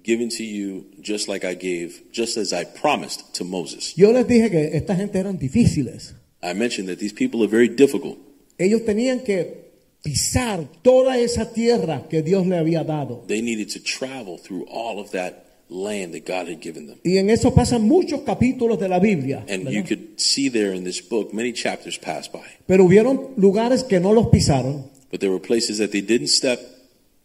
given 0.05 0.29
to 0.29 0.45
you 0.45 0.85
just 1.01 1.27
like 1.27 1.43
I 1.43 1.55
gave, 1.55 2.03
just 2.12 2.37
as 2.37 2.53
I 2.53 2.64
promised 2.64 3.35
to 3.37 3.45
Moses. 3.45 3.95
Yo 3.97 4.12
les 4.12 4.27
dije 4.27 4.51
que 4.51 4.77
esta 4.77 4.95
gente 4.95 5.18
eran 5.18 5.39
difíciles. 5.39 6.14
I 6.43 6.53
mentioned 6.53 6.89
that 6.89 6.99
these 6.99 7.14
people 7.14 7.43
are 7.43 7.49
very 7.49 7.68
difficult. 7.68 8.18
Ellos 8.59 8.85
tenían 8.85 9.24
que 9.24 9.72
pisar 10.03 10.68
toda 10.83 11.18
esa 11.18 11.51
tierra 11.51 12.07
que 12.11 12.20
Dios 12.20 12.47
le 12.47 12.59
había 12.59 12.85
dado. 12.85 13.24
They 13.27 13.41
needed 13.41 13.70
to 13.72 13.81
travel 13.81 14.37
through 14.39 14.66
all 14.68 15.01
of 15.01 15.12
that 15.12 15.46
land 15.69 16.12
that 16.14 16.25
God 16.27 16.49
had 16.49 16.61
given 16.61 16.87
them. 16.87 16.99
Y 17.05 17.19
en 17.19 17.29
eso 17.31 17.53
pasan 17.55 17.83
muchos 17.83 18.21
capítulos 18.23 18.79
de 18.79 18.89
la 18.89 18.99
Biblia. 19.01 19.45
And 19.49 19.64
¿verdad? 19.64 19.71
you 19.73 19.83
could 19.83 20.19
see 20.19 20.49
there 20.49 20.73
in 20.75 20.85
this 20.85 21.01
book, 21.01 21.33
many 21.35 21.53
chapters 21.53 21.99
pass 21.99 22.29
by. 22.31 22.43
Pero 22.67 22.85
hubieron 22.85 23.31
lugares 23.37 23.83
que 23.85 23.99
no 24.01 24.12
los 24.12 24.29
pisaron 24.29 24.85
But 25.11 25.21
there 25.21 25.31
were 25.31 25.41
places 25.41 25.79
that 25.79 25.91
they 25.93 26.03
didn't 26.03 26.29
step, 26.29 26.61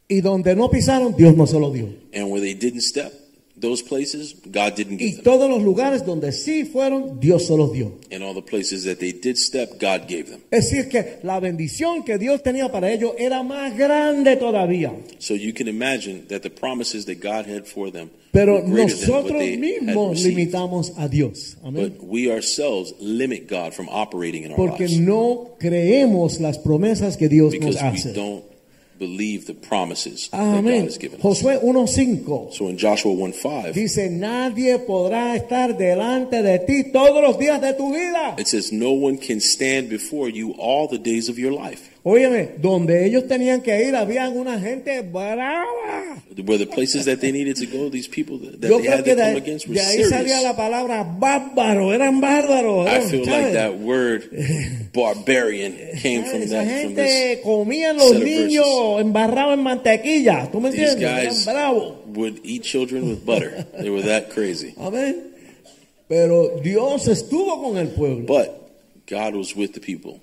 y 0.07 0.21
donde 0.21 0.55
no 0.55 0.69
pisaron 0.69 1.15
Dios 1.15 1.35
no 1.35 1.45
se 1.47 1.59
lo 1.59 1.71
dio. 1.71 1.89
and 2.13 2.29
where 2.31 2.41
they 2.41 2.53
didn't 2.53 2.81
step, 2.81 3.11
those 3.61 3.81
places, 3.83 4.35
God 4.51 4.75
didn't 4.75 4.99
Y 4.99 5.11
give 5.11 5.15
them. 5.17 5.23
todos 5.23 5.49
los 5.49 5.61
lugares 5.61 6.05
donde 6.05 6.31
sí 6.31 6.65
fueron 6.65 7.19
Dios 7.19 7.47
se 7.47 7.55
los 7.55 7.71
dio. 7.71 7.93
And 8.11 8.23
all 8.23 8.33
the 8.33 8.41
places 8.41 8.83
that 8.85 8.97
they 8.99 9.13
did 9.13 9.37
step, 9.37 9.79
God 9.79 10.07
gave 10.09 10.25
them. 10.25 10.41
Es 10.51 10.69
decir, 10.69 10.89
que 10.89 11.19
la 11.23 11.39
bendición 11.39 12.03
que 12.03 12.17
Dios 12.17 12.43
tenía 12.43 12.71
para 12.71 12.91
ellos 12.91 13.13
era 13.17 13.43
más 13.43 13.77
grande 13.77 14.35
todavía. 14.35 14.91
So 15.19 15.35
you 15.35 15.53
can 15.53 15.67
imagine 15.67 16.25
that 16.27 16.41
the 16.41 16.49
promises 16.49 17.05
that 17.05 17.21
God 17.21 17.45
had 17.47 17.65
for 17.65 17.91
them 17.91 18.09
Pero 18.33 18.55
were 18.55 18.61
greater 18.63 18.95
than 18.95 19.09
what 19.13 19.23
nosotros 19.25 19.43
mismos 19.57 20.23
limitamos 20.23 20.93
a 20.97 21.07
Dios. 21.07 21.57
Amén. 21.63 21.93
But 21.97 22.03
we 22.07 22.31
ourselves 22.31 22.93
limit 22.99 23.47
God 23.47 23.73
from 23.73 23.87
operating 23.89 24.43
in 24.43 24.51
our 24.51 24.57
Porque 24.57 24.87
lives 24.87 24.99
no 24.99 25.55
creemos 25.59 26.39
las 26.39 26.57
promesas 26.57 27.17
que 27.17 27.27
Dios 27.29 27.53
nos 27.53 27.75
because 27.75 28.05
we 28.05 28.13
don't 28.13 28.43
believe 29.01 29.47
the 29.47 29.53
promises 29.55 30.29
that 30.29 30.63
God 30.63 30.65
has 30.85 30.97
given 30.99 31.19
us. 31.19 31.25
Josué 31.25 31.59
1.5 31.59 32.53
So 32.53 32.67
in 32.67 32.77
Joshua 32.77 33.11
1 33.11 33.33
5, 33.33 33.73
dice, 33.73 34.09
nadie 34.11 34.77
podrá 34.77 35.35
estar 35.35 35.75
delante 35.75 36.43
de 36.43 36.59
ti 36.59 36.91
todos 36.91 37.21
los 37.21 37.37
días 37.39 37.59
de 37.59 37.73
tu 37.73 37.91
vida. 37.91 38.35
it 38.37 38.47
says, 38.47 38.71
No 38.71 38.91
one 38.91 39.17
can 39.17 39.41
stand 39.41 39.89
before 39.89 40.29
you 40.29 40.51
all 40.57 40.87
the 40.87 40.99
days 40.99 41.29
of 41.29 41.39
your 41.39 41.51
life. 41.51 41.90
Óyeme, 42.03 42.55
donde 42.57 43.05
ellos 43.05 43.27
tenían 43.27 43.61
que 43.61 43.85
ir, 43.87 43.95
había 43.95 44.27
una 44.29 44.59
gente 44.59 45.01
brava. 45.01 45.65
Were 46.47 46.57
the 46.57 46.65
places 46.65 47.05
that 47.05 47.19
they 47.19 47.31
needed 47.31 47.57
to 47.57 47.67
go, 47.67 47.89
these 47.91 48.07
people 48.07 48.39
that, 48.39 48.59
that 48.59 48.69
they 48.69 48.87
had 48.87 49.05
to 49.05 49.15
come 49.15 49.33
de, 49.33 49.37
against 49.37 49.67
were 49.67 49.75
de 49.75 49.81
ahí 49.81 50.03
salía 50.05 50.39
serious. 50.39 50.43
la 50.43 50.55
palabra 50.55 51.03
bárbaro, 51.03 51.93
eran 51.93 52.19
bárbaros. 52.19 52.87
I 52.87 53.01
feel 53.01 53.23
¿sabes? 53.23 53.43
like 53.43 53.53
that 53.53 53.77
word 53.77 54.23
barbarian 54.95 55.73
came 56.01 56.23
from 56.23 56.41
Esa 56.41 56.55
that 56.55 56.81
from 56.81 56.95
this. 56.95 57.07
gente 57.11 57.41
comían 57.43 57.97
los 57.97 58.13
niños 58.19 58.99
embarrados 58.99 59.53
en 59.53 59.63
mantequilla. 59.63 60.49
¿Tú 60.51 60.59
me 60.59 60.71
These 60.71 60.93
entiendes? 60.93 61.35
guys 61.35 61.47
Eran 61.47 61.55
bravos. 61.55 61.93
would 62.15 62.39
eat 62.43 62.63
children 62.63 63.09
with 63.09 63.23
butter. 63.23 63.63
they 63.79 63.91
were 63.91 64.01
that 64.01 64.31
crazy. 64.31 64.73
Amén. 64.79 65.27
Pero 66.07 66.59
Dios 66.63 67.07
estuvo 67.07 67.61
con 67.61 67.77
el 67.77 67.89
pueblo. 67.89 68.25
But 68.25 68.71
God 69.07 69.35
was 69.35 69.55
with 69.55 69.73
the 69.73 69.79
people. 69.79 70.19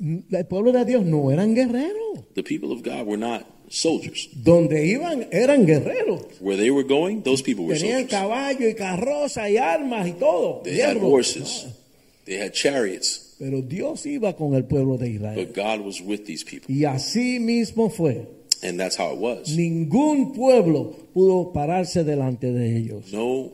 El 0.00 0.46
pueblo 0.46 0.72
de 0.72 0.84
Dios 0.84 1.04
no 1.04 1.30
eran 1.30 1.54
guerreros. 1.54 2.24
The 2.34 2.42
people 2.42 2.72
of 2.72 2.82
God 2.82 3.06
were 3.06 3.18
not 3.18 3.44
soldiers. 3.68 4.28
Donde 4.34 4.86
iban 4.86 5.26
eran 5.30 5.66
guerreros. 5.66 6.22
Where 6.40 6.56
they 6.56 6.70
were 6.70 6.84
going, 6.86 7.22
those 7.22 7.42
people 7.42 7.66
were 7.66 7.74
Tenían 7.76 8.08
soldiers. 8.08 8.10
caballo 8.10 8.68
y 8.68 8.74
carroza 8.74 9.50
y 9.50 9.58
armas 9.58 10.08
y 10.08 10.12
todo. 10.12 10.62
They 10.64 10.80
had 10.80 10.96
horses. 10.96 11.66
They 12.24 12.38
had 12.40 12.52
chariots. 12.52 13.34
Pero 13.38 13.62
Dios 13.62 14.04
iba 14.06 14.34
con 14.36 14.54
el 14.54 14.64
pueblo 14.64 14.96
de 14.98 15.10
Israel. 15.10 15.34
But 15.46 15.54
God 15.54 15.84
was 15.84 16.00
with 16.00 16.24
these 16.26 16.44
people. 16.44 16.74
Y 16.74 16.84
así 16.84 17.38
mismo 17.40 17.90
fue. 17.90 18.26
And 18.62 18.78
that's 18.78 18.96
how 18.98 19.12
it 19.12 19.18
was. 19.18 19.48
Ningún 19.56 20.32
pueblo 20.34 20.94
pudo 21.14 21.52
pararse 21.52 22.04
delante 22.04 22.52
de 22.52 22.76
ellos. 22.76 23.12
No 23.12 23.50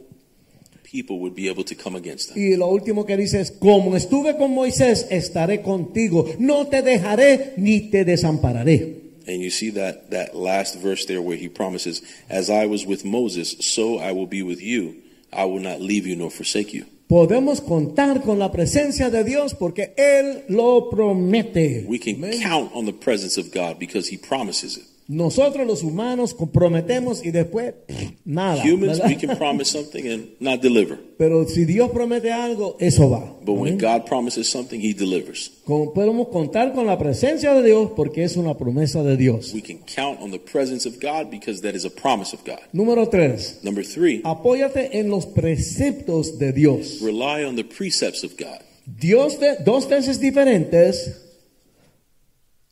people 0.97 1.19
would 1.19 1.35
be 1.35 1.49
able 1.49 1.65
to 1.65 1.75
come 1.75 1.95
against 1.95 2.29
them. 2.29 2.39
Y 2.39 2.57
lo 2.57 2.69
último 2.69 3.05
que 3.05 3.17
dice 3.17 3.41
es, 3.41 3.51
como 3.51 3.95
estuve 3.97 4.37
con 4.37 4.53
Moisés, 4.53 5.07
estaré 5.11 5.61
contigo. 5.61 6.25
No 6.39 6.69
te 6.69 6.81
dejaré 6.83 7.53
ni 7.59 7.91
te 7.91 8.05
desampararé. 8.05 9.03
And 9.29 9.43
you 9.43 9.51
see 9.51 9.71
that, 9.73 10.11
that 10.11 10.35
last 10.35 10.77
verse 10.81 11.05
there 11.07 11.21
where 11.21 11.37
he 11.37 11.49
promises, 11.49 12.03
As 12.31 12.49
I 12.49 12.67
was 12.67 12.87
with 12.87 13.05
Moses, 13.05 13.57
so 13.61 13.99
I 13.99 14.13
will 14.13 14.29
be 14.29 14.43
with 14.43 14.61
you. 14.63 14.95
I 15.33 15.45
will 15.45 15.61
not 15.61 15.81
leave 15.81 16.07
you 16.07 16.17
nor 16.17 16.31
forsake 16.31 16.73
you. 16.73 16.87
Podemos 17.09 17.61
contar 17.61 18.23
con 18.23 18.39
la 18.39 18.51
presencia 18.51 19.11
de 19.11 19.23
Dios 19.23 19.55
porque 19.55 19.93
Él 19.97 20.45
lo 20.49 20.89
promete. 20.91 21.85
We 21.87 21.99
can 21.99 22.17
Amén. 22.17 22.41
count 22.41 22.73
on 22.75 22.87
the 22.87 22.93
presence 22.93 23.39
of 23.39 23.53
God 23.53 23.79
because 23.79 24.09
he 24.09 24.17
promises 24.17 24.77
it. 24.77 24.85
Nosotros 25.09 25.67
los 25.67 25.83
humanos 25.85 26.35
comprometemos 26.35 27.25
y 27.25 27.31
después 27.31 27.75
pff, 27.87 28.11
nada. 28.25 28.63
Humans, 28.65 28.99
¿verdad? 28.99 29.09
we 29.09 29.17
can 29.17 29.37
promise 29.39 29.71
something 29.71 30.07
and 30.09 30.29
not 30.41 30.61
deliver. 30.61 30.99
Pero 31.19 31.47
si 31.49 31.65
Dios 31.65 31.91
promete 31.93 32.31
algo, 32.33 32.77
eso 32.81 33.09
va. 33.09 33.21
But 33.45 33.55
when. 33.57 33.79
God 33.79 34.05
promises 34.07 34.49
something, 34.51 34.81
he 34.81 34.93
delivers. 34.93 35.51
Con- 35.65 35.93
podemos 35.95 36.29
contar 36.29 36.73
con 36.75 36.87
la 36.87 36.99
presencia 36.99 37.55
de 37.55 37.63
Dios 37.63 37.93
porque 37.97 38.25
es 38.25 38.37
una 38.37 38.55
promesa 38.59 39.03
de 39.03 39.17
Dios. 39.17 39.53
We 39.55 39.63
can 39.63 39.79
count 39.87 40.21
on 40.21 40.31
the 40.31 40.39
presence 40.41 40.87
of 40.89 40.97
God 41.01 41.31
because 41.31 41.63
that 41.63 41.75
is 41.75 41.85
a 41.85 41.91
promise 41.91 42.35
of 42.35 42.45
God. 42.45 42.59
Número 42.73 43.09
tres, 43.09 43.61
Number 43.63 43.85
three, 43.85 44.21
apóyate 44.25 44.99
en 44.99 45.09
los 45.09 45.25
preceptos 45.27 46.39
de 46.39 46.53
Dios. 46.53 47.01
rely 47.01 47.45
on 47.45 47.57
the 47.57 47.65
precepts 47.65 48.25
of 48.25 48.33
God. 48.39 48.61
Dios 48.87 49.41
de, 49.41 49.57
dos 49.65 49.89
veces 49.89 50.21
diferentes, 50.21 51.26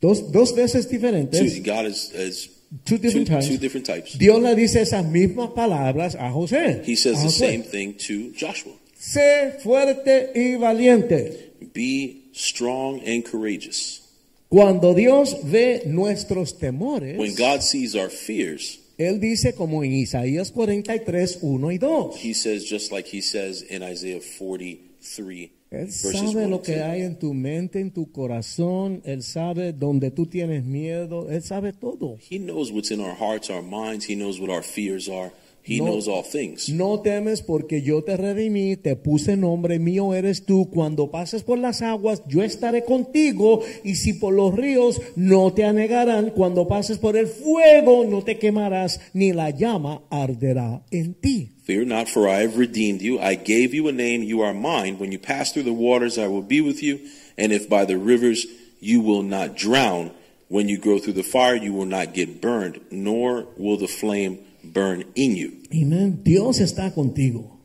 dos, 0.05 0.31
dos 0.31 0.55
veces 0.55 0.89
diferentes, 0.89 1.39
Two, 1.55 1.61
God 1.63 1.85
is, 1.87 2.11
is 2.13 2.49
two 2.85 2.97
two, 2.97 2.97
different 2.97 3.27
times. 3.27 3.47
two 3.47 3.57
different 3.57 3.85
types. 3.85 4.17
Dios 4.17 4.41
le 4.41 4.55
dice 4.55 4.81
esas 4.81 5.05
mismas 5.05 5.49
palabras 5.51 6.15
a 6.15 6.29
José. 6.31 6.81
He 6.85 6.95
says 6.95 7.21
the 7.23 7.29
same 7.29 7.63
thing 7.63 7.93
to 8.07 8.31
Joshua. 8.37 8.73
Sé 8.97 9.59
fuerte 9.61 10.31
y 10.35 10.55
valiente. 10.57 11.53
Be 11.73 12.29
strong 12.33 13.01
and 13.05 13.23
courageous. 13.23 14.01
Cuando 14.49 14.93
Dios 14.93 15.35
ve 15.43 15.83
nuestros 15.85 16.57
temores, 16.57 17.17
When 17.17 17.35
God 17.35 17.61
sees 17.61 17.95
our 17.95 18.09
fears, 18.09 18.79
Él 18.97 19.19
dice 19.19 19.53
como 19.53 19.83
en 19.83 19.91
Isaías 19.91 20.51
43, 20.51 21.39
1 21.41 21.71
y 21.71 21.77
2. 21.77 22.15
he 22.21 22.33
says, 22.33 22.63
just 22.63 22.91
like 22.93 23.05
he 23.05 23.21
says 23.21 23.61
in 23.63 23.83
Isaiah 23.83 24.21
43, 24.21 25.51
Él 25.81 25.91
sabe 25.91 26.45
1 26.45 26.47
lo 26.47 26.61
que 26.61 26.73
2. 26.77 26.81
hay 26.81 27.01
en 27.01 27.17
tu 27.19 27.33
mente, 27.33 27.79
en 27.79 27.91
tu 27.91 28.11
corazón. 28.11 29.01
Él 29.05 29.23
sabe 29.23 29.73
donde 29.73 30.11
tú 30.11 30.25
tienes 30.27 30.63
miedo. 30.65 31.29
Él 31.29 31.41
sabe 31.43 31.73
todo. 31.73 32.17
He 32.29 32.37
knows 32.39 32.71
what's 32.71 32.91
in 32.91 32.99
our 32.99 33.15
hearts, 33.15 33.49
our 33.49 33.63
minds. 33.63 34.09
He 34.09 34.15
knows 34.15 34.39
what 34.39 34.49
our 34.49 34.63
fears 34.63 35.07
are. 35.09 35.31
He 35.67 35.79
No. 35.79 35.85
knows 35.87 36.07
all 36.07 36.21
things. 36.23 36.69
No 36.69 36.99
temes 37.01 37.41
porque 37.41 37.81
yo 37.81 38.03
te 38.03 38.15
redimí, 38.17 38.75
te 38.77 38.95
puse 38.95 39.35
nombre, 39.35 39.79
mío 39.79 40.13
eres 40.13 40.45
tú. 40.45 40.69
Cuando 40.71 41.09
pases 41.09 41.41
por 41.41 41.57
las 41.57 41.81
aguas, 41.81 42.21
yo 42.27 42.43
estaré 42.43 42.83
contigo. 42.83 43.61
Y 43.83 43.95
si 43.95 44.13
por 44.13 44.35
los 44.35 44.53
ríos, 44.53 45.01
no 45.15 45.53
te 45.53 45.63
anegarán. 45.63 46.29
Cuando 46.35 46.67
pases 46.67 46.99
por 46.99 47.17
el 47.17 47.25
fuego, 47.25 48.05
no 48.05 48.23
te 48.23 48.37
quemarás, 48.37 48.99
ni 49.13 49.33
la 49.33 49.49
llama 49.49 50.03
arderá 50.11 50.83
en 50.91 51.15
ti. 51.15 51.54
Fear 51.65 51.85
not, 51.85 52.07
for 52.07 52.29
I 52.29 52.41
have 52.41 52.57
redeemed 52.57 53.01
you. 53.01 53.19
I 53.19 53.33
gave 53.33 53.73
you 53.73 53.87
a 53.87 53.91
name. 53.91 54.21
You 54.21 54.41
are 54.41 54.53
mine. 54.53 54.99
When 54.99 55.11
you 55.11 55.17
pass 55.17 55.51
through 55.51 55.63
the 55.63 55.73
waters, 55.73 56.19
I 56.19 56.27
will 56.27 56.43
be 56.43 56.61
with 56.61 56.83
you. 56.83 56.99
And 57.39 57.51
if 57.51 57.67
by 57.67 57.85
the 57.85 57.97
rivers, 57.97 58.45
you 58.79 59.01
will 59.01 59.23
not 59.23 59.57
drown. 59.57 60.11
When 60.47 60.69
you 60.69 60.77
go 60.77 60.99
through 60.99 61.13
the 61.13 61.23
fire, 61.23 61.55
you 61.55 61.73
will 61.73 61.87
not 61.87 62.13
get 62.13 62.39
burned, 62.39 62.81
nor 62.91 63.47
will 63.57 63.77
the 63.77 63.87
flame 63.87 64.45
burn 64.63 65.05
in 65.15 65.35
you. 65.35 65.63
Amén. 65.71 66.23
Dios 66.23 66.59
está 66.59 66.93
contigo. 66.93 67.59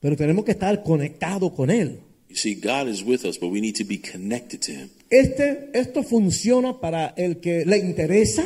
Pero 0.00 0.16
tenemos 0.16 0.46
que 0.46 0.52
estar 0.52 0.82
conectados 0.82 1.52
con 1.54 1.68
Él. 1.68 2.00
You 2.30 2.36
see, 2.36 2.54
God 2.54 2.88
is 2.88 3.04
with 3.04 3.26
us, 3.26 3.36
but 3.36 3.48
we 3.48 3.60
need 3.60 3.76
to 3.76 3.84
be 3.84 3.98
connected 3.98 4.62
to 4.62 4.72
Him. 4.72 4.90
Este, 5.10 5.68
esto 5.74 6.02
funciona 6.02 6.80
para 6.80 7.12
el 7.18 7.40
que 7.40 7.66
le 7.66 7.76
interesa 7.76 8.42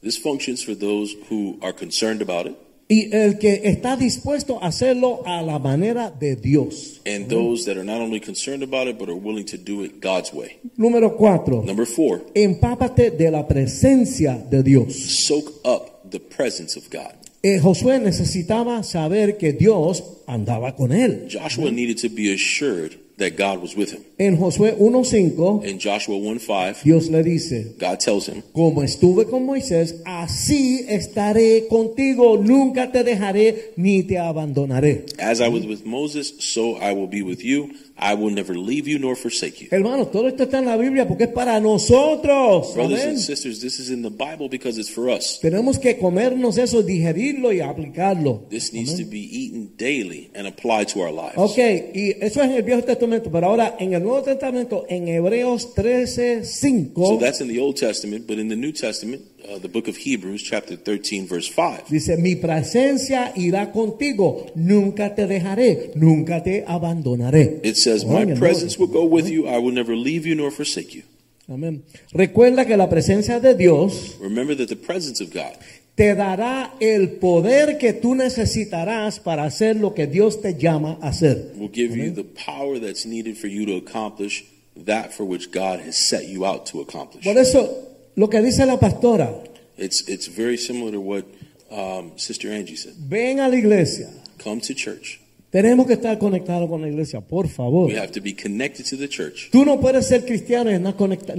This 0.00 0.16
functions 0.16 0.62
for 0.62 0.76
those 0.76 1.16
who 1.28 1.58
are 1.60 1.72
concerned 1.72 2.22
about 2.22 2.46
it 2.46 2.56
y 2.88 3.12
el 3.14 3.38
que 3.38 3.62
está 3.64 3.96
dispuesto 3.96 4.62
a 4.62 4.68
hacerlo 4.68 5.22
a 5.26 5.42
la 5.42 5.58
manera 5.58 6.10
de 6.10 6.36
Dios. 6.36 7.00
and 7.04 7.28
those 7.28 7.64
that 7.64 7.76
are 7.76 7.84
not 7.84 8.00
only 8.00 8.20
concerned 8.20 8.62
about 8.62 8.86
it, 8.88 8.96
but 8.98 9.08
are 9.08 9.16
willing 9.18 9.44
to 9.44 9.56
do 9.58 9.82
it 9.84 10.00
God's 10.00 10.32
way. 10.32 10.58
Número 10.76 11.16
cuatro, 11.16 11.62
Number 11.64 11.86
four, 11.86 12.22
empápate 12.34 13.10
de 13.10 13.30
la 13.30 13.46
presencia 13.48 14.36
de 14.50 14.62
Dios. 14.62 14.94
soak 15.26 15.50
up 15.64 16.08
the 16.10 16.20
presence 16.20 16.76
of 16.78 16.88
God. 16.90 17.12
Eh, 17.42 17.58
Josué 17.60 17.98
necesitaba 18.00 18.82
saber 18.82 19.36
que 19.36 19.52
Dios 19.52 20.02
andaba 20.26 20.74
con 20.74 20.92
él. 20.92 21.28
Joshua 21.28 21.70
needed 21.70 21.96
to 22.00 22.08
be 22.08 22.32
assured 22.32 22.96
that 23.18 23.36
God 23.36 23.62
was 23.62 23.74
with 23.74 23.92
him. 23.92 24.02
En 24.18 24.36
Josué 24.36 24.74
1.5, 24.78 25.64
In 25.64 25.78
Joshua 25.78 26.16
1:5, 26.16 26.82
Dios 26.84 27.08
le 27.08 27.22
dice, 27.22 27.74
God 27.78 27.98
tells 27.98 28.28
him, 28.28 28.42
como 28.52 28.82
estuve 28.82 29.26
con 29.26 29.44
Moisés, 29.44 30.02
así 30.04 30.84
estaré 30.88 31.66
contigo, 31.68 32.38
nunca 32.38 32.92
te 32.92 33.04
dejaré 33.04 33.72
ni 33.76 34.02
te 34.02 34.18
abandonaré. 34.18 35.06
As 35.18 35.40
I 35.40 35.48
was 35.48 35.64
with 35.66 35.84
Moses, 35.84 36.34
so 36.38 36.76
I 36.76 36.92
will 36.92 37.08
be 37.08 37.22
with 37.22 37.40
you. 37.42 37.70
I 37.98 38.14
will 38.14 38.30
never 38.30 38.54
leave 38.54 38.86
you 38.86 38.98
nor 38.98 39.16
forsake 39.16 39.62
you. 39.62 39.68
Hermanos, 39.70 40.10
todo 40.10 40.28
esto 40.28 40.42
está 40.42 40.58
en 40.58 40.66
la 40.66 40.76
Biblia 40.76 41.08
porque 41.08 41.24
es 41.24 41.30
para 41.30 41.58
nosotros. 41.60 42.74
Brothers 42.74 43.00
Amén. 43.00 43.08
and 43.16 43.18
sisters, 43.18 43.60
this 43.60 43.80
is 43.80 43.90
in 43.90 44.02
the 44.02 44.10
Bible 44.10 44.48
because 44.50 44.78
it's 44.78 44.90
for 44.90 45.08
us. 45.08 45.38
Tenemos 45.40 45.78
que 45.78 45.96
comernos 45.98 46.58
eso, 46.58 46.82
digerirlo 46.82 47.52
y 47.52 47.60
aplicarlo. 47.60 48.44
This 48.50 48.72
needs 48.72 48.96
to 48.96 49.04
be 49.04 49.20
eaten 49.20 49.72
daily 49.78 50.30
and 50.34 50.46
applied 50.46 50.88
to 50.88 51.00
our 51.00 51.10
lives. 51.10 51.36
Ok, 51.36 51.56
y 51.94 52.10
eso 52.20 52.42
es 52.42 52.50
en 52.50 52.52
el 52.52 52.62
Viejo 52.62 52.82
Testamento, 52.82 53.30
pero 53.30 53.46
ahora 53.46 53.76
en 53.78 53.94
el 53.94 54.02
Nuevo 54.02 54.22
Testamento, 54.22 54.84
en 54.88 55.08
Hebreos 55.08 55.74
13, 55.74 56.44
5, 56.44 57.06
So 57.06 57.18
that's 57.18 57.40
in 57.40 57.48
the 57.48 57.60
Old 57.60 57.76
Testament, 57.76 58.26
but 58.26 58.38
in 58.38 58.48
the 58.48 58.56
New 58.56 58.72
Testament, 58.72 59.22
uh, 59.48 59.58
the 59.58 59.68
book 59.68 59.88
of 59.88 59.96
Hebrews, 59.96 60.42
chapter 60.42 60.76
13, 60.76 61.26
verse 61.26 61.48
5. 61.48 61.88
dice, 61.88 62.16
mi 62.16 62.36
presencia 62.36 63.32
irá 63.36 63.72
contigo, 63.72 64.46
nunca 64.54 65.14
te 65.14 65.26
dejaré, 65.26 65.92
nunca 65.94 66.42
te 66.42 66.64
abandonaré. 66.66 67.60
It 67.62 67.76
says, 67.76 68.04
My 68.04 68.24
presence 68.34 68.78
will 68.78 68.88
go 68.88 69.04
with 69.04 69.28
you. 69.28 69.46
I 69.46 69.58
will 69.58 69.72
never 69.72 69.94
leave 69.94 70.26
you 70.26 70.34
nor 70.34 70.50
forsake 70.50 70.94
you. 70.94 71.02
Amén. 71.48 71.84
Recuerda 72.12 72.66
que 72.66 72.76
la 72.76 72.88
presencia 72.88 73.38
de 73.38 73.54
Dios 73.54 74.16
Remember 74.20 74.56
that 74.56 74.68
the 74.68 74.74
presence 74.74 75.22
of 75.22 75.32
God 75.32 75.56
te 75.94 76.14
dará 76.14 76.74
el 76.80 77.18
poder 77.20 77.78
que 77.78 77.92
tú 77.94 78.14
necesitarás 78.14 79.18
para 79.20 79.44
hacer 79.44 79.76
lo 79.76 79.94
que 79.94 80.06
Dios 80.06 80.42
te 80.42 80.56
llama 80.58 80.98
a 81.00 81.08
hacer. 81.08 81.52
will 81.56 81.70
give 81.72 81.96
you 81.96 82.10
the 82.10 82.24
power 82.24 82.78
that's 82.78 83.06
needed 83.06 83.36
for 83.38 83.46
you 83.46 83.64
to 83.64 83.76
accomplish 83.76 84.44
that 84.76 85.12
for 85.14 85.24
which 85.24 85.50
God 85.52 85.80
has 85.80 85.96
set 85.96 86.28
you 86.28 86.44
out 86.44 86.66
to 86.66 86.80
accomplish. 86.80 87.24
Por 87.24 87.38
eso, 87.38 87.85
lo 88.16 88.28
que 88.28 88.40
dice 88.42 88.66
la 88.66 88.78
pastora, 88.78 89.30
It's, 89.78 90.08
it's 90.08 90.26
very 90.26 90.56
similar 90.56 90.90
to 90.92 91.00
what 91.00 91.24
um, 91.70 92.12
Sister 92.16 92.50
Angie 92.50 92.76
said. 92.76 92.94
ven 92.98 93.40
a 93.40 93.48
la 93.48 93.56
iglesia. 93.56 94.08
Come 94.42 94.60
to 94.62 94.74
church. 94.74 95.20
Tenemos 95.50 95.86
que 95.86 95.94
estar 95.94 96.18
conectados 96.18 96.68
con 96.68 96.82
la 96.82 96.88
iglesia, 96.88 97.20
por 97.20 97.48
favor. 97.48 97.86
We 97.86 97.96
have 97.98 98.10
to 98.12 98.20
be 98.20 98.34
connected 98.34 98.84
to 98.90 98.96
the 98.96 99.08
church. 99.08 99.48
Tú 99.50 99.64
no 99.64 99.78
puedes 99.80 100.06
ser 100.06 100.24
cristiano 100.24 100.70
y 100.70 100.78
no, 100.78 100.94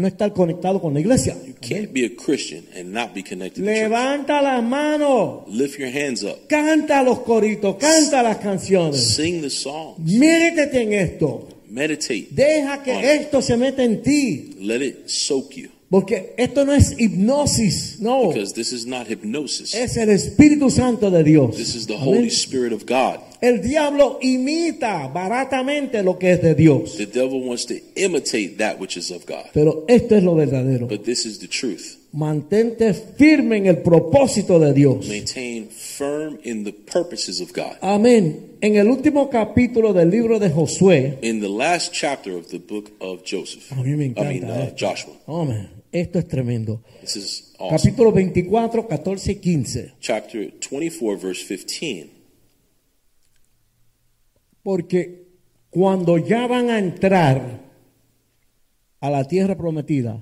estar 0.08 0.34
conectado 0.34 0.80
con 0.82 0.94
la 0.94 1.00
iglesia. 1.02 1.36
Can't 1.62 1.92
be 1.92 2.06
a 2.06 2.16
Christian 2.16 2.66
and 2.76 2.92
not 2.94 3.14
be 3.14 3.22
connected 3.22 3.62
to 3.64 3.68
church. 3.70 3.78
Levanta 3.90 4.42
las 4.42 4.64
manos, 4.64 5.44
Lift 5.50 5.78
your 5.78 5.90
hands 5.90 6.24
up. 6.24 6.48
canta 6.48 7.04
los 7.04 7.20
coritos, 7.20 7.76
canta 7.78 8.24
las 8.24 8.38
canciones. 8.38 9.16
Sing 9.16 9.42
the 9.42 9.50
songs. 9.50 10.00
Métete 10.00 10.82
en 10.82 10.94
esto. 10.94 11.48
Meditate. 11.70 12.28
Deja 12.32 12.82
que 12.82 12.92
on 12.94 13.00
it. 13.04 13.06
esto 13.06 13.42
se 13.42 13.58
meta 13.58 13.84
en 13.84 14.02
ti. 14.02 14.56
Let 14.60 14.82
it 14.82 15.10
soak 15.10 15.52
you. 15.56 15.70
Porque 15.90 16.34
esto 16.38 16.66
no 16.66 16.74
es 16.74 16.96
hipnosis, 16.98 18.00
no. 18.02 18.28
Because 18.28 18.54
this 18.54 18.74
is 18.74 18.86
not 18.86 19.08
hypnosis. 19.08 19.74
Es 19.74 19.96
el 19.96 20.10
Espíritu 20.10 20.70
Santo 20.70 21.10
de 21.10 21.24
Dios. 21.24 21.56
This 21.56 21.76
is 21.76 21.88
the 21.88 21.96
Amén. 21.96 22.08
Holy 22.08 22.30
Spirit 22.30 22.74
of 22.74 22.86
God. 22.86 23.22
El 23.40 23.62
diablo 23.62 24.20
imita 24.22 25.08
baratamente 25.08 26.04
lo 26.04 26.18
que 26.18 26.34
es 26.34 26.42
de 26.42 26.56
Dios. 26.56 26.98
The 26.98 27.06
devil 27.06 27.42
wants 27.42 27.66
to 27.68 27.76
imitate 27.96 28.58
that 28.58 28.80
which 28.80 28.98
is 28.98 29.12
of 29.12 29.26
God. 29.26 29.46
Pero 29.54 29.86
esto 29.88 30.16
es 30.16 30.24
lo 30.24 30.36
verdadero. 30.36 30.88
But 30.90 31.06
this 31.06 31.26
is 31.26 31.40
the 31.40 31.48
truth. 31.48 31.97
Mantente 32.14 32.94
firme 32.94 33.58
en 33.58 33.66
el 33.68 33.80
propósito 33.80 34.60
de 34.60 34.74
Dios. 34.74 35.08
Maintain 35.08 35.68
firm 35.70 36.40
in 36.44 36.64
the 36.64 36.72
purposes 36.74 37.42
of 37.42 37.52
God. 37.54 37.78
Amén. 37.82 38.58
En 38.62 38.76
el 38.76 38.88
último 38.88 39.30
capítulo 39.30 39.94
del 39.94 40.10
libro 40.10 40.40
de 40.40 40.50
Josué, 40.50 41.20
In 41.22 41.42
the 41.42 41.50
last 41.50 41.94
chapter 41.94 42.34
of 42.34 42.48
the 42.48 42.60
book 42.60 42.92
of 43.00 43.22
Joseph, 43.30 43.72
a 43.72 43.76
mí 43.84 43.96
me 43.96 44.06
I 44.06 44.08
encanta 44.08 44.30
mean 44.30 44.50
uh, 44.50 44.64
esto. 44.64 44.88
Joshua. 44.88 45.14
Amén. 45.28 45.70
Esto 45.92 46.20
es 46.20 46.28
tremendo. 46.28 46.82
This 47.02 47.16
is 47.16 47.54
awesome. 47.60 47.78
Capítulo 47.78 48.12
24, 48.12 48.88
14 48.88 49.32
y 49.32 49.36
15. 49.36 49.94
Chapter 50.00 50.54
24, 50.60 51.18
verse 51.20 51.46
15. 51.46 52.10
Porque 54.64 55.28
cuando 55.70 56.18
ya 56.18 56.48
van 56.48 56.70
a 56.70 56.80
entrar 56.80 57.62
a 59.00 59.10
la 59.10 59.28
tierra 59.28 59.56
prometida 59.56 60.22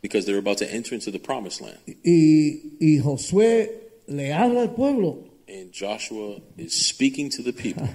Because 0.00 0.26
they're 0.26 0.38
about 0.38 0.58
to 0.58 0.72
enter 0.72 0.94
into 0.94 1.10
the 1.10 1.18
promised 1.18 1.60
land. 1.60 1.78
y, 2.04 2.76
y 2.80 2.98
Josué 3.02 3.70
le 4.06 4.32
habla 4.32 4.62
al 4.62 4.74
pueblo, 4.74 5.24
And 5.48 5.72
Joshua 5.72 6.40
is 6.58 6.74
speaking 6.74 7.30
to 7.30 7.42
the 7.42 7.52
people. 7.52 7.88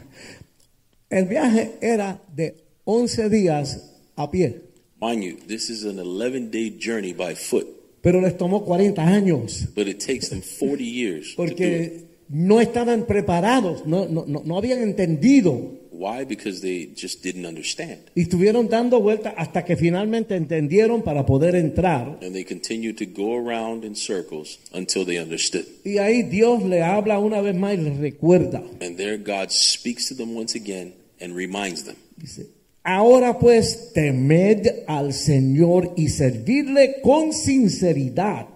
el 1.11 1.25
viaje 1.25 1.77
era 1.81 2.19
de 2.35 2.55
11 2.85 3.29
días 3.29 3.77
a 4.17 4.29
pie, 4.29 4.61
Mind 4.99 5.23
you, 5.23 5.37
this 5.47 5.69
is 5.69 5.83
an 5.85 5.99
11 5.99 6.49
day 6.49 6.69
journey 6.71 7.13
by 7.13 7.35
foot, 7.35 7.67
pero 8.01 8.21
les 8.21 8.37
tomó 8.37 8.65
40 8.65 9.01
años. 9.01 9.67
But 9.75 9.87
it 9.87 9.99
takes 9.99 10.29
them 10.29 10.41
40 10.41 10.83
years 10.83 11.33
porque 11.35 12.05
no 12.29 12.59
estaban 12.59 13.05
preparados, 13.05 13.85
no, 13.85 14.07
no, 14.07 14.25
no 14.25 14.57
habían 14.57 14.81
entendido 14.81 15.77
Why? 15.95 16.25
Because 16.25 16.61
they 16.61 16.91
just 16.95 17.23
didn't 17.23 17.45
understand. 17.45 18.09
y 18.15 18.23
estuvieron 18.23 18.67
dando 18.67 18.99
vueltas 18.99 19.35
hasta 19.37 19.63
que 19.63 19.77
finalmente 19.77 20.35
entendieron 20.35 21.03
para 21.03 21.23
poder 21.25 21.55
entrar. 21.55 22.17
And 22.21 22.33
they 22.33 22.43
continued 22.43 22.97
to 22.97 23.05
go 23.05 23.35
around 23.37 23.85
in 23.85 23.95
circles 23.95 24.57
until 24.73 25.05
they 25.05 25.19
understood. 25.19 25.65
Y 25.85 25.99
ahí 25.99 26.23
Dios 26.23 26.63
le 26.63 26.81
habla 26.81 27.19
una 27.19 27.41
vez 27.41 27.55
más 27.55 27.75
y 27.75 27.77
les 27.77 27.97
recuerda. 27.99 28.63
And 28.81 28.97
there 28.97 29.17
God 29.17 29.51
speaks 29.51 30.07
to 30.09 30.15
them 30.15 30.35
once 30.35 30.55
again 30.55 30.93
and 31.21 31.35
reminds 31.35 31.83
them. 31.83 31.95
Dice, 32.17 32.47
ahora 32.83 33.37
pues 33.37 33.93
temed 33.93 34.67
al 34.87 35.13
Señor 35.13 35.93
y 35.95 36.09
servirle 36.09 37.01
con 37.03 37.33
sinceridad. 37.33 38.47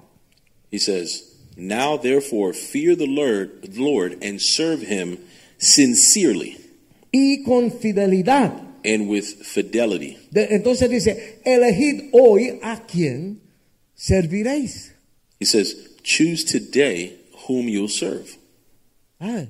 He 0.71 0.79
says, 0.79 1.35
Now 1.55 1.97
therefore 1.97 2.53
fear 2.53 2.95
the 2.95 3.07
Lord, 3.07 3.61
the 3.61 3.79
Lord 3.79 4.17
and 4.23 4.41
serve 4.41 4.81
him 4.81 5.19
sincerely 5.59 6.57
y 7.11 7.43
con 7.43 7.71
fidelidad. 7.71 8.63
and 8.85 9.09
with 9.09 9.25
fidelity. 9.43 10.17
De- 10.31 10.47
entonces 10.55 10.89
dice, 10.89 11.39
elegid 11.43 12.09
hoy 12.13 12.59
a 12.63 12.85
quién 12.85 13.41
serviréis. 13.95 14.93
He 15.39 15.45
says, 15.45 15.75
Choose 16.03 16.45
today 16.45 17.17
whom 17.47 17.67
you'll 17.67 17.89
serve. 17.89 18.37
Ah, 19.19 19.47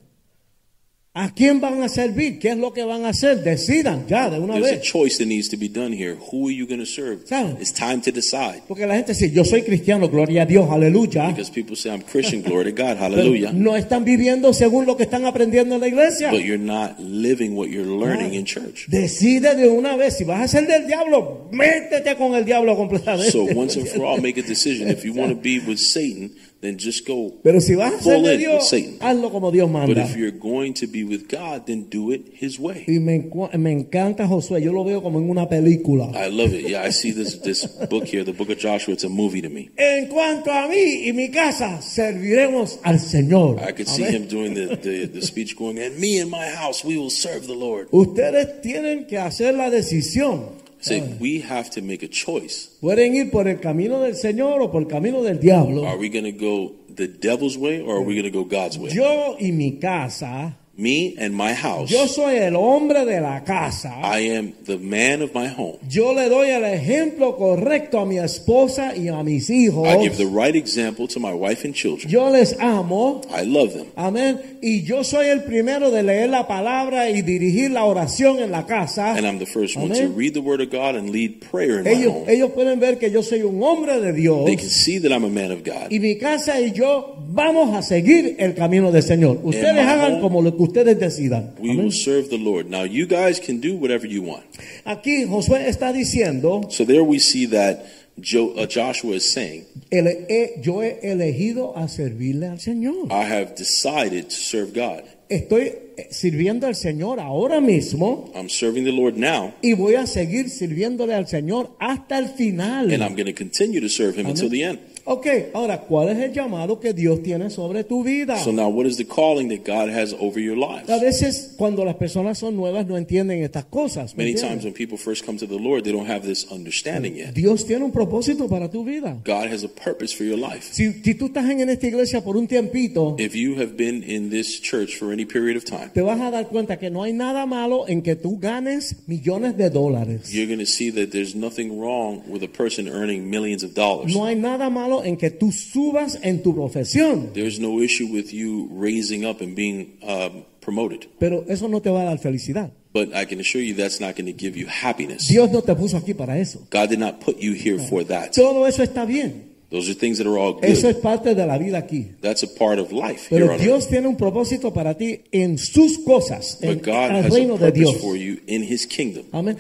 ¿A 1.20 1.34
quién 1.34 1.60
van 1.60 1.82
a 1.82 1.90
servir? 1.90 2.38
¿Qué 2.38 2.50
es 2.50 2.58
lo 2.58 2.72
que 2.72 2.84
van 2.84 3.04
a 3.04 3.10
hacer? 3.10 3.42
Decidan 3.44 4.06
ya 4.08 4.30
de 4.30 4.38
una 4.40 4.54
There's 4.54 4.68
a 4.68 4.76
vez. 4.76 4.84
choice 4.84 5.18
that 5.18 5.26
needs 5.26 5.50
to 5.50 5.58
be 5.58 5.68
done 5.68 5.92
here. 5.92 6.16
Who 6.32 6.48
are 6.48 6.54
you 6.54 6.68
going 6.68 6.80
to 6.80 6.86
serve? 6.86 7.26
Claro. 7.26 7.58
It's 7.60 7.74
time 7.74 8.02
to 8.02 8.12
decide. 8.12 8.62
Porque 8.68 8.86
la 8.86 8.94
gente 8.94 9.14
dice, 9.14 9.32
yo 9.32 9.44
soy 9.44 9.64
cristiano, 9.64 10.10
gloria 10.10 10.44
a 10.44 10.46
Dios, 10.46 10.70
aleluya. 10.70 11.30
Because 11.30 11.50
people 11.50 11.76
say, 11.76 11.92
I'm 11.92 12.04
Christian, 12.04 12.44
glory 12.44 12.66
to 12.66 12.72
God, 12.72 13.00
Pero 13.00 13.16
hallelujah. 13.16 13.52
no 13.52 13.76
están 13.76 14.06
viviendo 14.06 14.54
según 14.54 14.86
lo 14.86 14.96
que 14.96 15.06
están 15.06 15.26
aprendiendo 15.26 15.74
en 15.74 15.82
la 15.82 15.88
iglesia. 15.88 16.30
But 16.30 16.42
you're 16.44 16.64
not 16.64 17.00
living 17.00 17.56
what 17.56 17.70
you're 17.70 17.88
learning 17.90 18.36
in 18.36 18.46
church. 18.46 18.86
Decide 18.88 19.56
de 19.56 19.70
una 19.70 19.96
vez, 19.96 20.18
si 20.18 20.24
vas 20.24 20.44
a 20.44 20.48
ser 20.48 20.68
del 20.68 20.86
diablo, 20.86 21.50
métete 21.52 22.16
con 22.16 22.36
el 22.36 22.46
diablo 22.46 22.76
completamente. 22.76 23.32
So 23.32 23.42
once 23.56 23.76
and 23.80 23.88
for 23.88 24.06
all, 24.06 24.22
make 24.22 24.40
a 24.40 24.44
decision. 24.44 24.88
If 24.88 25.04
you 25.04 25.14
want 25.14 25.30
to 25.32 25.36
be 25.36 25.58
with 25.58 25.80
Satan, 25.80 26.36
then 26.62 26.78
just 26.78 27.06
go 27.08 27.34
Pero 27.44 27.60
si 27.62 27.76
vas 27.76 27.94
a 27.94 28.00
ser 28.02 28.16
full 28.16 28.24
de 28.24 28.34
in 28.36 28.52
with 28.52 28.62
Satan. 28.62 28.98
hazlo 29.00 29.32
como 29.32 29.52
Dios 29.52 29.70
But 29.72 29.98
if 29.98 30.16
you're 30.16 30.32
going 30.32 30.74
to 30.76 30.88
be 30.88 31.04
with 31.04 31.28
God, 31.30 31.66
then 31.68 31.84
do 31.90 32.12
it 32.12 32.34
His 32.34 32.60
way. 32.60 32.84
Y 32.88 33.00
me, 33.00 33.16
encu- 33.20 33.54
me 33.58 33.72
encanta 33.72 34.28
Josué, 34.28 34.62
yo 34.64 34.72
lo 34.72 34.84
veo 34.84 35.02
como 35.02 35.20
en 35.20 35.30
una 35.30 35.48
película. 35.48 36.12
I 36.16 36.30
love 36.30 36.54
it. 36.54 36.68
Yeah, 36.70 36.84
I 36.84 36.92
see 36.92 37.12
this 37.12 37.40
this 37.42 37.66
book 37.90 38.06
here, 38.06 38.24
the 38.24 38.34
book 38.34 38.50
of 38.50 38.58
Joshua. 38.58 38.94
It's 38.94 39.04
a 39.04 39.10
movie 39.10 39.42
to 39.42 39.50
me. 39.50 39.70
En 39.78 40.08
cuanto 40.08 40.52
a 40.52 40.68
mí 40.68 41.08
y 41.08 41.14
mi 41.14 41.30
casa, 41.30 41.82
serviremos 41.82 42.80
al 42.84 43.00
Señor. 43.00 43.60
I 43.62 43.72
could 43.74 43.88
see 43.88 44.04
him 44.04 44.28
doing 44.28 44.54
the, 44.54 44.76
the, 44.78 45.06
the 45.08 45.22
speech 45.22 45.56
going, 45.56 45.78
and 45.80 45.98
me 46.00 46.20
and 46.20 46.32
my 46.32 46.50
house, 46.50 46.84
we 46.84 46.98
will 46.98 47.10
serve 47.12 47.46
the 47.48 47.54
Lord. 47.56 47.88
Ustedes 47.92 48.62
tienen 48.62 49.06
que 49.08 49.18
hacer 49.18 49.54
la 49.54 49.70
decisión. 49.70 50.66
Say, 50.80 51.02
ah. 51.02 51.18
we 51.20 51.42
have 51.42 51.70
to 51.72 51.82
make 51.82 52.04
a 52.04 52.08
choice. 52.08 52.70
Pueden 52.82 53.16
ir 53.16 53.32
por 53.32 53.48
el 53.48 53.60
camino 53.60 54.00
del 54.02 54.16
Señor 54.16 54.62
o 54.62 54.72
por 54.72 54.84
el 54.84 54.88
camino 54.88 55.24
del 55.24 55.40
diablo. 55.40 55.88
Are 55.88 55.98
we 55.98 56.10
going 56.10 56.26
to 56.26 56.32
go 56.32 56.76
the 56.94 57.08
devil's 57.08 57.58
way 57.58 57.82
or 57.82 57.98
are 57.98 58.02
we 58.02 58.14
going 58.14 58.32
to 58.32 58.32
go 58.32 58.44
God's 58.44 58.78
way? 58.78 58.92
Yo 58.94 59.38
y 59.40 59.52
mi 59.52 59.80
casa, 59.80 60.58
Me 60.80 61.16
and 61.18 61.34
my 61.36 61.56
house, 61.56 61.90
Yo 61.90 62.08
soy 62.08 62.36
el 62.36 62.56
hombre 62.56 63.04
de 63.04 63.20
la 63.20 63.44
casa. 63.44 64.00
I 64.04 64.20
am 64.38 64.54
the 64.66 64.78
man 64.78 65.24
of 65.24 65.34
my 65.34 65.48
home. 65.48 65.80
Yo 65.90 66.14
le 66.14 66.30
doy 66.30 66.52
el 66.52 66.64
ejemplo 66.66 67.36
correcto 67.36 68.00
a 68.00 68.06
mi 68.06 68.20
esposa 68.20 68.96
y 68.96 69.08
a 69.08 69.24
mis 69.24 69.50
hijos. 69.50 69.88
I 69.88 69.98
give 69.98 70.18
the 70.18 70.28
right 70.28 70.56
example 70.56 71.08
to 71.08 71.20
my 71.20 71.34
wife 71.34 71.66
and 71.66 71.74
children. 71.74 72.08
Yo 72.12 72.30
les 72.30 72.54
amo. 72.60 73.22
I 73.32 73.44
love 73.44 73.74
them. 73.74 73.88
Amén. 73.96 74.60
Y 74.62 74.84
yo 74.84 75.04
soy 75.04 75.30
el 75.30 75.44
primero 75.46 75.90
de 75.90 76.04
leer 76.04 76.30
la 76.30 76.48
palabra 76.48 77.10
y 77.10 77.24
dirigir 77.24 77.72
la 77.72 77.84
oración 77.86 78.38
en 78.38 78.52
la 78.52 78.68
casa. 78.68 79.16
And 79.16 79.26
I'm 79.26 79.40
the 79.40 79.48
first 79.48 79.76
one 79.76 79.90
to 79.96 80.10
read 80.10 80.36
the 80.36 80.42
word 80.42 80.62
of 80.62 80.70
God 80.70 80.96
and 80.96 81.10
lead 81.10 81.42
prayer 81.50 81.80
in 81.80 81.86
my 81.86 81.90
Ellos, 81.90 82.14
home. 82.14 82.32
ellos 82.32 82.52
pueden 82.52 82.80
ver 82.80 83.00
que 83.00 83.10
yo 83.10 83.24
soy 83.24 83.42
un 83.42 83.64
hombre 83.64 84.00
de 84.00 84.14
Dios. 84.14 84.46
They 84.46 84.58
can 84.58 84.70
see 84.70 85.00
that 85.00 85.12
I'm 85.12 85.24
a 85.24 85.30
man 85.30 85.52
of 85.52 85.64
God. 85.64 85.92
Y 85.92 86.00
mi 86.00 86.18
casa 86.20 86.62
y 86.62 86.72
yo 86.72 87.16
vamos 87.30 87.76
a 87.76 87.82
seguir 87.82 88.36
el 88.38 88.54
camino 88.54 88.92
del 88.92 89.02
Señor. 89.02 89.40
Ustedes 89.44 89.74
my 89.74 89.80
hagan 89.80 90.14
home, 90.14 90.22
como 90.22 90.44
lo 90.44 90.56
que 90.56 90.67
ustedes 90.68 91.00
decidan. 91.00 91.54
We 91.60 91.72
Amén. 91.72 91.86
will 91.86 91.92
serve 91.92 92.30
the 92.30 92.38
Lord. 92.38 92.68
Now, 92.70 92.84
you 92.86 93.06
guys 93.08 93.40
can 93.40 93.60
do 93.60 93.76
whatever 93.76 94.06
you 94.08 94.22
want. 94.24 94.44
Aquí 94.86 95.26
Josué 95.26 95.68
está 95.68 95.92
diciendo, 95.92 96.68
So 96.70 96.86
there 96.86 97.04
we 97.04 97.20
see 97.20 97.46
that 97.48 97.86
jo- 98.20 98.54
uh, 98.56 98.66
Joshua 98.68 99.16
is 99.16 99.32
saying, 99.32 99.66
ele- 99.92 100.26
he- 100.30 100.62
yo 100.62 100.82
he 100.82 100.98
elegido 101.04 101.76
a 101.76 101.88
servirle 101.88 102.48
al 102.48 102.60
Señor. 102.60 103.08
I 103.12 103.24
have 103.26 103.56
decided 103.56 104.26
to 104.30 104.36
serve 104.36 104.74
God. 104.74 105.04
Estoy 105.30 105.74
eh, 105.98 106.08
sirviendo 106.10 106.68
al 106.68 106.76
Señor 106.76 107.20
ahora 107.20 107.60
mismo 107.60 108.32
I'm 108.34 108.48
serving 108.50 108.86
the 108.86 108.94
Lord 108.94 109.18
now, 109.18 109.54
y 109.62 109.74
voy 109.74 109.96
a 109.96 110.08
seguir 110.08 110.50
sirviéndole 110.50 111.14
al 111.14 111.28
Señor 111.28 111.72
hasta 111.80 112.18
el 112.18 112.30
final. 112.30 112.92
and 112.94 113.04
I'm 113.04 113.14
going 113.16 113.26
to 113.26 113.34
continue 113.34 113.82
to 113.82 113.90
serve 113.90 114.16
Him 114.18 114.28
until 114.28 114.50
the 114.50 114.64
end. 114.64 114.80
Ok, 115.10 115.26
ahora, 115.54 115.80
¿cuál 115.80 116.10
es 116.10 116.18
el 116.18 116.34
llamado 116.34 116.82
que 116.82 116.92
Dios 116.92 117.24
tiene 117.24 117.50
sobre 117.50 117.86
tu 117.86 118.04
vida? 118.04 118.38
So 118.44 118.52
now, 118.52 118.68
what 118.68 118.86
is 118.86 118.98
the 118.98 119.06
calling 119.06 119.48
that 119.48 119.66
God 119.66 119.90
has 119.90 120.14
over 120.20 120.38
your 120.38 120.58
life? 120.58 120.92
A 120.92 121.00
veces 121.00 121.54
cuando 121.56 121.86
las 121.86 121.96
personas 121.96 122.38
son 122.38 122.58
nuevas 122.58 122.86
no 122.86 122.98
entienden 122.98 123.42
estas 123.42 123.64
cosas. 123.64 124.18
Many 124.18 124.32
entiendes? 124.32 124.50
times 124.50 124.64
when 124.66 124.74
people 124.74 124.98
first 124.98 125.26
come 125.26 125.38
to 125.38 125.48
the 125.48 125.58
Lord, 125.58 125.86
they 125.86 125.94
don't 125.94 126.10
have 126.10 126.28
this 126.28 126.46
understanding 126.52 127.16
yet. 127.16 127.34
Dios 127.34 127.66
tiene 127.66 127.86
un 127.86 127.94
propósito 127.94 128.50
para 128.50 128.70
tu 128.70 128.84
vida. 128.84 129.18
God 129.24 129.48
has 129.50 129.64
a 129.64 129.70
purpose 129.70 130.14
for 130.14 130.26
your 130.26 130.38
life. 130.38 130.68
Si, 130.74 130.92
si 131.02 131.16
tú 131.16 131.28
estás 131.28 131.50
en 131.50 131.70
esta 131.70 131.88
iglesia 131.88 132.22
por 132.22 132.36
un 132.36 132.46
tiempito, 132.46 133.16
If 133.18 133.34
you 133.34 133.56
have 133.62 133.78
been 133.78 134.04
in 134.04 134.30
this 134.30 134.60
church 134.60 134.98
for 134.98 135.14
any 135.14 135.24
period 135.26 135.56
of 135.56 135.64
time, 135.64 135.90
te 135.94 136.02
vas 136.02 136.20
a 136.20 136.32
dar 136.32 136.50
cuenta 136.50 136.80
que 136.80 136.90
no 136.90 137.04
hay 137.04 137.14
nada 137.14 137.46
malo 137.46 137.88
en 137.88 138.02
que 138.02 138.18
tú 138.18 138.40
ganes 138.40 139.08
millones 139.08 139.56
de 139.56 139.70
dólares. 139.70 140.34
you're 140.34 140.48
going 140.48 140.60
to 140.60 140.66
see 140.66 140.92
that 140.92 141.12
there's 141.12 141.34
nothing 141.34 141.80
wrong 141.80 142.24
with 142.28 142.44
a 142.44 142.50
person 142.50 142.90
earning 142.90 143.30
millions 143.30 143.64
of 143.64 143.74
dollars. 143.74 144.14
No 144.14 144.26
hay 144.26 144.36
nada 144.36 144.70
malo 144.70 144.97
en 145.04 145.18
que 145.18 145.30
tú 145.32 145.52
subas 145.52 146.20
en 146.22 146.42
tu 146.44 146.54
profesión. 146.56 147.32
There's 147.34 147.60
no 147.60 147.82
issue 147.82 148.08
with 148.08 148.32
you 148.32 148.70
raising 148.72 149.26
up 149.26 149.42
and 149.42 149.56
being 149.56 149.98
um, 150.04 150.44
promoted. 150.60 151.08
Pero 151.20 151.46
eso 151.48 151.68
no 151.68 151.82
te 151.82 151.90
va 151.90 152.02
a 152.02 152.06
dar 152.06 152.20
felicidad. 152.20 152.72
But 152.94 153.10
I 153.16 153.26
can 153.26 153.40
assure 153.40 153.62
you 153.62 153.76
that's 153.76 154.00
not 154.00 154.16
going 154.16 154.26
to 154.26 154.34
give 154.38 154.58
you 154.58 154.66
happiness. 154.68 155.28
Dios 155.28 155.52
no 155.52 155.62
te 155.62 155.76
puso 155.76 155.98
aquí 155.98 156.14
para 156.14 156.40
eso. 156.40 156.60
God 156.72 156.90
did 156.90 157.00
not 157.00 157.20
put 157.20 157.38
you 157.40 157.54
here 157.54 157.78
for 157.80 158.04
that. 158.06 158.32
Todo 158.34 158.66
eso 158.66 158.82
está 158.84 159.06
bien. 159.06 159.56
Those 159.70 159.90
are 159.92 159.94
things 159.96 160.18
that 160.20 160.26
are 160.26 160.38
all 160.38 160.60
Eso 160.64 160.88
es 160.88 160.96
good. 160.96 161.02
parte 161.04 161.36
de 161.36 161.46
la 161.46 161.58
vida 161.58 161.78
aquí. 161.78 162.14
That's 162.22 162.42
a 162.42 162.48
part 162.48 162.80
of 162.80 162.94
life 162.94 163.28
here 163.30 163.42
Pero 163.42 163.52
earth. 163.54 163.62
Dios 163.62 163.88
tiene 163.90 164.08
un 164.08 164.16
propósito 164.16 164.74
para 164.74 164.98
ti 164.98 165.20
en 165.34 165.58
sus 165.58 166.00
cosas, 166.00 166.58
en 166.62 166.76
But 166.78 166.86
God 166.86 167.10
el 167.12 167.26
has 167.26 167.34
reino 167.34 167.56
a 167.56 167.58
de 167.60 167.72
Dios. 167.74 167.92
purpose 167.96 168.02
for 168.08 168.16
you 168.16 168.38
in 168.48 168.64
His 168.64 168.88
kingdom. 168.88 169.26
Amén. 169.34 169.58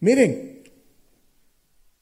Miren, 0.00 0.49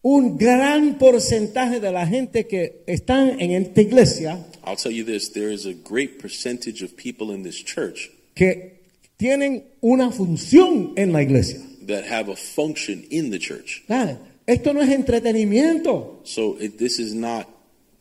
un 0.02 0.36
gran 0.38 0.98
porcentaje 0.98 1.80
de 1.80 1.90
la 1.90 2.06
gente 2.06 2.46
que 2.46 2.82
están 2.86 3.40
en 3.40 3.50
esta 3.50 3.80
iglesia 3.80 4.46
I'll 4.64 4.76
tell 4.76 4.92
you 4.92 5.04
this 5.04 5.32
there 5.32 5.52
is 5.52 5.66
a 5.66 5.74
great 5.74 6.20
percentage 6.20 6.82
of 6.82 6.96
people 6.96 7.34
in 7.34 7.42
this 7.42 7.56
church 7.56 8.10
que 8.34 8.78
tienen 9.18 9.64
una 9.80 10.10
función 10.10 10.92
en 10.96 11.12
la 11.12 11.22
iglesia. 11.22 11.60
that 11.88 12.04
have 12.04 12.28
a 12.28 12.36
function 12.36 13.04
in 13.10 13.30
the 13.30 13.38
church. 13.38 13.82
¿Sabe? 13.88 14.18
Esto 14.46 14.72
no 14.72 14.80
es 14.80 14.90
entretenimiento. 14.90 16.20
So 16.24 16.56
it, 16.60 16.78
this 16.78 16.98
is 16.98 17.14
not 17.14 17.48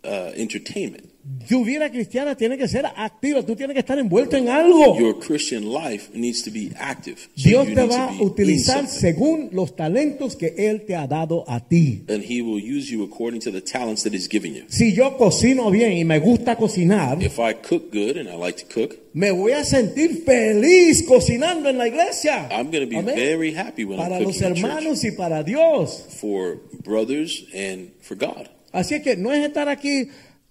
uh, 0.03 0.31
entertainment. 0.35 1.06
Tu 1.47 1.63
vida 1.65 1.89
cristiana 1.89 2.35
tiene 2.35 2.57
que 2.57 2.67
ser 2.69 2.85
activa, 2.85 3.41
tú 3.43 3.55
tienes 3.55 3.73
que 3.73 3.79
estar 3.81 3.97
envuelto 3.99 4.37
en 4.37 4.47
algo. 4.47 4.97
Your 4.97 5.19
Christian 5.19 5.65
life 5.73 6.09
needs 6.13 6.41
to 6.43 6.51
be 6.51 6.71
active. 6.77 7.17
So 7.35 7.49
Dios 7.49 7.67
te 7.67 7.85
va 7.85 8.09
a 8.11 8.21
utilizar 8.21 8.87
según 8.87 9.49
los 9.51 9.75
talentos 9.75 10.37
que 10.37 10.53
Él 10.57 10.85
te 10.85 10.95
ha 10.95 11.05
dado 11.05 11.43
a 11.49 11.59
ti. 11.59 12.03
And 12.07 12.23
He 12.23 12.41
will 12.41 12.61
use 12.63 12.89
you 12.89 13.03
according 13.03 13.41
to 13.41 13.51
the 13.51 13.59
talents 13.61 14.03
that 14.03 14.13
He's 14.13 14.29
given 14.29 14.53
you. 14.55 14.63
Si 14.69 14.93
yo 14.93 15.17
cocino 15.17 15.69
bien 15.69 15.93
y 15.97 16.05
me 16.05 16.19
gusta 16.19 16.55
cocinar, 16.55 17.21
If 17.21 17.39
I 17.39 17.53
cook 17.55 17.91
good 17.91 18.17
and 18.17 18.29
I 18.29 18.35
like 18.37 18.57
to 18.63 18.73
cook, 18.73 18.97
me 19.13 19.31
voy 19.31 19.51
a 19.51 19.65
sentir 19.65 20.23
feliz 20.25 21.03
cocinando 21.03 21.67
en 21.69 21.77
la 21.77 21.87
iglesia. 21.87 22.47
I'm 22.51 22.71
going 22.71 22.83
to 22.83 22.87
be 22.89 22.97
Amén. 22.97 23.15
very 23.15 23.53
happy 23.53 23.83
when 23.83 23.97
Para 23.97 24.17
I'm 24.17 24.23
los 24.23 24.39
hermanos 24.41 25.03
y 25.03 25.11
para 25.11 25.43
Dios. 25.43 26.05
for 26.21 26.59
brothers 26.83 27.45
and 27.53 27.89
for 28.01 28.15
God. 28.15 28.47
Así 28.73 29.01
que 29.01 29.15
no 29.15 29.33
es 29.33 29.43
estar 29.45 29.69
aquí 29.69 30.09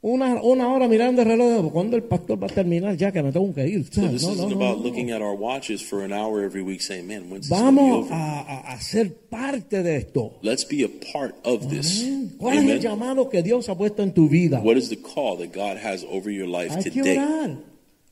una, 0.08 0.40
una 0.40 0.68
hora 0.72 0.86
mirando 0.88 1.22
el 1.22 1.28
reloj. 1.28 1.72
¿Cuándo 1.72 1.96
el 1.96 2.04
pastor 2.04 2.40
va 2.40 2.46
a 2.46 2.50
terminar 2.50 2.96
ya 2.96 3.10
que 3.10 3.22
me 3.22 3.32
tengo 3.32 3.52
que 3.52 3.66
ir? 3.66 3.84
So 3.86 4.02
¿sabes? 4.02 4.12
this 4.12 4.22
No, 4.22 4.28
no, 4.28 4.34
isn't 4.34 4.50
no, 4.50 4.56
about 4.56 4.78
no. 4.78 4.84
looking 4.84 5.10
at 5.10 5.20
our 5.20 5.34
watches 5.34 5.82
for 5.82 6.04
an 6.04 6.12
hour 6.12 6.44
every 6.44 6.62
week 6.62 6.80
saying, 6.80 7.06
man, 7.08 7.28
when's 7.28 7.48
this 7.48 7.58
going 7.58 7.74
to 7.74 7.80
be 7.82 7.88
Vamos 7.90 8.06
over? 8.06 8.14
a, 8.14 8.74
a- 8.74 8.80
ser 8.80 9.10
parte 9.28 9.82
de 9.82 9.96
esto. 9.96 10.34
Let's 10.42 10.64
be 10.64 10.84
a 10.84 10.88
part 11.12 11.34
of 11.44 11.68
this. 11.68 12.02
Amén. 12.04 12.34
¿Cuál 12.38 12.54
es 12.58 12.62
el 12.64 12.70
Amen. 12.70 12.80
llamado 12.82 13.28
que 13.28 13.42
Dios 13.42 13.68
ha 13.68 13.74
puesto 13.76 14.02
en 14.02 14.12
tu 14.14 14.28
vida? 14.28 14.60
What 14.62 14.76
is 14.76 14.88
the 14.90 14.96
call 14.98 15.36
that 15.38 15.52
God 15.52 15.76
has 15.76 16.04
over 16.04 16.30
your 16.30 16.46
life 16.46 16.72
Hay 16.74 16.84
que 16.84 16.90
today? 16.90 17.16
orar, 17.18 17.50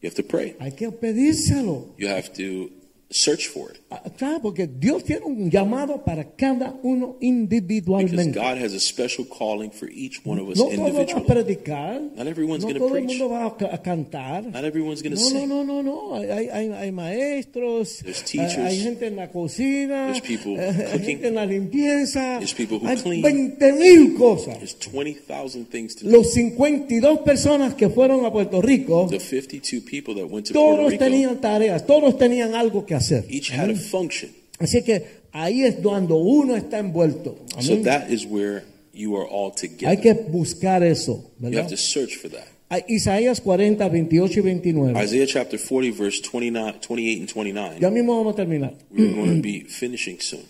You 0.02 0.08
have 0.10 0.16
to 0.16 0.24
pray. 0.24 0.56
hay 0.58 0.72
que 0.72 0.90
pedírselo. 0.90 1.94
You 1.96 2.08
have 2.08 2.32
to 2.34 2.70
search 3.10 3.46
for 3.48 3.70
it. 3.70 3.78
Ah, 3.96 4.10
claro, 4.16 4.40
porque 4.42 4.66
Dios 4.66 5.04
tiene 5.04 5.24
un 5.24 5.50
llamado 5.50 6.02
para 6.04 6.24
cada 6.34 6.74
uno 6.82 7.16
Because 7.20 7.26
individualmente. 7.26 8.38
God 8.40 8.58
has 8.62 8.72
a 8.72 8.80
special 8.80 9.24
calling 9.26 9.70
for 9.70 9.88
each 9.88 10.20
one 10.24 10.40
of 10.40 10.48
us 10.48 10.56
No 10.58 10.64
todo 10.64 10.78
va 10.80 10.86
a 10.86 10.88
individually. 10.90 11.24
predicar. 11.26 12.00
Not 12.16 12.26
everyone's 12.26 12.64
no 12.64 12.72
todo 12.74 12.86
el 12.96 13.04
preach. 13.04 13.18
mundo 13.18 13.28
va 13.28 13.46
a, 13.46 13.56
ca- 13.56 13.70
a 13.72 13.78
cantar. 13.82 14.44
Not 14.46 14.64
everyone's 14.64 15.02
going 15.02 15.14
to 15.14 15.20
No, 15.20 15.30
no, 15.30 15.38
sing. 15.40 15.48
no, 15.48 15.64
no, 15.64 15.82
no. 15.82 16.14
Hay, 16.16 16.26
hay- 16.30 16.48
hay, 16.48 16.70
hay 16.72 16.92
maestros, 16.92 17.98
There's 18.02 18.20
hay, 18.22 18.24
teachers. 18.40 18.58
hay 18.58 18.80
gente 18.80 19.06
en 19.06 19.16
la 19.16 19.30
cocina, 19.30 20.06
There's 20.12 20.20
people 20.20 20.52
eh, 20.60 20.70
hay 20.70 20.84
cooking. 20.92 21.04
gente 21.06 21.28
en 21.28 21.34
la 21.36 21.46
limpieza, 21.46 22.38
There's 22.38 22.54
people 22.54 22.78
who 22.78 22.86
hay 22.88 22.96
clean. 22.96 23.22
20 23.22 23.72
mil 23.74 24.14
cosas. 24.16 24.56
There's 24.58 24.74
20,000 24.78 25.66
things 25.68 25.94
to 25.96 26.06
do. 26.06 26.10
Los 26.10 26.32
52 26.32 27.20
personas 27.20 27.74
que 27.74 27.88
fueron 27.88 28.24
a 28.24 28.32
Puerto 28.32 28.60
Rico, 28.60 29.06
The 29.10 29.20
52 29.20 29.82
people 29.84 30.14
that 30.14 30.30
went 30.30 30.46
to 30.48 30.54
Puerto 30.54 30.76
todos 30.76 30.92
Rico 30.92 31.04
tenían 31.04 31.40
tareas, 31.40 31.86
todos 31.86 32.16
tenían 32.18 32.54
algo 32.54 32.84
que 32.86 32.94
hacer. 32.94 33.24
each 33.28 33.50
had 33.52 33.70
a 33.70 33.74
function. 33.84 34.30
Así 34.58 34.82
que 34.82 35.02
ahí 35.32 35.62
es 35.64 35.76
cuando 35.76 36.16
uno 36.16 36.56
está 36.56 36.78
envuelto. 36.78 37.36
So 37.60 37.76
that 37.82 38.08
is 38.10 38.24
where 38.26 38.62
you 38.92 39.16
are 39.16 39.26
all 39.30 39.52
Hay 39.60 39.68
together. 39.68 40.00
que 40.00 40.14
buscar 40.14 40.82
eso, 40.82 41.12
You 41.40 41.48
¿verdad? 41.50 41.62
have 41.64 41.70
to 41.70 41.76
search 41.76 42.16
for 42.16 42.30
that. 42.30 42.44
Hay- 42.70 42.84
Isaías 42.88 43.40
40, 43.40 43.88
28 43.88 44.40
y 44.40 44.42
29. 44.42 44.94
Isaiah 45.04 45.26
chapter 45.26 45.58
40, 45.58 45.92
verse 45.96 46.20
29, 46.22 46.78
28 46.80 47.20
and 47.20 47.28
29. 47.28 47.78
Ya 47.80 47.90
mismo 47.90 48.16
vamos 48.16 48.32
a 48.34 48.36
terminar. 48.36 48.74
We're 48.90 49.12
going 49.14 49.36
to 49.36 49.42
be 49.42 49.64
finishing 49.68 50.18
soon. 50.20 50.42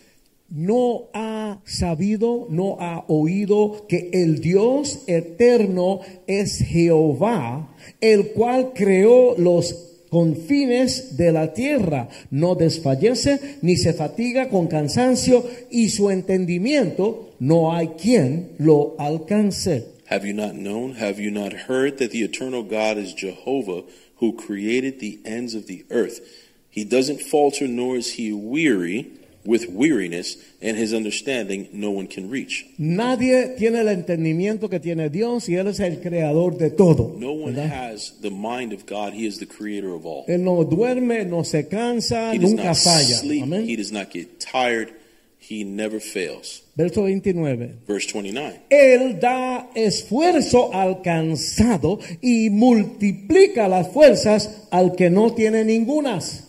no 0.50 1.08
ha 1.14 1.58
sabido, 1.64 2.46
no 2.50 2.76
ha 2.78 3.04
oído 3.08 3.86
que 3.88 4.10
el 4.12 4.40
Dios 4.40 5.00
eterno 5.08 6.00
es 6.28 6.58
Jehová, 6.58 7.74
el 8.00 8.28
cual 8.32 8.72
creó 8.74 9.34
los 9.38 9.93
confines 10.14 11.16
de 11.16 11.32
la 11.32 11.52
tierra, 11.52 12.08
no 12.30 12.54
desfallece 12.54 13.58
ni 13.62 13.76
se 13.76 13.92
fatiga 13.94 14.48
con 14.48 14.68
cansancio 14.68 15.44
y 15.72 15.88
su 15.88 16.08
entendimiento 16.08 17.34
no 17.40 17.74
hay 17.74 17.88
quien 18.00 18.52
lo 18.58 18.94
alcance. 19.00 19.88
Have 20.08 20.24
you 20.24 20.32
not 20.32 20.54
known? 20.54 20.94
Have 21.00 21.18
you 21.18 21.32
not 21.32 21.52
heard 21.66 21.98
that 21.98 22.12
the 22.12 22.22
eternal 22.22 22.62
God 22.62 22.96
is 22.96 23.12
Jehovah 23.12 23.82
who 24.20 24.36
created 24.36 25.00
the 25.00 25.18
ends 25.24 25.56
of 25.56 25.66
the 25.66 25.84
earth? 25.90 26.20
He 26.70 26.84
doesn't 26.84 27.20
falter 27.20 27.66
nor 27.66 27.96
is 27.96 28.12
he 28.12 28.32
weary 28.32 29.10
with 29.44 29.68
weariness, 29.68 30.36
and 30.62 30.76
his 30.76 30.94
understanding 30.94 31.68
no 31.72 31.90
one 31.90 32.06
can 32.06 32.30
reach. 32.30 32.64
Nadie 32.78 33.54
tiene 33.58 33.80
el 33.80 33.88
entendimiento 33.88 34.70
que 34.70 34.80
tiene 34.80 35.10
Dios 35.10 35.48
y 35.48 35.56
Él 35.56 35.66
es 35.68 35.80
el 35.80 36.00
creador 36.00 36.56
de 36.56 36.70
todo. 36.70 37.14
No 37.18 37.32
one 37.32 37.54
¿verdad? 37.54 37.92
has 37.92 38.14
the 38.22 38.30
mind 38.30 38.72
of 38.72 38.86
God. 38.86 39.12
He 39.12 39.26
is 39.26 39.38
the 39.38 39.46
creator 39.46 39.94
of 39.94 40.06
all. 40.06 40.24
Él 40.28 40.42
no 40.44 40.64
duerme, 40.64 41.24
no 41.26 41.44
se 41.44 41.68
cansa, 41.68 42.32
He 42.34 42.38
does 42.38 42.50
nunca 42.52 42.68
not 42.68 42.76
falla. 42.78 43.16
sleep. 43.16 43.42
Amén. 43.42 43.68
He 43.68 43.76
does 43.76 43.92
not 43.92 44.10
get 44.12 44.40
tired. 44.40 44.92
He 45.38 45.62
never 45.62 46.00
fails. 46.00 46.62
Verso 46.74 47.02
29. 47.02 47.80
Verse 47.86 48.06
29. 48.10 48.60
Él 48.70 49.20
da 49.20 49.68
esfuerzo 49.74 50.72
al 50.72 51.02
cansado 51.02 51.98
y 52.22 52.48
multiplica 52.48 53.68
las 53.68 53.92
fuerzas 53.92 54.66
al 54.70 54.96
que 54.96 55.10
no 55.10 55.34
tiene 55.34 55.64
ningunas. 55.66 56.43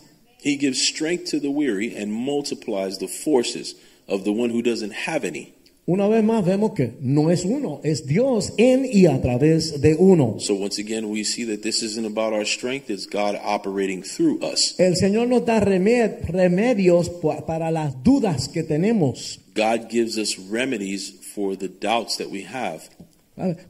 He 0.46 0.56
gives 0.56 0.80
strength 0.80 1.24
to 1.32 1.40
the 1.40 1.50
weary 1.50 1.92
and 1.96 2.12
multiplies 2.12 2.98
the 2.98 3.08
forces 3.08 3.74
of 4.06 4.22
the 4.22 4.30
one 4.30 4.50
who 4.50 4.62
doesn't 4.62 4.92
have 4.92 5.24
any. 5.24 5.52
Una 5.88 6.08
vez 6.08 6.22
más 6.22 6.44
vemos 6.44 6.72
que 6.76 6.92
no 7.00 7.30
es 7.30 7.44
uno, 7.44 7.80
es 7.82 8.06
Dios 8.06 8.52
en 8.56 8.84
y 8.84 9.06
a 9.06 9.20
través 9.20 9.80
de 9.80 9.96
uno. 9.96 10.38
So 10.38 10.54
once 10.54 10.78
again, 10.78 11.10
we 11.10 11.24
see 11.24 11.42
that 11.46 11.62
this 11.62 11.82
isn't 11.82 12.06
about 12.06 12.32
our 12.32 12.44
strength, 12.44 12.90
it's 12.90 13.06
God 13.06 13.36
operating 13.42 14.04
through 14.04 14.38
us. 14.40 14.74
El 14.78 14.94
Señor 14.94 15.26
nos 15.26 15.44
da 15.44 15.60
remed- 15.60 16.28
remedios 16.28 17.08
para 17.44 17.72
las 17.72 17.94
dudas 18.04 18.48
que 18.48 18.62
tenemos. 18.62 19.40
God 19.54 19.88
gives 19.90 20.16
us 20.16 20.38
remedies 20.38 21.10
for 21.34 21.56
the 21.56 21.68
doubts 21.68 22.18
that 22.18 22.30
we 22.30 22.42
have. 22.42 22.88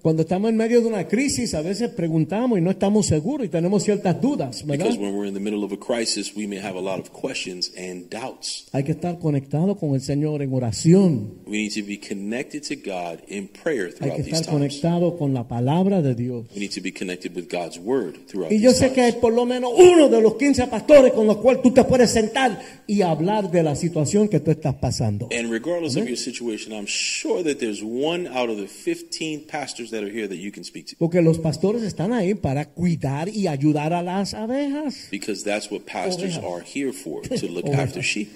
Cuando 0.00 0.22
estamos 0.22 0.48
en 0.50 0.56
medio 0.56 0.80
de 0.80 0.86
una 0.86 1.08
crisis, 1.08 1.52
a 1.54 1.60
veces 1.60 1.88
preguntamos 1.90 2.56
y 2.56 2.62
no 2.62 2.70
estamos 2.70 3.06
seguros 3.06 3.44
y 3.46 3.48
tenemos 3.48 3.82
ciertas 3.82 4.20
dudas, 4.20 4.64
¿verdad? 4.64 4.86
Because 4.86 5.00
when 5.00 5.12
we're 5.16 5.26
in 5.26 5.34
the 5.34 5.40
middle 5.40 5.64
of 5.64 5.72
a 5.72 5.76
crisis, 5.76 6.32
we 6.36 6.46
may 6.46 6.58
have 6.58 6.76
a 6.78 6.80
lot 6.80 7.00
of 7.00 7.10
questions 7.10 7.72
and 7.76 8.08
doubts. 8.08 8.68
Hay 8.72 8.84
que 8.84 8.92
estar 8.92 9.18
conectado 9.18 9.76
con 9.76 9.94
el 9.94 10.00
Señor 10.02 10.40
en 10.42 10.52
oración. 10.52 11.40
We 11.46 11.58
need 11.58 11.72
to 11.74 11.84
be 11.84 11.98
connected 11.98 12.62
to 12.68 12.76
God 12.76 13.18
in 13.26 13.48
prayer 13.48 13.86
Hay 13.86 13.92
throughout 13.94 14.16
que 14.18 14.22
these 14.22 14.36
estar 14.36 14.46
times. 14.54 14.78
conectado 14.80 15.16
con 15.18 15.34
la 15.34 15.48
palabra 15.48 16.00
de 16.00 16.14
Dios. 16.14 16.46
We 16.54 16.60
need 16.60 16.70
to 16.72 16.80
be 16.80 16.92
connected 16.92 17.34
with 17.34 17.48
God's 17.50 17.76
word 17.80 18.14
throughout 18.28 18.52
Y 18.52 18.60
yo 18.60 18.70
these 18.70 18.78
sé 18.86 18.92
que 18.92 19.02
hay 19.02 19.10
times. 19.12 19.20
por 19.20 19.32
lo 19.32 19.46
menos 19.46 19.72
uno 19.76 20.08
de 20.08 20.20
los 20.22 20.36
15 20.36 20.68
pastores 20.68 21.12
con 21.12 21.26
los 21.26 21.38
cuales 21.38 21.60
tú 21.62 21.72
te 21.72 21.82
puedes 21.82 22.12
sentar 22.12 22.60
y 22.86 23.02
hablar 23.02 23.50
de 23.50 23.64
la 23.64 23.74
situación 23.74 24.28
que 24.28 24.38
tú 24.38 24.52
estás 24.52 24.76
pasando. 24.76 25.28
And 25.36 25.50
regardless 25.50 25.96
of 25.96 26.06
your 26.06 26.16
situation, 26.16 26.72
I'm 26.72 26.86
sure 26.86 27.42
that 27.42 27.58
there's 27.58 27.82
one 27.82 28.28
out 28.28 28.48
of 28.48 28.58
the 28.58 28.68
15 28.68 29.40
pastors 29.40 29.55
that 29.90 30.02
are 30.02 30.10
here 30.10 30.26
that 30.28 30.36
you 30.38 30.50
can 30.52 30.64
speak 30.64 30.86
to. 30.88 30.96
Porque 30.98 31.20
los 31.22 31.38
pastores 31.38 31.82
están 31.82 32.12
ahí 32.12 32.34
para 32.34 32.66
cuidar 32.66 33.28
y 33.28 33.46
ayudar 33.46 33.92
a 33.92 34.02
las 34.02 34.34
abejas. 34.34 35.08
Because 35.10 35.42
that's 35.44 35.70
what 35.70 35.86
pastors 35.86 36.38
Ovejas. 36.38 36.44
are 36.44 36.60
here 36.62 36.92
for, 36.92 37.22
to 37.22 37.46
look 37.50 37.64
Ovejas. 37.66 37.78
after 37.88 38.02
sheep. 38.02 38.28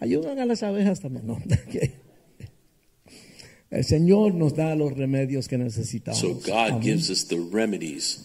Ayudan 0.00 0.38
a 0.38 0.46
las 0.46 0.62
abejas 0.62 1.00
también. 1.00 1.26
¿no? 1.26 1.38
El 3.70 3.84
Señor 3.84 4.34
nos 4.34 4.56
da 4.56 4.74
los 4.74 4.96
remedios 4.96 5.46
que 5.46 5.56
necesitamos. 5.56 6.18
So 6.18 6.34
God 6.34 6.70
Amén. 6.72 6.82
gives 6.82 7.10
us 7.10 7.24
the 7.28 7.38
remedies. 7.38 8.18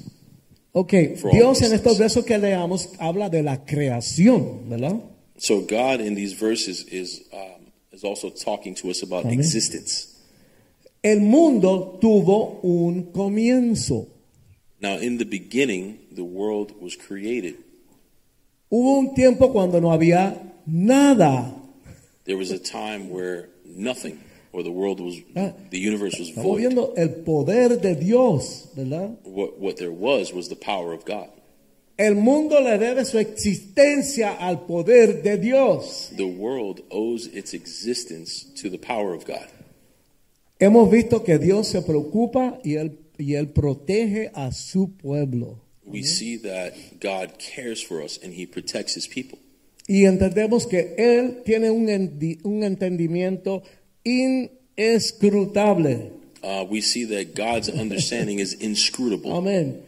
Ok, 0.71 0.93
for 1.17 1.29
all 1.29 1.37
Dios 1.37 1.61
en 1.61 1.73
estos 1.73 1.97
versos 1.99 2.25
que 2.25 2.37
leamos 2.37 2.89
habla 2.99 3.29
de 3.29 3.43
la 3.43 3.63
creación, 3.63 4.69
¿verdad? 4.69 4.99
So 5.37 5.61
God 5.61 6.01
in 6.01 6.15
these 6.15 6.33
verses 6.33 6.85
is 6.91 7.21
um, 7.31 7.71
is 7.91 8.03
also 8.03 8.29
talking 8.29 8.73
to 8.75 8.89
us 8.89 9.03
about 9.03 9.25
Amén. 9.25 9.39
existence. 9.39 10.14
El 11.05 11.21
mundo 11.21 11.99
tuvo 12.01 12.59
un 12.63 13.11
comienzo. 13.11 14.07
Now, 14.81 14.97
in 14.97 15.17
the 15.19 15.25
beginning, 15.25 15.99
the 16.11 16.23
world 16.23 16.73
was 16.81 16.95
created. 16.95 17.55
Hubo 18.71 18.97
un 18.97 19.13
tiempo 19.13 19.51
cuando 19.51 19.79
no 19.79 19.91
había 19.91 20.35
nada. 20.65 21.53
There 22.25 22.37
was 22.37 22.49
a 22.49 22.57
time 22.57 23.11
where 23.11 23.49
nothing, 23.63 24.17
or 24.51 24.63
the 24.63 24.71
world 24.71 24.99
was, 24.99 25.15
Ah. 25.35 25.53
the 25.69 25.77
universe 25.77 26.17
was 26.17 26.29
Estamos 26.29 26.43
void. 26.43 26.57
viendo 26.61 26.93
el 26.97 27.09
poder 27.23 27.77
de 27.79 27.93
Dios, 27.95 28.67
¿verdad? 28.75 29.15
What, 29.25 29.59
what 29.59 29.77
there 29.77 29.91
was 29.93 30.33
was 30.33 30.49
the 30.49 30.55
power 30.55 30.91
of 30.91 31.05
God. 31.05 31.29
El 31.99 32.15
mundo 32.15 32.59
le 32.59 32.79
debe 32.79 33.05
su 33.05 33.19
existencia 33.19 34.35
al 34.39 34.65
poder 34.65 35.21
de 35.21 35.37
Dios. 35.37 36.09
The 36.17 36.25
world 36.27 36.81
owes 36.89 37.27
its 37.27 37.53
existence 37.53 38.43
to 38.61 38.69
the 38.71 38.79
power 38.79 39.13
of 39.13 39.23
God. 39.25 39.47
Hemos 40.59 40.89
visto 40.89 41.23
que 41.23 41.37
Dios 41.37 41.67
se 41.67 41.81
preocupa 41.81 42.59
y 42.63 42.75
él, 42.75 42.99
y 43.17 43.35
él 43.35 43.49
protege 43.49 44.31
a 44.33 44.51
su 44.51 44.95
pueblo. 44.95 45.59
We 45.85 46.03
see 46.03 46.37
that 46.37 46.73
God 46.99 47.33
cares 47.37 47.83
for 47.83 48.01
us 48.01 48.19
and 48.23 48.33
He 48.33 48.47
protects 48.47 48.95
His 48.95 49.07
people. 49.07 49.37
Y 49.87 50.05
entendemos 50.05 50.65
que 50.65 50.95
Él 50.97 51.43
tiene 51.45 51.69
un, 51.69 51.87
un 52.43 52.63
entendimiento 52.63 53.61
inescrutable. 54.03 56.11
Uh, 56.41 56.65
we 56.69 56.81
see 56.81 57.05
that 57.05 57.35
God's 57.35 57.69
understanding 57.69 58.39
is 58.39 58.53
inscrutable. 58.61 59.31
Amén. 59.31 59.81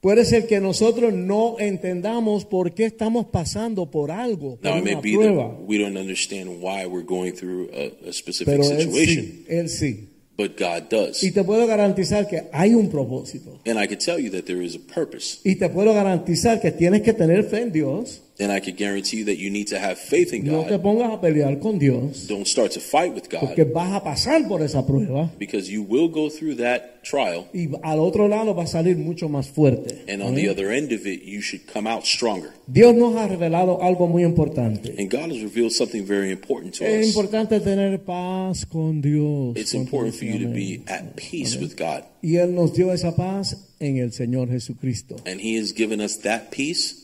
Puede 0.00 0.24
ser 0.26 0.46
que 0.46 0.60
nosotros 0.60 1.14
no 1.14 1.56
entendamos 1.58 2.44
por 2.44 2.74
qué 2.74 2.84
estamos 2.86 3.26
pasando 3.26 3.90
por 3.90 4.10
algo, 4.10 4.56
por 4.56 4.64
Now, 4.70 4.78
it 4.78 4.84
may 4.84 4.92
una 4.94 5.00
be 5.00 5.14
prueba. 5.14 5.48
that 5.48 5.60
we 5.66 5.78
don't 5.78 5.96
understand 5.96 6.60
why 6.60 6.84
we're 6.86 7.06
going 7.06 7.32
through 7.32 7.70
a, 7.72 8.08
a 8.08 8.12
specific 8.12 8.46
Pero 8.46 8.64
Él 8.64 8.82
situation, 8.82 9.24
sí, 9.24 9.44
Él 9.48 9.68
sí. 9.68 10.08
But 10.36 10.58
God 10.58 10.88
does. 10.90 11.22
Y 11.22 11.32
te 11.32 11.44
puedo 11.44 11.66
garantizar 11.66 12.26
que 12.26 12.48
hay 12.52 12.74
un 12.74 12.90
propósito. 12.90 13.60
And 13.66 13.78
I 13.78 13.86
can 13.86 13.98
tell 13.98 14.18
you 14.18 14.30
that 14.32 14.44
there 14.46 14.62
is 14.62 14.74
a 14.74 14.80
purpose. 14.94 15.40
Y 15.44 15.56
te 15.56 15.68
puedo 15.68 15.94
garantizar 15.94 16.60
que 16.60 16.72
tienes 16.72 17.02
que 17.02 17.12
tener 17.12 17.44
fe 17.44 17.62
en 17.62 17.72
Dios. 17.72 18.23
And 18.36 18.50
I 18.50 18.58
can 18.58 18.74
guarantee 18.74 19.18
you 19.18 19.24
that 19.26 19.38
you 19.38 19.48
need 19.48 19.68
to 19.68 19.78
have 19.78 19.96
faith 19.96 20.32
in 20.32 20.44
No 20.44 20.64
te 20.64 20.70
God. 20.70 20.82
pongas 20.82 21.12
a 21.12 21.20
pelear 21.20 21.56
con 21.60 21.78
Dios. 21.78 22.26
Don't 22.26 22.48
start 22.48 22.72
to 22.72 22.80
fight 22.80 23.14
with 23.14 23.28
Porque 23.30 23.62
God 23.64 23.72
vas 23.72 23.92
a 23.92 24.02
pasar 24.02 24.48
por 24.48 24.60
esa 24.60 24.84
prueba. 24.84 25.30
because 25.38 25.70
you 25.70 25.84
will 25.84 26.08
go 26.08 26.28
through 26.28 26.56
that 26.56 27.04
trial. 27.04 27.46
Y 27.54 27.68
al 27.84 28.00
otro 28.00 28.26
lado 28.26 28.52
va 28.52 28.64
a 28.64 28.66
salir 28.66 28.96
mucho 28.96 29.28
más 29.28 29.46
fuerte. 29.46 30.02
And 30.12 30.20
on 30.20 30.34
the 30.34 30.48
other 30.48 30.72
end 30.72 30.90
of 30.92 31.06
it, 31.06 31.22
you 31.22 31.40
should 31.42 31.62
come 31.72 31.86
out 31.88 32.06
stronger. 32.06 32.50
Dios 32.66 32.92
nos 32.96 33.14
ha 33.14 33.28
revelado 33.28 33.80
algo 33.82 34.08
muy 34.08 34.24
importante. 34.24 34.96
And 34.98 35.08
God 35.08 35.30
has 35.30 35.40
revealed 35.40 35.70
something 35.70 36.04
very 36.04 36.32
important 36.32 36.74
to 36.78 36.84
Es 36.84 37.02
us. 37.10 37.14
importante 37.14 37.60
tener 37.60 38.00
paz 38.02 38.66
con 38.66 39.00
Dios. 39.00 39.56
It's 39.56 39.74
important 39.74 40.16
for 40.16 40.24
you 40.24 40.40
to 40.44 40.52
be 40.52 40.82
at 40.88 41.14
peace 41.14 41.56
with 41.56 41.76
God. 41.78 42.02
Y 42.20 42.38
Él 42.38 42.52
nos 42.52 42.72
dio 42.74 42.92
esa 42.92 43.14
paz 43.14 43.56
en 43.78 43.98
el 43.98 44.10
Señor 44.12 44.48
Jesucristo. 44.50 45.14
And 45.24 45.40
He 45.40 45.56
has 45.60 45.72
given 45.72 46.00
us 46.00 46.18
that 46.22 46.50
peace 46.50 46.96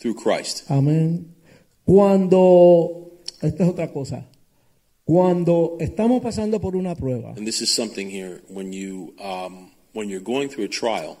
through 0.00 0.14
Christ. 0.16 0.64
Amén. 0.70 1.34
Cuando, 1.84 3.18
esta 3.42 3.64
es 3.64 3.68
otra 3.70 3.92
cosa, 3.92 4.26
cuando 5.04 5.76
estamos 5.80 6.22
pasando 6.22 6.60
por 6.60 6.76
una 6.76 6.94
prueba, 6.94 7.30
And 7.36 7.44
this 7.46 7.60
is 7.60 7.74
something 7.74 8.08
here 8.10 8.40
when 8.48 8.72
you 8.72 9.14
um, 9.20 9.70
when 9.92 10.08
you're 10.08 10.22
going 10.24 10.48
through 10.48 10.64
a 10.64 10.68
trial, 10.68 11.16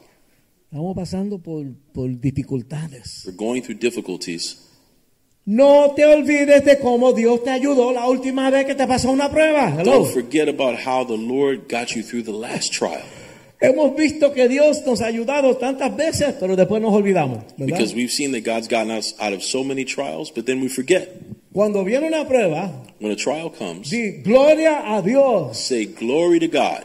estamos 0.70 0.94
pasando 0.94 1.38
por, 1.42 1.66
por 1.92 2.08
dificultades. 2.08 3.26
or 3.26 3.32
going 3.32 3.62
through 3.62 3.78
difficulties. 3.78 4.66
No 5.46 5.94
te 5.96 6.04
olvides 6.04 6.64
de 6.64 6.78
cómo 6.78 7.12
Dios 7.12 7.42
te 7.42 7.50
ayudó 7.50 7.92
la 7.92 8.06
última 8.06 8.50
vez 8.50 8.66
que 8.66 8.74
te 8.74 8.86
pasó 8.86 9.10
una 9.10 9.28
prueba. 9.30 9.70
Hello. 9.70 9.84
Don't 10.04 10.12
forget 10.12 10.48
about 10.48 10.76
how 10.86 11.04
the 11.04 11.16
Lord 11.16 11.68
got 11.68 11.96
you 11.96 12.02
through 12.02 12.22
the 12.24 12.32
last 12.32 12.72
trial. 12.72 13.02
Hemos 13.60 13.94
visto 13.94 14.32
que 14.32 14.48
Dios 14.48 14.82
nos 14.86 15.02
ha 15.02 15.06
ayudado 15.06 15.56
tantas 15.58 15.94
veces, 15.94 16.34
pero 16.40 16.56
después 16.56 16.80
nos 16.80 16.94
olvidamos. 16.94 17.44
¿verdad? 17.58 17.66
Because 17.66 17.94
we've 17.94 18.10
seen 18.10 18.32
that 18.32 18.42
God's 18.42 18.68
gotten 18.68 18.90
us 18.90 19.14
out 19.20 19.34
of 19.34 19.42
so 19.42 19.62
many 19.62 19.84
trials, 19.84 20.30
but 20.34 20.46
then 20.46 20.60
we 20.62 20.68
forget. 20.68 21.08
Cuando 21.52 21.84
viene 21.84 22.06
una 22.06 22.24
prueba, 22.26 22.70
When 23.00 23.12
a 23.12 23.16
trial 23.16 23.50
comes, 23.50 23.90
di 23.90 24.22
gloria 24.22 24.96
a 24.96 25.02
Dios. 25.02 25.58
say 25.58 25.84
glory 25.86 26.38
to 26.38 26.48
God. 26.48 26.84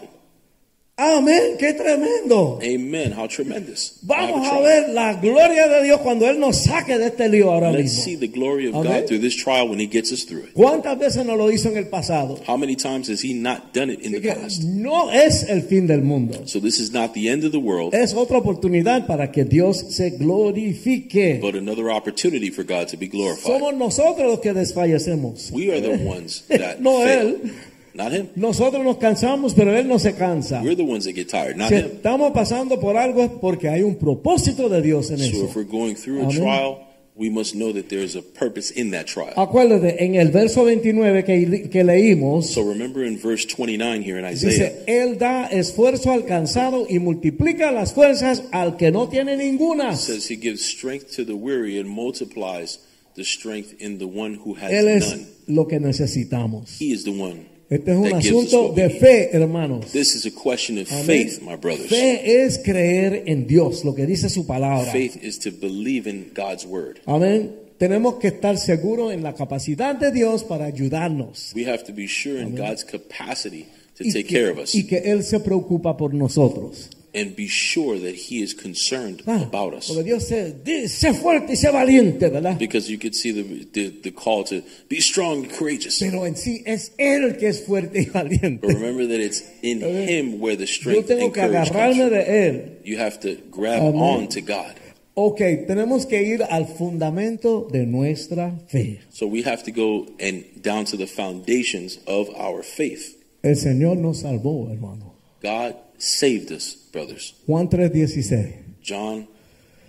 Amén, 0.98 1.58
qué 1.60 1.74
tremendo. 1.74 2.58
Amen. 2.64 3.12
How 3.12 3.28
tremendous. 3.28 3.98
Vamos 4.04 4.48
a 4.48 4.62
ver 4.62 4.88
la 4.94 5.14
gloria 5.16 5.68
de 5.68 5.84
Dios 5.84 6.00
cuando 6.00 6.26
Él 6.26 6.40
nos 6.40 6.64
saque 6.64 6.98
de 6.98 7.08
este 7.08 7.28
lío 7.28 7.52
ahora 7.52 7.70
Let's 7.70 7.84
mismo. 7.98 8.04
see 8.06 8.16
the 8.16 8.28
glory 8.30 8.68
of 8.70 8.76
Amen. 8.76 9.02
God 9.02 9.08
through 9.08 9.20
this 9.20 9.36
trial 9.36 9.68
when 9.68 9.78
He 9.78 9.88
gets 9.88 10.14
us 10.14 10.24
through 10.24 10.46
it. 10.46 10.54
¿Cuántas 10.54 10.98
veces 10.98 11.26
no 11.26 11.36
lo 11.36 11.52
hizo 11.52 11.68
en 11.68 11.76
el 11.76 11.88
pasado? 11.90 12.40
How 12.48 12.56
many 12.56 12.78
times 12.78 13.10
has 13.10 13.22
He 13.22 13.34
not 13.34 13.74
done 13.74 13.92
it 13.92 14.06
in 14.06 14.14
the 14.14 14.22
Que 14.22 14.36
past? 14.36 14.64
no 14.64 15.10
es 15.12 15.44
el 15.50 15.64
fin 15.64 15.86
del 15.86 16.02
mundo. 16.02 16.48
So 16.48 16.62
this 16.62 16.80
is 16.80 16.94
not 16.94 17.14
the 17.14 17.28
end 17.28 17.44
of 17.44 17.52
the 17.52 17.60
world, 17.60 17.94
Es 17.94 18.14
otra 18.14 18.38
oportunidad 18.38 19.06
para 19.06 19.34
que 19.34 19.44
Dios 19.44 19.78
se 19.90 20.12
glorifique. 20.12 21.42
but 21.42 21.56
another 21.56 21.92
opportunity 21.92 22.50
for 22.50 22.64
God 22.64 22.88
to 22.88 22.96
be 22.96 23.08
glorified. 23.10 23.60
Somos 23.60 23.74
nosotros 23.76 24.26
los 24.28 24.40
que 24.40 24.54
desfallecemos. 24.54 25.52
We 25.52 25.72
are 25.74 25.82
the 25.82 25.98
ones 26.08 26.44
that 26.48 26.80
No 26.80 27.00
fail, 27.04 27.28
Él. 27.44 27.52
Not 27.96 28.12
Him. 28.14 28.28
Nosotros 28.36 28.84
nos 28.84 28.98
cansamos, 28.98 29.54
pero 29.54 29.76
Él 29.76 29.88
no 29.88 29.98
se 30.00 30.14
cansa. 30.16 30.62
We're 30.62 30.76
the 30.76 30.84
ones 30.84 31.06
that 31.06 31.14
get 31.16 31.30
tired, 31.30 31.56
not 31.58 31.70
Si 31.70 31.76
Him. 31.76 31.86
estamos 31.96 32.32
pasando 32.34 32.80
por 32.80 32.98
algo 32.98 33.24
es 33.24 33.30
porque 33.42 33.70
hay 33.70 33.82
un 33.82 33.96
propósito 33.96 34.70
de 34.70 34.82
Dios 34.82 35.10
en 35.12 35.18
So 35.20 35.24
eso. 35.24 35.46
if 35.46 35.56
we're 35.56 35.64
going 35.70 35.96
through 35.96 36.20
a 36.20 36.26
Amen. 36.26 36.36
trial, 36.38 36.78
we 37.18 37.30
must 37.30 37.56
know 37.56 37.72
that 37.72 37.88
there's 37.88 38.18
a 38.18 38.22
purpose 38.22 38.72
in 38.72 38.92
that 38.92 39.06
trial. 39.06 39.32
Acuérdate, 39.38 40.04
en 40.04 40.16
el 40.16 40.32
verso 40.32 40.66
29 40.66 41.24
que, 41.24 41.70
que 41.70 41.84
leímos, 41.86 42.48
So 42.52 42.62
remember 42.64 43.06
in 43.06 43.18
verse 43.18 43.46
29 43.48 44.02
here 44.04 44.20
in 44.20 44.26
Isaiah, 44.26 44.50
dice, 44.52 44.84
Él 44.88 45.18
da 45.18 45.46
esfuerzo 45.48 46.12
al 46.12 46.26
cansado 46.26 46.86
y 46.90 47.00
multiplica 47.00 47.72
las 47.72 47.94
fuerzas 47.94 48.44
al 48.52 48.76
que 48.76 48.92
no 48.92 49.08
tiene 49.08 49.38
ninguna. 49.38 49.94
it 49.94 49.98
says 49.98 50.30
He 50.30 50.36
gives 50.36 50.66
strength 50.66 51.16
to 51.16 51.24
the 51.24 51.36
weary 51.36 51.80
and 51.80 51.88
multiplies 51.90 52.80
the 53.16 53.24
strength 53.24 53.74
in 53.80 53.98
the 53.98 54.06
one 54.08 54.36
who 54.44 54.56
has 54.56 54.70
Él 54.74 54.90
es 54.90 55.10
none. 55.12 55.26
lo 55.48 55.68
que 55.70 55.80
necesitamos. 55.80 56.78
He 56.82 56.92
is 56.92 57.06
the 57.06 57.12
one. 57.12 57.46
Este 57.70 57.92
es 57.92 57.98
un 57.98 58.14
asunto 58.14 58.74
de 58.74 58.90
fe, 58.92 59.30
hermanos. 59.36 59.92
This 59.92 60.16
is 60.16 60.26
a 60.28 60.32
question 60.32 60.78
of 60.78 60.92
Amén. 60.92 61.06
faith, 61.06 61.42
my 61.42 61.56
brothers. 61.56 61.88
Fe 61.90 62.44
es 62.46 62.60
creer 62.60 63.24
en 63.26 63.48
Dios, 63.48 63.84
lo 63.84 63.96
que 63.96 64.06
dice 64.06 64.30
su 64.30 64.46
palabra. 64.46 64.92
Faith 64.92 65.18
is 65.24 65.40
to 65.40 65.50
believe 65.52 66.08
in 66.08 66.32
God's 66.36 66.66
word. 66.66 67.00
Amén. 67.08 67.56
Tenemos 67.80 68.16
que 68.20 68.28
estar 68.28 68.58
seguros 68.58 69.12
en 69.14 69.24
la 69.24 69.34
capacidad 69.34 69.96
de 69.96 70.12
Dios 70.12 70.44
para 70.44 70.66
ayudarnos. 70.66 71.52
We 71.56 71.66
have 71.66 71.84
to 71.86 71.94
be 71.94 72.08
sure 72.08 72.40
in 72.40 72.56
God's 72.56 72.86
capacity 72.86 73.66
to 73.98 74.04
Y 74.06 74.12
take 74.14 74.26
que, 74.26 74.34
care 74.38 74.52
of 74.52 74.60
us. 74.60 74.74
y 74.76 74.86
que 74.86 74.98
Él 75.12 75.24
se 75.24 75.40
preocupa 75.40 75.98
por 75.98 76.14
nosotros. 76.14 76.90
And 77.16 77.36
be 77.36 77.48
sure 77.48 77.98
that 77.98 78.14
He 78.14 78.42
is 78.44 78.54
concerned 78.54 79.24
Ah, 79.26 79.42
about 79.44 79.74
us. 79.74 79.88
porque 79.88 80.04
Dios 80.04 80.28
se, 80.28 80.52
di- 80.64 80.88
sé 80.90 81.14
fuerte 81.14 81.54
y 81.54 81.56
sé 81.56 81.72
valiente, 81.72 82.30
¿verdad? 82.30 82.58
Because 82.60 82.90
you 82.92 83.00
could 83.00 83.16
see 83.16 83.32
the, 83.32 83.66
the, 83.72 83.90
the 84.04 84.12
call 84.12 84.44
to 84.44 84.62
be 84.90 85.00
strong 85.00 85.46
and 85.46 85.52
courageous. 85.58 86.00
Pero 86.00 86.26
en 86.26 86.36
sí 86.36 86.62
es 86.66 86.92
Él 86.98 87.38
que 87.38 87.48
es 87.48 87.62
fuerte 87.66 88.02
y 88.02 88.06
valiente. 88.06 88.68
But 88.68 88.76
remember 88.76 89.08
that 89.08 89.20
it's 89.22 89.42
in 89.62 89.80
Him 89.82 90.40
where 90.42 90.56
the 90.58 90.66
Yo 90.66 90.68
strength 90.68 91.08
tengo 91.08 91.26
and 91.26 91.34
que 91.34 91.42
courage 91.42 91.70
comes 91.72 91.72
agarrarme 91.72 92.10
from. 92.10 92.10
de 92.10 92.48
Él. 92.50 92.62
You 92.84 92.98
have 93.00 93.20
to 93.22 93.36
grab 93.50 93.82
Amén. 93.82 93.96
on 94.02 94.28
to 94.28 94.42
God. 94.42 94.74
Ok, 95.18 95.40
tenemos 95.66 96.06
que 96.08 96.22
ir 96.22 96.44
al 96.44 96.66
fundamento 96.68 97.70
de 97.72 97.86
nuestra 97.86 98.52
fe. 98.68 99.00
So 99.12 99.28
we 99.28 99.44
have 99.44 99.64
to 99.64 99.72
go 99.72 100.08
and 100.20 100.44
down 100.62 100.84
to 100.88 100.98
the 100.98 101.08
foundations 101.08 102.00
of 102.06 102.30
our 102.36 102.64
faith. 102.64 103.16
El 103.42 103.56
Señor 103.56 103.96
nos 103.96 104.24
salvó, 104.24 104.70
hermano. 104.70 105.14
God 105.42 105.76
saved 106.06 106.52
us, 106.52 106.78
brothers. 106.92 107.36
Juan 107.48 107.68
3:16. 107.70 108.78
John 108.84 109.28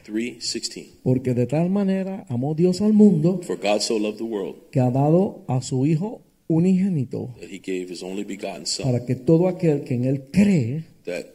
3:16. 0.06 1.00
Porque 1.02 1.34
de 1.34 1.46
tal 1.46 1.68
manera 1.70 2.24
amó 2.28 2.54
Dios 2.54 2.80
al 2.80 2.92
mundo 2.92 3.40
For 3.42 3.58
God 3.58 3.80
so 3.80 3.98
loved 3.98 4.18
the 4.18 4.24
world 4.24 4.56
que 4.70 4.80
ha 4.80 4.90
dado 4.90 5.44
a 5.48 5.60
su 5.62 5.84
Hijo 5.84 6.22
unigénito 6.48 7.34
that 7.40 7.50
he 7.50 7.58
gave 7.58 7.88
his 7.92 8.02
only 8.02 8.24
begotten 8.24 8.66
son 8.66 8.86
para 8.86 9.04
que 9.04 9.16
todo 9.16 9.48
aquel 9.48 9.82
que 9.82 9.94
en 9.94 10.04
Él 10.04 10.30
cree 10.32 10.84
that 11.04 11.26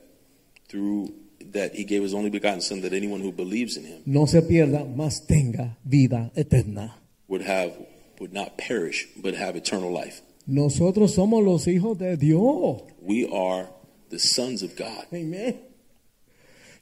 through 0.70 1.12
that 1.52 1.74
he 1.74 1.84
gave 1.84 2.02
his 2.02 2.14
only 2.14 2.30
begotten 2.30 2.62
son 2.62 2.82
that 2.82 2.94
anyone 2.94 3.22
who 3.22 3.32
believes 3.32 3.76
in 3.76 3.84
him 3.84 4.02
no 4.06 4.26
se 4.26 4.42
pierda, 4.42 4.86
mas 4.86 5.28
tenga 5.28 5.78
vida 5.84 6.32
eterna. 6.36 6.96
would 7.28 7.46
have 7.46 7.74
would 8.20 8.34
not 8.34 8.58
perish 8.58 9.08
but 9.22 9.34
have 9.36 9.58
eternal 9.58 9.92
life. 9.92 10.22
Nosotros 10.48 11.14
somos 11.14 11.44
los 11.44 11.68
hijos 11.68 11.98
de 11.98 12.16
Dios. 12.18 12.84
We 13.02 13.28
are 13.32 13.68
the 14.12 14.20
sons 14.20 14.62
of 14.62 14.76
God. 14.78 15.06
Amén. 15.12 15.56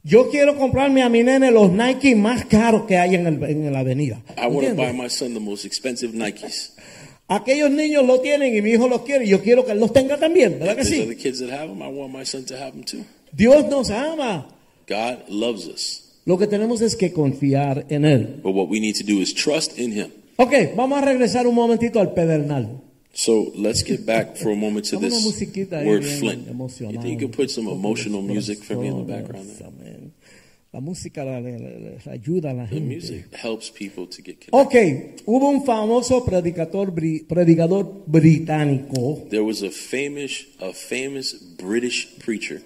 Yo 0.04 0.30
quiero 0.30 0.56
comprarme 0.58 1.02
a 1.02 1.10
mi 1.10 1.24
nene 1.24 1.52
los 1.52 1.72
Nike 1.72 2.16
más 2.16 2.46
caros 2.46 2.84
que 2.88 2.98
hay 2.98 3.16
en, 3.16 3.28
el- 3.28 3.44
en 3.44 3.72
la 3.72 3.80
avenida. 3.80 4.22
I 4.38 4.48
want 4.48 4.68
to 4.70 4.76
buy 4.76 4.94
my 4.94 5.10
son 5.10 5.34
the 5.34 5.40
most 5.40 5.66
expensive 5.66 6.14
Nikes. 6.14 6.74
Aquellos 7.28 7.70
niños 7.70 8.06
lo 8.08 8.22
tienen 8.22 8.56
y 8.56 8.62
mi 8.62 8.72
hijo 8.72 8.88
los 8.88 9.02
quiere 9.04 9.28
yo 9.28 9.42
quiero 9.44 9.64
que 9.66 9.74
él 9.74 9.80
los 9.80 9.94
tenga 9.94 10.18
también, 10.18 10.58
¿verdad 10.58 10.76
que 10.78 10.84
There's 10.84 11.02
other 11.04 11.16
sí? 11.16 11.22
kids 11.22 11.40
that 11.40 11.50
have 11.52 11.68
them. 11.68 11.82
I 11.84 11.88
want 11.88 12.12
my 12.14 12.26
son 12.26 12.44
to 12.46 12.56
have 12.56 12.72
them 12.72 12.84
too. 12.84 13.06
Dios 13.34 13.66
nos 13.70 13.90
ama. 13.92 14.48
God 14.88 15.28
loves 15.30 15.68
us. 15.68 16.06
Lo 16.26 16.38
que 16.40 16.48
tenemos 16.48 16.82
es 16.82 16.96
que 16.96 17.12
confiar 17.14 17.86
en 17.90 18.06
Él. 18.06 18.40
But 18.42 18.56
what 18.56 18.68
we 18.70 18.80
need 18.80 18.96
to 18.98 19.04
do 19.04 19.22
is 19.22 19.34
trust 19.34 19.78
in 19.78 19.92
him. 19.92 20.08
Ok, 20.38 20.54
vamos 20.76 20.98
a 20.98 21.06
regresar 21.06 21.46
un 21.46 21.54
momentito 21.56 22.00
al 22.00 22.14
pedernal. 22.14 22.82
So 23.14 23.52
let's 23.56 23.84
get 23.84 24.06
back 24.06 24.38
for 24.38 24.52
a 24.52 24.56
moment 24.56 24.86
to 24.86 24.98
this 24.98 25.14
word 25.72 26.06
flint. 26.06 26.48
You 26.48 27.02
think 27.02 27.06
you 27.06 27.18
could 27.28 27.34
put 27.34 27.50
some 27.52 27.68
emotional 27.68 28.22
music 28.22 28.64
for 28.64 28.76
me 28.76 28.88
in 28.88 28.98
the 28.98 29.14
background? 29.14 29.50
there? 29.80 30.12
La 30.72 30.80
música 30.82 31.24
le, 31.26 31.42
le- 31.42 31.58
le- 31.58 31.80
le 32.06 32.12
ayuda 32.12 32.52
a 32.52 32.54
la 32.54 32.66
The 32.68 32.80
music 32.80 33.34
helps 33.34 33.72
people 33.72 34.06
to 34.06 34.22
get 34.22 34.40
connected. 34.40 34.54
Ok, 34.54 35.24
hubo 35.26 35.50
un 35.50 35.66
famoso 35.66 36.24
predicador, 36.24 36.94
predicador 37.28 38.04
británico. 38.06 39.28
There 39.32 39.44
was 39.44 39.64
a 39.64 39.72
famous, 39.72 40.46
a 40.62 40.72
famous 40.72 41.34
British 41.34 42.08
preacher. 42.20 42.62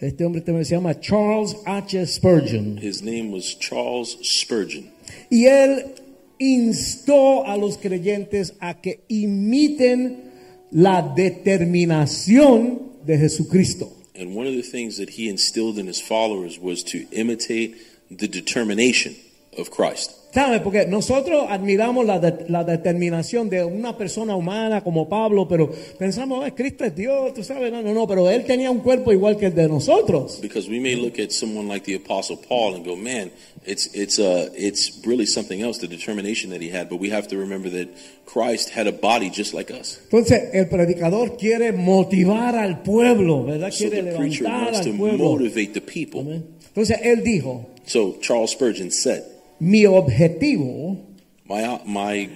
Este 0.00 0.22
hombre 0.24 0.40
se 0.64 0.76
llama 0.76 0.94
Charles 1.00 1.56
H. 1.66 2.06
Spurgeon. 2.06 2.76
His 2.76 3.02
name 3.02 3.32
was 3.32 3.56
Charles 3.58 4.16
Spurgeon. 4.22 4.92
Y 5.28 5.46
él 5.46 5.96
instó 6.38 7.46
a 7.46 7.56
los 7.56 7.78
creyentes 7.78 8.54
a 8.60 8.80
que 8.80 9.00
imiten 9.08 10.24
la 10.70 11.02
determinación 11.16 12.82
de 13.04 13.18
Jesucristo. 13.18 13.92
And 14.18 14.36
one 14.36 14.48
of 14.48 14.54
the 14.54 14.62
things 14.62 14.96
that 14.98 15.10
he 15.10 15.28
instilled 15.28 15.78
in 15.78 15.86
his 15.86 16.00
followers 16.02 16.58
was 16.60 16.82
to 16.86 16.98
imitate 17.12 17.76
the 18.10 18.26
determination 18.26 19.14
of 19.56 19.70
Christ. 19.70 20.12
¿Sabe? 20.34 20.60
Porque 20.60 20.86
nosotros 20.86 21.46
admiramos 21.48 22.04
la, 22.04 22.18
de- 22.18 22.44
la 22.50 22.62
determinación 22.62 23.48
de 23.48 23.64
una 23.64 23.96
persona 23.96 24.36
humana 24.36 24.82
como 24.84 25.08
Pablo, 25.08 25.48
pero 25.48 25.70
pensamos, 25.98 26.44
"Ah, 26.44 26.54
Cristo 26.54 26.84
es 26.84 26.94
Dios, 26.94 27.32
tú 27.32 27.42
sabes, 27.42 27.72
no, 27.72 27.80
no, 27.80 27.94
no, 27.94 28.06
pero 28.06 28.28
él 28.28 28.44
tenía 28.44 28.70
un 28.70 28.80
cuerpo 28.80 29.10
igual 29.12 29.38
que 29.38 29.46
el 29.46 29.54
de 29.54 29.68
nosotros. 29.68 30.38
Because 30.42 30.68
we 30.68 30.80
may 30.80 30.96
look 30.96 31.18
at 31.18 31.30
someone 31.30 31.66
like 31.66 31.86
the 31.86 31.94
Apostle 31.94 32.36
Paul 32.46 32.74
and 32.74 32.84
go, 32.84 32.94
man, 32.94 33.30
it's 33.68 33.86
it's 33.94 34.18
uh 34.18 34.48
it's 34.54 35.00
really 35.06 35.26
something 35.26 35.60
else, 35.62 35.78
the 35.78 35.86
determination 35.88 36.50
that 36.50 36.60
he 36.60 36.70
had. 36.70 36.88
But 36.88 36.96
we 37.00 37.10
have 37.10 37.28
to 37.28 37.36
remember 37.36 37.68
that 37.70 37.88
Christ 38.26 38.70
had 38.70 38.86
a 38.86 38.92
body 38.92 39.30
just 39.30 39.52
like 39.54 39.70
us. 39.70 39.98
Entonces, 40.10 40.50
el 40.54 40.66
predicador 40.66 41.36
quiere 41.38 41.72
motivar 41.72 42.54
al 42.54 42.82
pueblo, 42.82 43.44
¿verdad? 43.44 43.70
So 43.72 43.88
Quiere 43.88 44.02
the 44.10 44.16
preacher 44.16 44.44
levantar 44.44 44.64
wants 44.72 44.80
to 44.80 44.90
al 44.90 44.96
pueblo. 44.96 45.18
motivate 45.32 45.74
the 45.74 45.80
people. 45.80 46.20
Amén. 46.22 46.44
Entonces, 46.74 46.98
él 47.02 47.22
dijo, 47.22 47.66
So 47.86 48.16
Charles 48.20 48.50
Spurgeon 48.52 48.90
said, 48.90 49.22
mi 49.60 49.84
objetivo 49.86 50.98
my 51.46 51.80
my 51.86 52.28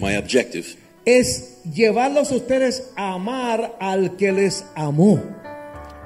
my 0.00 0.12
objective 0.16 0.76
es 1.06 1.62
llevarlos 1.64 2.32
a 2.32 2.36
ustedes 2.36 2.82
a 2.96 3.14
amar 3.14 3.76
al 3.80 4.16
que 4.16 4.32
les 4.32 4.64
amó. 4.76 5.20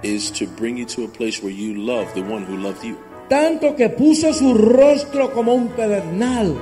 is 0.03 0.31
to 0.31 0.47
bring 0.47 0.77
you 0.79 0.85
to 0.87 1.05
a 1.05 1.09
place 1.09 1.43
where 1.43 1.53
you 1.53 1.75
love 1.75 2.13
the 2.15 2.23
one 2.23 2.43
who 2.45 2.57
loved 2.57 2.83
you 2.85 2.97
Tanto 3.31 3.77
que 3.77 3.89
puso 3.89 4.33
su 4.35 4.53
rostro 4.55 5.33
como 5.33 5.55
un 5.55 5.69
pedernal 5.69 6.57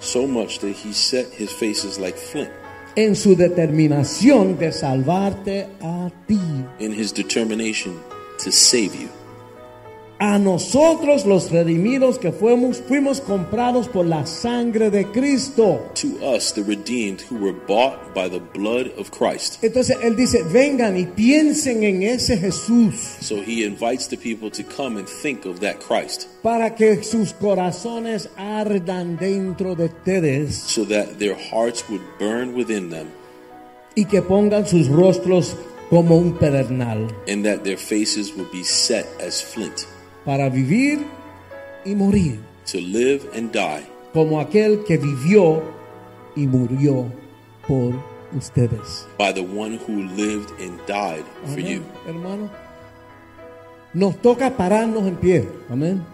so 0.00 0.26
much 0.26 0.58
that 0.58 0.74
he 0.84 0.92
set 0.92 1.26
his 1.32 1.50
faces 1.52 1.98
like 1.98 2.16
flint 2.18 2.50
en 2.96 3.14
su 3.14 3.36
determinación 3.36 4.58
de 4.58 4.72
salvarte 4.72 5.68
a 5.80 6.10
ti. 6.26 6.40
in 6.80 6.92
his 6.92 7.12
determination 7.12 7.94
to 8.42 8.50
save 8.50 8.94
you. 8.94 9.08
A 10.20 10.36
nosotros 10.36 11.24
los 11.26 11.52
redimidos 11.52 12.18
que 12.18 12.32
fuimos, 12.32 12.82
fuimos 12.88 13.20
comprados 13.20 13.86
por 13.86 14.04
la 14.04 14.26
sangre 14.26 14.90
de 14.90 15.04
Cristo. 15.12 15.92
To 15.94 16.08
us, 16.34 16.52
the 16.52 16.64
redeemed 16.64 17.20
who 17.20 17.36
were 17.36 17.56
bought 17.68 18.12
by 18.16 18.28
the 18.28 18.40
blood 18.40 18.90
of 18.98 19.12
Christ. 19.12 19.62
Entonces 19.62 19.96
él 20.02 20.16
dice, 20.16 20.42
vengan 20.42 20.98
y 20.98 21.06
piensen 21.06 21.84
en 21.84 22.02
ese 22.02 22.36
Jesús 22.36 22.94
So 23.20 23.36
he 23.36 23.64
invites 23.64 24.08
the 24.08 24.16
people 24.16 24.50
to 24.50 24.64
come 24.64 24.98
and 24.98 25.08
think 25.08 25.46
of 25.46 25.60
that 25.60 25.78
Christ. 25.78 26.26
Para 26.42 26.74
que 26.74 27.04
sus 27.04 27.32
corazones 27.32 28.28
ardan 28.36 29.18
dentro 29.18 29.76
de 29.76 29.84
ustedes. 29.84 30.56
So 30.56 30.84
that 30.86 31.20
their 31.20 31.36
hearts 31.36 31.88
would 31.88 32.02
burn 32.18 32.56
within 32.56 32.90
them. 32.90 33.06
Y 33.94 34.06
que 34.06 34.20
pongan 34.22 34.66
sus 34.66 34.88
rostros 34.88 35.56
como 35.90 36.16
un 36.16 36.36
pedernal. 36.38 37.06
And 37.28 37.44
that 37.44 37.62
their 37.62 37.78
faces 37.78 38.34
would 38.34 38.50
be 38.50 38.64
set 38.64 39.06
as 39.20 39.40
flint 39.40 39.86
para 40.28 40.50
vivir 40.50 41.06
y 41.86 41.94
morir 41.94 42.38
to 42.70 42.76
live 42.78 43.22
and 43.34 43.50
die 43.50 43.82
como 44.12 44.38
aquel 44.40 44.84
que 44.84 44.98
vivió 44.98 45.62
y 46.36 46.46
murió 46.46 47.10
por 47.66 47.94
ustedes. 48.36 49.06
by 49.18 49.32
the 49.32 49.40
one 49.40 49.78
who 49.88 50.02
lived 50.14 50.50
and 50.60 50.78
died 50.86 51.24
for 51.46 51.58
you. 51.58 51.80
hermano. 52.06 52.50
Nos 53.94 54.20
toca 54.20 54.54
pararnos 54.54 55.06
en 55.06 55.16
pie. 55.16 55.48
Amén. 55.70 56.04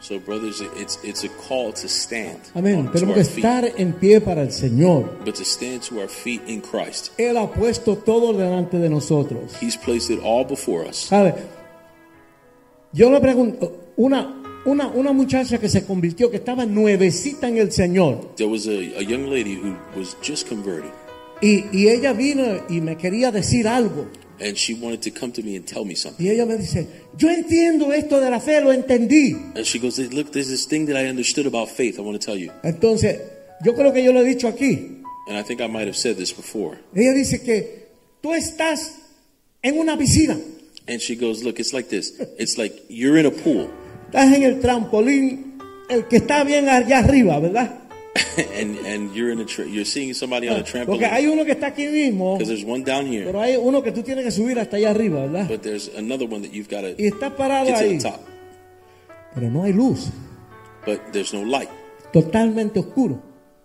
So, 0.00 0.18
brothers, 0.20 0.60
it's 0.76 0.98
it's 1.02 1.24
a 1.24 1.30
call 1.48 1.72
to 1.72 1.88
stand 1.88 2.40
Amén. 2.54 2.90
Tenemos 2.92 3.14
que 3.14 3.24
feet, 3.24 3.36
estar 3.38 3.64
en 3.78 3.94
pie 3.94 4.20
para 4.20 4.42
el 4.42 4.52
Señor. 4.52 5.24
but 5.24 5.34
to 5.36 5.44
stand 5.46 5.80
to 5.88 5.98
our 5.98 6.08
feet 6.10 6.42
in 6.46 6.60
Christ. 6.60 7.18
Él 7.18 7.38
ha 7.38 7.50
puesto 7.50 7.96
todo 7.96 8.34
delante 8.34 8.78
de 8.78 8.90
nosotros. 8.90 9.56
He's 9.62 9.78
placed 9.78 10.10
it 10.10 10.20
all 10.22 10.44
before 10.44 10.86
us. 10.86 11.06
¿Sabe? 11.06 11.61
Yo 12.92 13.10
le 13.10 13.20
pregunto, 13.20 13.92
una, 13.96 14.42
una, 14.66 14.88
una 14.88 15.12
muchacha 15.12 15.58
que 15.58 15.68
se 15.68 15.84
convirtió, 15.84 16.30
que 16.30 16.36
estaba 16.36 16.66
nuevecita 16.66 17.48
en 17.48 17.58
el 17.58 17.72
Señor, 17.72 18.34
There 18.36 18.50
was 18.50 18.66
a, 18.66 18.72
a 18.98 19.02
young 19.02 19.28
lady 19.30 19.56
who 19.56 19.76
was 19.98 20.16
just 20.22 20.48
converted, 20.48 20.90
y, 21.40 21.64
y 21.72 21.88
ella 21.88 22.12
vino 22.12 22.44
y 22.68 22.80
me 22.80 22.96
quería 22.96 23.30
decir 23.32 23.66
algo. 23.66 24.06
and 24.40 24.56
she 24.56 24.74
wanted 24.74 25.00
to 25.00 25.10
come 25.10 25.30
to 25.32 25.40
me 25.42 25.54
and 25.56 25.64
tell 25.66 25.84
me 25.84 25.94
something. 25.94 26.24
Y 26.26 26.30
ella 26.30 26.44
me 26.44 26.56
dice, 26.56 26.86
yo 27.16 27.28
entiendo 27.30 27.92
esto 27.92 28.18
de 28.20 28.28
la 28.28 28.40
fe, 28.40 28.60
lo 28.60 28.72
entendí. 28.72 29.32
And 29.54 29.64
she 29.64 29.78
goes, 29.78 29.98
"Look, 29.98 30.32
there's 30.32 30.48
this 30.48 30.66
thing 30.66 30.86
that 30.86 30.96
I 30.96 31.08
understood 31.08 31.46
about 31.46 31.68
faith. 31.68 31.96
I 31.98 32.02
want 32.02 32.20
to 32.20 32.26
tell 32.26 32.36
you." 32.36 32.50
Entonces, 32.64 33.20
yo 33.64 33.74
creo 33.74 33.92
que 33.92 34.02
yo 34.02 34.12
lo 34.12 34.20
he 34.20 34.24
dicho 34.24 34.48
aquí. 34.48 35.02
And 35.28 35.38
I 35.38 35.44
think 35.44 35.60
I 35.60 35.68
might 35.68 35.86
have 35.86 35.96
said 35.96 36.16
this 36.16 36.32
before. 36.36 36.78
Ella 36.94 37.12
dice 37.14 37.40
que 37.42 37.86
tú 38.20 38.34
estás 38.34 38.96
en 39.62 39.78
una 39.78 39.96
piscina, 39.96 40.36
And 40.88 41.00
she 41.00 41.14
goes, 41.14 41.42
"Look, 41.44 41.60
it's 41.60 41.72
like 41.72 41.88
this. 41.88 42.12
It's 42.38 42.58
like 42.58 42.74
you're 42.88 43.16
in 43.16 43.26
a 43.26 43.30
pool, 43.30 43.70
estás 44.06 44.34
en 44.34 44.42
el 44.42 44.60
trampolín, 44.60 45.58
el 45.88 46.06
que 46.08 46.16
está 46.18 46.44
bien 46.44 46.68
allá 46.68 46.98
arriba, 46.98 47.38
¿verdad? 47.40 47.78
and 48.60 48.76
and 48.84 49.14
you're 49.14 49.30
in 49.30 49.40
a 49.40 49.44
tra- 49.44 49.64
you're 49.66 49.86
seeing 49.86 50.12
somebody 50.12 50.46
on 50.46 50.56
a 50.56 50.60
ah, 50.60 50.84
Porque 50.84 51.06
hay 51.06 51.24
trampoline 51.24 51.32
uno 51.32 51.44
que 51.46 51.52
está 51.52 51.68
aquí 51.68 51.86
mismo, 51.86 52.34
because 52.36 52.48
there's 52.48 52.64
one 52.64 52.84
down 52.84 53.06
here, 53.06 53.24
pero 53.24 53.40
hay 53.40 53.56
uno 53.56 53.82
que 53.82 53.90
tú 53.92 54.02
tienes 54.02 54.24
que 54.24 54.30
subir 54.30 54.58
hasta 54.58 54.76
allá 54.76 54.90
arriba, 54.90 55.22
¿verdad? 55.26 55.48
but 55.48 55.62
there's 55.62 55.88
another 55.96 56.26
one 56.26 56.42
that 56.42 56.52
you've 56.52 56.68
got 56.68 56.82
to 56.82 56.94
Y 56.98 57.06
está 57.06 57.34
parado 57.34 57.66
get 57.68 57.78
to 57.78 57.84
ahí, 57.84 57.98
the 57.98 58.10
top, 58.10 58.20
pero 59.34 59.48
no 59.50 59.62
hay 59.62 59.72
luz, 59.72 60.10
but 60.84 61.00
there's 61.12 61.32
no 61.32 61.42
light. 61.42 61.70
totalmente 62.12 62.80
oscuro. 62.80 63.22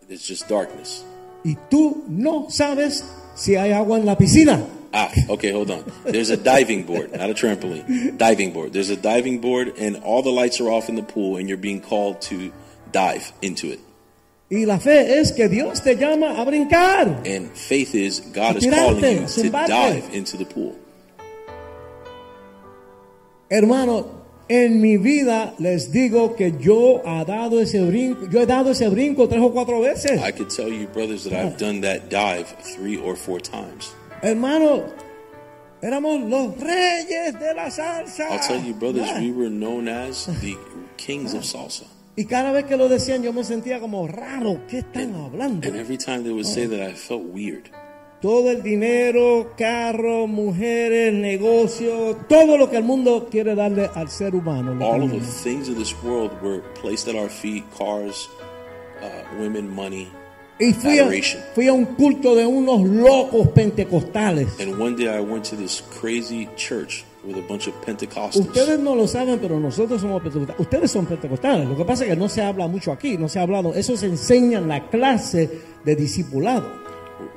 It's 0.07 0.25
just 0.25 0.47
darkness, 0.49 1.03
Y 1.43 1.57
tú 1.69 2.05
no 2.07 2.47
sabes 2.49 3.03
si 3.37 3.55
hay 3.55 3.71
agua 3.71 3.97
en 3.97 4.05
la 4.05 4.17
piscina. 4.17 4.65
Ah, 4.93 5.11
okay, 5.29 5.51
hold 5.51 5.69
on. 5.69 5.83
There's 6.05 6.29
a 6.29 6.37
diving 6.37 6.83
board, 6.83 7.11
not 7.11 7.29
a 7.29 7.33
trampoline. 7.33 8.17
Diving 8.17 8.51
board. 8.51 8.73
There's 8.73 8.89
a 8.89 8.95
diving 8.95 9.39
board, 9.39 9.73
and 9.77 9.97
all 9.97 10.23
the 10.23 10.31
lights 10.31 10.59
are 10.59 10.69
off 10.69 10.89
in 10.89 10.95
the 10.95 11.03
pool, 11.03 11.37
and 11.37 11.47
you're 11.47 11.57
being 11.57 11.81
called 11.81 12.21
to 12.23 12.51
dive 12.91 13.31
into 13.41 13.71
it. 13.71 13.79
Y 14.49 14.63
la 14.65 14.79
fe 14.79 15.19
es 15.19 15.33
que 15.33 15.49
Dios 15.49 15.81
te 15.81 15.95
llama 15.95 16.41
a 16.41 16.45
brincar. 16.45 17.21
And 17.25 17.51
faith 17.51 17.93
is 17.93 18.21
God 18.21 18.55
is 18.55 18.65
calling 18.65 19.03
you 19.03 19.27
to 19.27 19.49
dive 19.49 20.09
into 20.13 20.37
the 20.37 20.45
pool. 20.45 20.75
Hermano, 23.51 24.16
en 24.49 24.81
mi 24.81 24.97
vida 24.97 25.53
les 25.59 25.91
digo 25.91 26.35
que 26.35 26.53
yo 26.59 27.01
he 27.05 27.25
dado 27.25 27.59
ese 27.59 27.81
brinco, 27.81 28.29
yo 28.29 28.41
he 28.41 28.45
dado 28.45 28.71
ese 28.71 28.87
brinco 28.89 29.27
tres 29.27 29.41
o 29.41 29.51
cuatro 29.51 29.81
veces. 29.81 30.21
I 30.21 30.31
could 30.31 30.49
tell 30.49 30.69
you, 30.69 30.87
brothers, 30.87 31.23
that 31.25 31.33
I've 31.33 31.57
done 31.57 31.81
that 31.81 32.09
dive 32.09 32.47
three 32.61 32.97
or 32.97 33.15
four 33.15 33.41
times. 33.41 33.93
Hermano, 34.21 34.83
éramos 35.81 36.29
los 36.29 36.57
reyes 36.59 37.39
de 37.39 37.53
la 37.53 37.69
salsa. 37.69 38.29
I'll 38.31 38.39
tell 38.39 38.63
you, 38.63 38.73
brothers, 38.73 39.11
we 39.19 39.31
were 39.31 39.49
known 39.49 39.87
as 39.87 40.25
the 40.41 40.55
kings 40.97 41.33
of 41.33 41.43
salsa. 41.43 41.85
Y 42.15 42.25
cada 42.25 42.51
vez 42.51 42.65
que 42.65 42.77
lo 42.77 42.89
decían 42.89 43.21
yo 43.21 43.31
me 43.31 43.43
sentía 43.43 43.79
como 43.79 44.07
raro, 44.07 44.61
¿qué 44.67 44.79
están 44.79 45.13
hablando? 45.13 45.67
And 45.67 45.77
every 45.77 45.97
time 45.97 46.23
they 46.23 46.31
would 46.31 46.47
say 46.47 46.65
that, 46.65 46.79
I 46.79 46.93
felt 46.93 47.21
weird. 47.31 47.69
Todo 48.21 48.49
el 48.49 48.63
dinero, 48.63 49.53
carro, 49.55 50.25
mujeres, 50.25 51.13
negocio, 51.13 52.17
todo 52.27 52.57
lo 52.57 52.67
que 52.67 52.77
el 52.77 52.83
mundo 52.83 53.27
quiere 53.29 53.53
darle 53.53 53.91
al 53.93 54.09
ser 54.09 54.33
humano. 54.33 54.71
All 54.83 55.03
of 55.03 55.11
the 55.11 55.19
things 55.19 55.69
of 55.69 55.77
this 55.77 55.93
world 56.03 56.31
were 56.41 56.63
placed 56.81 57.07
at 57.07 57.15
our 57.15 57.29
feet 57.29 57.63
cars, 57.77 58.27
uh, 59.03 59.39
women, 59.39 59.69
money. 59.69 60.07
Y 60.59 60.73
fui 60.73 60.97
a, 60.97 61.07
fui 61.53 61.67
a 61.67 61.73
un 61.73 61.85
culto 61.85 62.35
de 62.35 62.47
unos 62.47 62.81
locos 62.81 63.49
pentecostales. 63.49 64.59
And 64.59 64.81
one 64.81 64.95
day 64.95 65.07
I 65.07 65.19
went 65.19 65.45
to 65.51 65.55
this 65.55 65.83
crazy 66.01 66.49
church 66.55 67.05
with 67.23 67.37
a 67.37 67.47
bunch 67.47 67.67
of 67.67 67.75
Pentecostals. 67.85 68.47
Ustedes 68.47 68.79
no 68.79 68.95
lo 68.95 69.07
saben, 69.07 69.37
pero 69.39 69.59
nosotros 69.59 70.01
somos 70.01 70.23
pentecostales. 70.23 70.59
Ustedes 70.59 70.89
son 70.89 71.05
pentecostales. 71.05 71.67
Lo 71.67 71.77
que 71.77 71.85
pasa 71.85 72.03
es 72.03 72.09
que 72.09 72.15
no 72.15 72.27
se 72.29 72.41
habla 72.41 72.67
mucho 72.67 72.91
aquí, 72.91 73.15
no 73.17 73.29
se 73.29 73.37
ha 73.37 73.43
hablado. 73.43 73.75
Eso 73.75 73.95
se 73.95 74.07
enseña 74.07 74.57
en 74.57 74.67
la 74.67 74.89
clase 74.89 75.61
de 75.85 75.95
discipulado. 75.95 76.86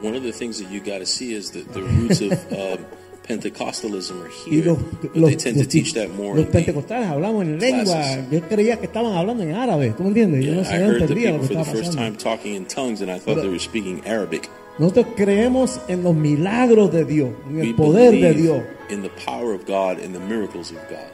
One 0.03 0.15
of 0.15 0.23
the 0.23 0.33
things 0.33 0.59
that 0.59 0.71
you 0.71 0.81
got 0.81 0.99
to 0.99 1.07
see 1.07 1.33
is 1.35 1.51
that 1.53 1.73
the 1.73 1.83
roots 1.83 2.21
of 2.21 2.33
um, 2.53 2.85
Pentecostalism 3.27 4.21
are 4.25 4.29
here, 4.29 4.65
los, 4.73 4.79
but 5.01 5.17
los- 5.17 5.31
they 5.31 5.37
tend 5.37 5.59
to 5.59 5.67
teach 5.67 5.95
that 5.95 6.11
more. 6.11 6.35
los 6.37 6.47
in 6.47 6.53
pentecostales 6.53 7.07
hablamos 7.09 7.43
en 7.45 7.59
lengua. 7.59 8.03
Yo 8.31 8.41
creía 8.43 8.77
que 8.79 8.87
estaban 8.87 9.13
hablando 9.17 9.43
en 9.45 9.55
árabe. 9.55 9.95
¿Tú 9.97 10.03
me 10.03 10.09
entiendes? 10.09 10.45
Yo 10.45 10.55
no 10.55 10.63
I 10.63 10.65
sabía, 10.65 10.87
entendía 10.89 11.31
lo 11.33 11.41
que 11.41 11.47
for 11.47 11.55
the 11.55 11.61
estaba 11.63 11.65
first 11.79 11.93
time 11.93 12.13
pasando. 12.15 12.19
talking 12.19 12.55
in 12.57 12.65
tongues, 12.67 13.01
and 13.03 13.11
I 13.11 13.19
thought 13.19 13.37
they 13.41 13.49
were 13.49 13.59
speaking 13.61 14.03
Arabic. 14.07 14.49
Nosotros 14.79 15.07
creemos 15.17 15.79
en 15.89 16.03
los 16.03 16.15
milagros 16.15 16.91
de 16.93 17.05
Dios, 17.05 17.31
en 17.49 17.57
We 17.57 17.63
el 17.69 17.75
poder 17.75 18.13
de 18.13 18.21
believe 18.21 18.43
Dios. 18.43 18.63
in 18.91 19.03
the 19.03 19.11
power 19.25 19.53
of 19.55 19.65
God 19.67 19.99
and 20.03 20.13
the 20.15 20.21
miracles 20.21 20.71
of 20.73 20.79
God. 20.89 21.11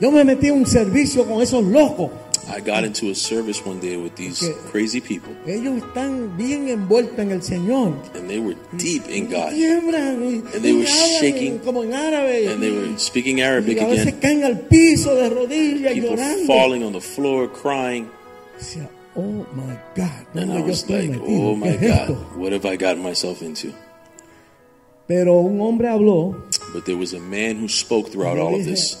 Yo 0.00 0.10
me 0.10 0.24
metí 0.24 0.48
en 0.48 0.58
un 0.58 0.66
servicio 0.66 1.24
con 1.24 1.40
esos 1.42 1.64
locos. 1.64 2.10
I 2.48 2.60
got 2.60 2.84
into 2.84 3.10
a 3.10 3.14
service 3.14 3.64
one 3.64 3.80
day 3.80 3.96
with 3.96 4.14
these 4.16 4.40
crazy 4.70 5.00
people, 5.00 5.32
Ellos 5.46 5.82
están 5.82 6.36
bien 6.36 6.68
envueltos 6.68 7.18
en 7.18 7.32
el 7.32 7.40
Señor. 7.42 7.94
and 8.14 8.28
they 8.28 8.38
were 8.38 8.54
deep 8.76 9.08
in 9.08 9.28
God, 9.28 9.52
And 9.52 10.62
they 10.62 10.72
were 10.72 10.86
shaking. 10.86 11.58
como 11.60 11.82
en 11.82 11.92
árabe. 11.92 12.48
and 12.52 12.62
they 12.62 12.70
were 12.70 12.96
speaking 12.98 13.40
Arabic 13.40 13.78
again. 13.80 14.20
caen 14.20 14.44
al 14.44 14.56
piso 14.68 15.14
de 15.16 15.28
rodillas 15.30 15.92
People 15.94 16.10
llorando. 16.16 16.46
falling 16.46 16.82
on 16.84 16.92
the 16.92 17.00
floor, 17.00 17.48
crying, 17.48 18.08
oh 19.16 19.46
my 19.54 19.76
God, 19.94 20.26
and 20.34 20.52
I 20.52 20.60
was 20.60 20.88
like, 20.88 21.10
"Oh 21.26 21.56
my 21.56 21.76
God, 21.76 22.10
what 22.36 22.52
have 22.52 22.64
I 22.66 22.76
gotten 22.76 23.02
myself 23.02 23.42
into?" 23.42 23.72
Pero 25.08 25.40
un 25.40 25.58
hombre 25.60 25.86
habló. 25.88 26.34
But 26.74 26.84
there 26.84 26.96
was 26.96 27.14
a 27.14 27.20
man 27.20 27.56
who 27.56 27.68
spoke 27.68 28.10
throughout 28.10 28.38
all 28.38 28.54
of 28.56 28.64
this, 28.64 28.96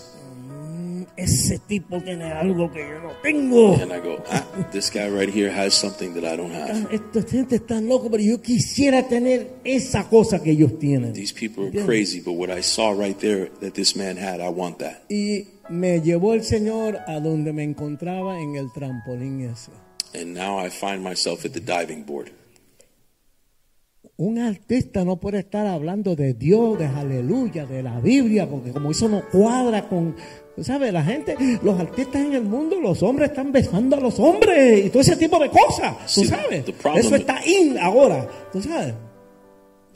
Ese 1.16 1.58
tipo 1.60 2.00
tiene 2.00 2.24
algo 2.24 2.70
que 2.70 2.80
yo 2.80 3.00
no 3.00 3.12
tengo. 3.22 3.74
and 3.74 3.92
I 3.92 4.00
go, 4.00 4.22
ah, 4.30 4.44
"This 4.70 4.90
guy 4.90 5.08
right 5.08 5.32
here 5.32 5.50
has 5.50 5.72
something 5.74 6.12
that 6.14 6.24
I 6.24 6.36
don't 6.36 6.52
have." 6.52 6.88
Esta 6.92 7.22
gente 7.22 7.56
está 7.56 7.80
loco, 7.80 8.10
pero 8.10 8.22
yo 8.22 8.40
quisiera 8.42 9.08
tener 9.08 9.48
esa 9.64 10.08
cosa 10.08 10.42
que 10.42 10.50
ellos 10.50 10.78
tienen. 10.78 11.12
These 11.14 11.32
people 11.32 11.64
are 11.64 11.68
¿Entiendes? 11.68 11.86
crazy, 11.86 12.20
but 12.20 12.32
what 12.34 12.50
I 12.50 12.62
saw 12.62 12.92
right 12.92 13.18
there 13.18 13.50
that 13.60 13.72
this 13.74 13.96
man 13.96 14.16
had, 14.18 14.40
I 14.40 14.48
want 14.50 14.78
that. 14.78 15.04
Y 15.08 15.48
me 15.70 16.00
llevó 16.02 16.34
el 16.34 16.44
Señor 16.44 16.98
a 17.06 17.18
donde 17.20 17.52
me 17.52 17.62
encontraba 17.64 18.40
en 18.40 18.56
el 18.56 18.70
trampolín 18.72 19.40
ese. 19.40 19.70
And 20.14 20.34
now 20.34 20.58
I 20.58 20.68
find 20.70 21.02
myself 21.02 21.44
at 21.44 21.52
the 21.52 21.60
diving 21.60 22.04
board. 22.04 22.30
Un 24.18 24.38
artista 24.38 25.04
no 25.04 25.16
puede 25.16 25.40
estar 25.40 25.66
hablando 25.66 26.16
de 26.16 26.32
Dios, 26.32 26.78
de 26.78 26.86
aleluya, 26.86 27.66
de 27.66 27.82
la 27.82 28.00
Biblia, 28.00 28.48
porque 28.48 28.70
como 28.70 28.90
eso 28.90 29.10
no 29.10 29.22
cuadra 29.30 29.88
con, 29.90 30.16
sabes, 30.62 30.90
la 30.90 31.04
gente, 31.04 31.36
los 31.62 31.78
artistas 31.78 32.22
en 32.24 32.32
el 32.32 32.44
mundo, 32.44 32.80
los 32.80 33.02
hombres 33.02 33.28
están 33.28 33.52
besando 33.52 33.94
a 33.94 34.00
los 34.00 34.18
hombres 34.18 34.86
y 34.86 34.88
todo 34.88 35.02
ese 35.02 35.16
tipo 35.16 35.38
de 35.38 35.50
cosas, 35.50 35.96
tú 36.14 36.24
sabes. 36.24 36.64
Eso 36.96 37.14
está 37.14 37.46
in 37.46 37.76
ahora, 37.78 38.26
tú 38.50 38.62
sabes. 38.62 38.94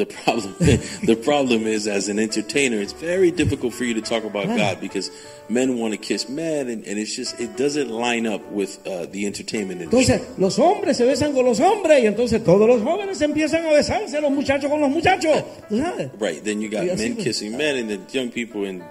The 0.01 0.07
problem, 0.07 0.55
the 1.05 1.17
problem 1.23 1.67
is, 1.67 1.87
as 1.87 2.09
an 2.09 2.19
entertainer, 2.19 2.79
it's 2.81 2.95
very 2.95 3.31
difficult 3.31 3.75
for 3.75 3.85
you 3.85 3.93
to 3.95 4.01
talk 4.01 4.25
about 4.25 4.47
Right. 4.47 4.57
God 4.57 4.81
because 4.81 5.11
men 5.51 5.77
want 5.79 5.93
to 5.93 5.99
kiss 5.99 6.29
men, 6.29 6.69
and, 6.69 6.87
and 6.87 6.99
it's 6.99 7.15
just 7.15 7.39
it 7.39 7.57
doesn't 7.59 7.91
line 7.91 8.27
up 8.27 8.41
with 8.51 8.79
uh, 8.87 9.05
the 9.13 9.27
entertainment 9.27 9.83
industry. 9.83 10.15
Entonces, 10.15 10.39
los 10.39 10.57
hombres 10.59 10.97
se 10.97 11.05
besan 11.05 11.35
con 11.35 11.45
los 11.45 11.61
hombres 11.61 12.03
y 12.03 12.07
entonces 12.07 12.43
todos 12.43 12.67
los 12.67 12.81
jóvenes 12.83 13.21
empiezan 13.21 13.67
a 13.67 13.73
besarse, 13.73 14.21
los 14.23 14.33
muchachos 14.33 14.71
con 14.71 14.81
los 14.81 14.91
muchachos, 14.91 15.43
right? 15.71 16.43
Then 16.43 16.61
you 16.63 16.71
got 16.71 16.85
men 16.97 17.17
kissing 17.17 17.57
men, 17.57 17.77
and 17.77 17.91
then 17.91 18.07
young 18.11 18.31
people, 18.31 18.65
and 18.65 18.83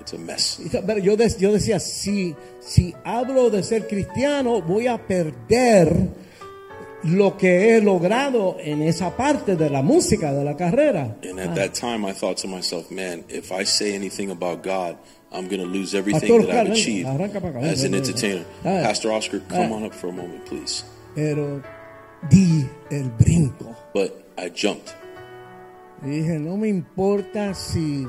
it's 0.00 0.12
a 0.12 0.18
mess. 0.18 0.60
Pero 0.70 0.98
yo, 0.98 1.16
de- 1.16 1.34
yo 1.38 1.50
decía, 1.52 1.80
si, 1.80 2.34
si 2.60 2.94
hablo 3.04 3.48
de 3.50 3.62
ser 3.62 3.86
cristiano, 3.88 4.60
voy 4.60 4.86
a 4.86 4.98
perder 4.98 6.08
lo 7.08 7.36
que 7.36 7.76
he 7.76 7.80
logrado 7.80 8.56
en 8.60 8.82
esa 8.82 9.16
parte 9.16 9.56
de 9.56 9.70
la 9.70 9.82
música, 9.82 10.32
de 10.32 10.44
la 10.44 10.56
carrera. 10.56 11.16
And 11.22 11.38
at 11.40 11.54
that 11.54 11.74
time, 11.74 12.04
I 12.04 12.12
thought 12.12 12.38
to 12.42 12.48
myself, 12.48 12.90
man, 12.90 13.24
if 13.28 13.50
I 13.52 13.64
say 13.64 13.94
anything 13.94 14.30
about 14.30 14.62
God, 14.62 14.96
I'm 15.30 15.48
going 15.48 15.60
to 15.60 15.66
lose 15.66 15.94
everything 15.94 16.46
that 16.46 16.66
I've 16.66 16.72
achieved 16.72 17.06
as 17.06 17.84
an 17.84 17.94
entertainer. 17.94 18.44
Pastor 18.62 19.12
Oscar, 19.12 19.40
come 19.40 19.72
on 19.72 19.84
up 19.84 19.94
for 19.94 20.08
a 20.08 20.12
moment, 20.12 20.46
please. 20.46 20.84
Pero 21.14 21.62
di 22.28 22.66
el 22.90 23.10
brinco. 23.10 23.76
But 23.92 24.24
I 24.38 24.48
jumped. 24.50 24.94
Dije, 26.02 26.38
no 26.38 26.56
me 26.56 26.68
importa 26.68 27.54
si, 27.54 28.06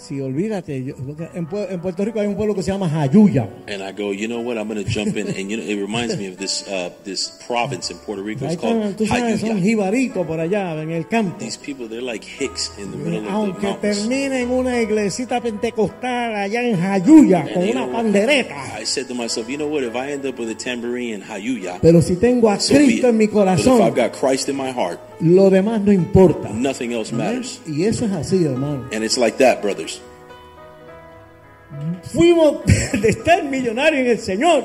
si 0.00 0.20
olvídate. 0.20 0.84
yo- 0.84 0.94
en, 1.34 1.46
en 1.70 1.80
Puerto 1.80 2.04
Rico 2.04 2.20
hay 2.20 2.26
un 2.26 2.34
pueblo 2.36 2.54
que 2.54 2.62
se 2.62 2.72
llama 2.72 2.88
Jayuya. 2.88 3.48
And 3.68 3.82
I 3.82 3.92
go, 3.92 4.12
you 4.12 4.26
know 4.26 4.40
what? 4.40 4.56
I'm 4.58 4.66
going 4.68 4.82
to 4.82 4.90
jump 4.90 5.16
in, 5.16 5.28
and 5.28 5.50
you 5.50 5.56
know, 5.56 5.62
it 5.64 5.76
reminds 5.80 6.16
me 6.16 6.26
of 6.28 6.36
this 6.38 6.66
uh, 6.68 6.90
this 7.04 7.38
province 7.46 7.90
in 7.90 7.98
Puerto 7.98 8.22
Rico. 8.22 8.46
It's 8.46 8.56
called 8.56 8.96
tú 8.96 9.06
sabes, 9.06 9.40
son 9.40 9.60
jibaritos 9.62 10.26
por 10.26 10.38
allá 10.40 10.80
en 10.82 10.90
el 10.90 11.06
campo. 11.06 11.36
These 11.38 11.58
people, 11.58 11.86
they're 11.88 12.00
like 12.02 12.24
hicks 12.24 12.70
in 12.78 12.90
the 12.90 12.96
middle 12.96 13.18
of 13.20 13.24
the 13.24 13.30
Aunque 13.30 13.62
mountains. 13.68 13.98
termine 14.00 14.40
en 14.42 14.50
una 14.50 14.80
iglesita 14.80 15.40
pentecostal 15.40 16.34
allá 16.34 16.62
en 16.62 16.76
Jayuya 16.80 17.40
And 17.40 17.52
con 17.54 17.62
una 17.64 17.72
know, 17.86 17.92
pandereta. 17.92 18.78
I 18.80 18.84
said 18.84 19.06
to 19.08 19.14
myself, 19.14 19.48
you 19.48 19.56
know 19.58 19.68
what? 19.68 19.82
If 19.84 19.94
I 19.94 20.12
end 20.12 20.24
up 20.26 20.38
with 20.38 20.48
a 20.50 20.54
tambourine 20.54 21.14
in 21.14 21.22
Jayuya, 21.22 21.78
Pero 21.82 22.00
si 22.00 22.16
tengo 22.16 22.48
a 22.50 22.58
so 22.58 22.74
Cristo 22.74 23.08
en 23.08 23.16
mi 23.18 23.26
But 23.26 23.46
if 23.46 23.66
I've 23.66 23.66
corazón, 23.66 23.94
got 23.94 24.12
Christ 24.12 24.48
in 24.48 24.56
my 24.56 24.70
heart, 24.72 24.98
lo 25.20 25.50
demás 25.50 25.80
no 25.80 25.92
importa. 25.92 26.48
nothing 26.50 26.92
else 26.92 27.14
matters. 27.14 27.60
Y 27.66 27.84
eso 27.84 28.04
es 28.04 28.12
así, 28.12 28.44
hermano. 28.44 28.88
And 28.92 29.04
it's 29.04 29.18
like 29.18 29.38
that, 29.38 29.60
brothers. 29.62 30.00
Fuimos 32.12 32.64
de 33.00 33.08
estar 33.08 33.44
millonario 33.44 34.00
en 34.00 34.06
el 34.06 34.18
Señor 34.18 34.64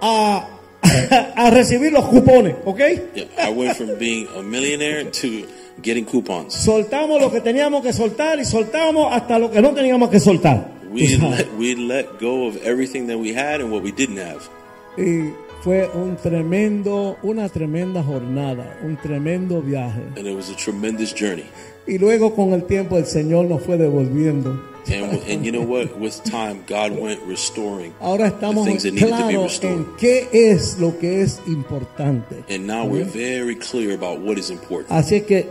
a, 0.00 0.48
a 1.36 1.50
recibir 1.50 1.92
los 1.92 2.06
cupones, 2.06 2.56
¿ok? 2.64 2.80
Yeah, 3.14 3.48
I 3.48 3.50
went 3.50 3.76
from 3.76 3.98
being 3.98 4.26
a 4.36 4.42
millionaire 4.42 5.04
to 5.10 5.46
getting 5.82 6.04
coupons. 6.04 6.54
Soltamos 6.54 7.20
lo 7.20 7.30
que 7.30 7.40
teníamos 7.40 7.82
que 7.82 7.92
soltar 7.92 8.38
y 8.38 8.44
soltamos 8.44 9.12
hasta 9.12 9.38
lo 9.38 9.50
que 9.50 9.60
no 9.60 9.72
teníamos 9.74 10.10
que 10.10 10.20
soltar. 10.20 10.72
We 10.90 11.16
let, 11.18 11.46
we 11.58 11.74
let 11.74 12.06
go 12.20 12.46
of 12.48 12.56
everything 12.64 13.06
that 13.08 13.18
we 13.18 13.34
had 13.34 13.60
and 13.60 13.70
what 13.70 13.82
we 13.82 13.92
didn't 13.92 14.18
have. 14.18 14.48
Y 14.96 15.32
fue 15.66 15.90
un 15.94 16.16
tremendo, 16.16 17.18
una 17.24 17.48
tremenda 17.48 18.00
jornada, 18.00 18.78
un 18.84 18.96
tremendo 18.98 19.60
viaje. 19.60 20.00
And 20.16 20.24
it 20.24 20.36
was 20.36 20.48
a 20.48 20.54
tremendous 20.54 21.12
journey. 21.12 21.44
Y 21.88 21.98
luego 21.98 22.36
con 22.36 22.52
el 22.52 22.66
tiempo 22.66 22.96
el 22.98 23.04
Señor 23.04 23.46
nos 23.46 23.64
fue 23.64 23.76
devolviendo. 23.76 24.62
And, 24.86 25.20
and 25.28 25.44
you 25.44 25.50
know 25.50 25.64
what? 25.64 25.98
With 25.98 26.22
time, 26.22 26.62
God 26.68 26.92
went 26.96 27.20
restoring 27.26 27.92
Ahora 28.00 28.30
the 28.30 28.36
estamos 28.36 28.64
things 28.64 28.84
that 28.84 28.92
needed 28.92 29.10
to 29.10 29.26
be 29.26 29.36
restored. 29.36 29.72
en 29.72 29.86
qué 29.98 30.28
es 30.32 30.78
lo 30.78 30.96
que 31.00 31.22
es 31.22 31.40
importante. 31.48 32.44
And 32.48 32.68
now 32.68 32.84
we're 32.84 33.04
very 33.04 33.56
clear 33.56 33.92
about 33.92 34.20
what 34.20 34.38
is 34.38 34.50
important. 34.50 34.92
Así 34.92 35.22
que 35.22 35.48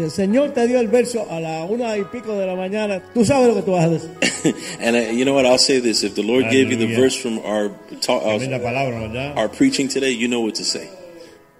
si 0.00 0.04
el 0.04 0.10
Señor 0.10 0.54
te 0.54 0.66
dio 0.66 0.80
el 0.80 0.88
verso 0.88 1.26
a 1.30 1.40
la 1.40 1.64
una 1.64 1.98
y 1.98 2.04
pico 2.04 2.34
de 2.34 2.46
la 2.46 2.56
mañana, 2.56 3.02
tú 3.12 3.22
sabes 3.24 3.48
lo 3.48 3.54
que 3.54 3.62
tú 3.62 3.72
vas 3.72 3.84
a 3.84 3.88
decir. 3.90 4.10
and 4.80 4.96
I, 4.96 5.10
you 5.10 5.24
know 5.24 5.34
what? 5.34 5.44
I'll 5.44 5.58
say 5.58 5.78
this: 5.80 6.02
if 6.02 6.14
the 6.14 6.22
Lord 6.22 6.44
gave 6.50 6.70
you 6.70 6.76
the 6.76 6.94
verse 6.94 7.14
from 7.14 7.38
our 7.40 7.70
ta- 8.00 8.20
Tremenda 8.20 8.56
uh, 8.56 8.60
¿verdad? 8.60 9.36
our 9.36 9.48
preaching 9.48 9.88
today, 9.88 10.10
you 10.10 10.26
know 10.26 10.40
what 10.40 10.54
to 10.54 10.64
say. 10.64 10.88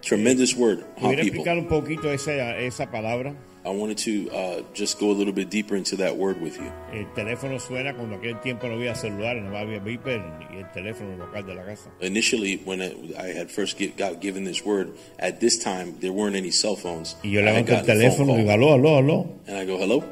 Tremendous 0.02 0.56
word, 0.56 0.82
¿Pudiera 0.96 1.22
people? 1.22 1.40
explicar 1.42 1.58
un 1.58 1.68
poquito 1.68 2.10
esa, 2.10 2.58
esa 2.58 2.90
palabra? 2.90 3.34
I 3.62 3.68
wanted 3.68 3.98
to 3.98 4.30
uh, 4.30 4.62
just 4.72 4.98
go 4.98 5.10
a 5.10 5.12
little 5.12 5.34
bit 5.34 5.50
deeper 5.50 5.76
into 5.76 5.96
that 5.96 6.16
word 6.16 6.40
with 6.40 6.56
you. 6.56 6.72
El 6.94 7.04
teléfono 7.14 7.60
suena 7.60 7.94
cuando 7.94 8.16
aquel 8.16 8.40
tiempo 8.40 8.66
no 8.68 8.74
había 8.76 8.94
celulares, 8.94 9.42
no 9.42 9.54
había 9.56 9.80
beeper 9.80 10.22
y 10.50 10.58
el 10.58 10.70
teléfono 10.72 11.14
local 11.18 11.44
de 11.46 11.54
la 11.54 11.64
casa. 11.64 11.90
Initially, 12.00 12.56
when 12.64 12.80
it, 12.80 12.96
I 13.18 13.36
had 13.38 13.50
first 13.50 13.76
get, 13.78 13.98
got 13.98 14.20
given 14.22 14.44
this 14.44 14.64
word, 14.64 14.92
at 15.18 15.40
this 15.40 15.58
time 15.62 15.98
there 16.00 16.10
weren't 16.12 16.36
any 16.36 16.50
cell 16.50 16.74
phones. 16.74 17.16
Y 17.22 17.30
yo 17.32 17.42
levanto 17.42 17.72
el 17.72 17.80
gotten 17.82 18.00
a 18.06 18.10
phone 18.10 18.26
teléfono 18.28 18.42
y 18.42 18.48
aló, 18.50 18.72
aló, 18.72 18.96
aló. 18.96 19.26
and 19.46 19.56
I 19.58 19.66
go, 19.66 19.76
"Hello." 19.78 20.02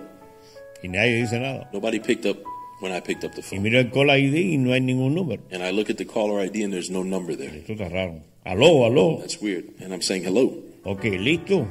Y 0.83 0.89
nadie 0.89 1.17
dice 1.23 1.41
nada. 1.41 1.71
Nobody 1.73 2.01
picked 2.01 2.27
up 2.27 2.37
when 2.81 2.93
I 2.93 3.01
picked 3.01 3.25
up 3.25 3.33
the 3.33 3.41
Y 3.41 3.57
phone, 3.57 3.63
miro 3.63 3.79
el 3.81 3.91
call 3.91 4.11
ID 4.11 4.53
y 4.53 4.57
no 4.59 4.73
hay 4.75 4.81
ningún 4.81 5.15
número. 5.15 5.41
and 5.51 5.63
I 5.63 5.71
look 5.71 5.89
at 5.89 5.97
the 5.97 6.05
caller 6.05 6.39
ID, 6.39 6.63
and 6.65 6.73
there's 6.73 6.91
no 6.91 7.03
number 7.03 7.35
there. 7.35 7.49
Esto 7.57 7.73
está 7.73 7.89
raro. 7.91 8.21
Aló, 8.45 8.85
aló. 8.85 9.19
That's 9.21 9.41
weird. 9.41 9.65
And 9.81 9.93
I'm 9.95 10.03
saying 10.03 10.25
hello, 10.25 10.53
Ok, 10.85 11.05
listo. 11.19 11.67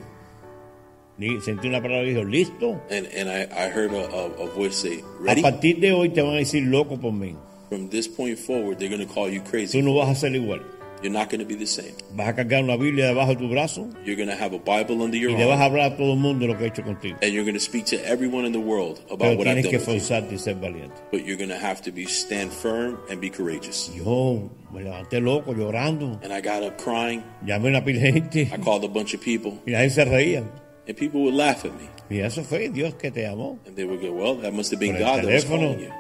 Sentí 1.41 1.67
una 1.67 1.81
palabra 1.81 2.03
y 2.05 2.11
dijo, 2.13 2.23
listo. 2.23 2.79
and 2.91 3.07
and 3.15 3.29
I, 3.29 3.43
I 3.51 3.69
heard 3.69 3.91
a, 3.93 4.05
a, 4.07 4.25
a 4.43 4.45
voice 4.55 4.75
say, 4.75 5.03
partir 5.41 5.79
de 5.79 5.91
hoy 5.91 6.09
te 6.09 6.21
van 6.21 6.33
a 6.35 6.37
decir 6.37 6.63
loco 6.63 6.97
por 6.97 7.11
mí. 7.11 7.35
From 7.69 7.89
this 7.89 8.07
point 8.07 8.37
forward, 8.37 8.77
they're 8.79 8.89
going 8.89 9.05
to 9.05 9.11
call 9.13 9.27
you 9.29 9.41
Tú 9.41 9.49
crazy. 9.49 9.81
no 9.81 9.93
vas 9.95 10.09
a 10.09 10.15
ser 10.15 10.35
igual. 10.35 10.61
You're 11.03 11.11
not 11.13 11.29
going 11.29 11.41
to 11.41 11.45
be 11.45 11.53
the 11.55 11.67
same. 11.67 11.93
Vas 12.15 12.29
a 12.29 12.33
cargar 12.33 12.63
una 12.63 12.75
Biblia 12.75 13.05
debajo 13.07 13.35
de 13.35 13.35
tu 13.35 13.47
brazo 13.49 13.87
You're 14.03 14.15
going 14.15 14.29
to 14.29 14.35
have 14.35 14.53
a 14.53 14.57
Bible 14.57 15.03
under 15.03 15.15
your 15.17 15.29
y 15.31 15.37
le 15.37 15.45
vas 15.45 15.59
a 15.59 15.65
hablar 15.65 15.91
a 15.93 15.95
todo 15.97 16.13
el 16.13 16.17
mundo 16.17 16.47
lo 16.47 16.57
que 16.57 16.63
he 16.65 16.67
hecho 16.69 16.81
contigo. 16.81 17.17
and 17.21 17.31
you're 17.33 17.43
going 17.43 17.53
to 17.53 17.59
speak 17.59 17.85
to 17.85 17.97
everyone 18.03 18.45
in 18.45 18.51
the 18.51 18.59
world 18.59 18.99
about 19.11 19.19
Pero 19.19 19.37
what 19.37 19.47
I've 19.47 19.57
tienes 19.57 19.65
done 19.65 19.71
que 19.71 19.77
with 19.77 19.87
you. 19.87 19.93
forzarte 19.93 20.33
y 20.35 20.37
ser 20.39 20.55
valiente. 20.55 20.95
But 21.11 21.23
you're 21.23 21.37
going 21.37 21.49
to 21.49 21.59
have 21.59 21.81
to 21.83 21.91
be 21.91 22.05
stand 22.05 22.51
firm 22.51 22.97
and 23.11 23.19
be 23.21 23.29
courageous. 23.29 23.91
Yo 23.95 24.49
me 24.71 24.81
levanté 24.81 25.19
loco, 25.21 25.53
llorando. 25.53 26.19
And 26.23 26.33
I 26.33 26.41
got 26.41 26.63
up 26.63 26.77
crying. 26.79 27.23
Llamé 27.45 27.67
a 27.67 27.69
una 27.69 27.83
pila 27.83 27.99
de 28.01 28.11
gente 28.13 28.41
I 28.51 28.57
called 28.57 28.83
a 28.83 28.87
bunch 28.87 29.13
of 29.13 29.21
people, 29.21 29.59
y 29.67 29.71
la 29.73 29.79
gente 29.81 29.93
se 29.95 30.05
reía. 30.05 30.43
And 30.87 30.97
people 30.97 31.21
would 31.21 31.33
laugh 31.33 31.65
at 31.65 31.73
me. 31.73 31.89
Y 32.09 32.19
eso 32.21 32.43
fue 32.43 32.69
Dios 32.69 32.95
que 32.95 33.11
te 33.11 33.21
llamó. 33.23 33.59
And 33.65 33.75
they 33.75 33.85
would 33.85 34.01
go, 34.01 34.11
"Well, 34.13 34.35
that 34.41 34.53
must 34.53 34.71
have 34.71 34.79
been 34.79 34.95
Por 34.95 35.05
God 35.05 35.23
that 35.23 35.33
was 35.33 35.45
calling 35.45 35.79
you." 35.79 35.91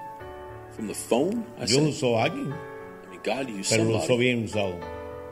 From 0.75 0.87
the 0.87 0.93
phone, 0.93 1.45
I 1.59 1.65
Dios 1.65 1.71
said, 1.71 2.03
usó 2.03 2.17
a 2.19 2.25
alguien, 2.25 2.53
I 2.53 3.09
mean, 3.09 3.19
God 3.23 3.49
used 3.49 3.69
pero 3.71 3.83
lo 3.83 3.97
usó 3.97 4.07
somebody, 4.07 4.19
bien 4.19 4.43
usado. 4.45 4.79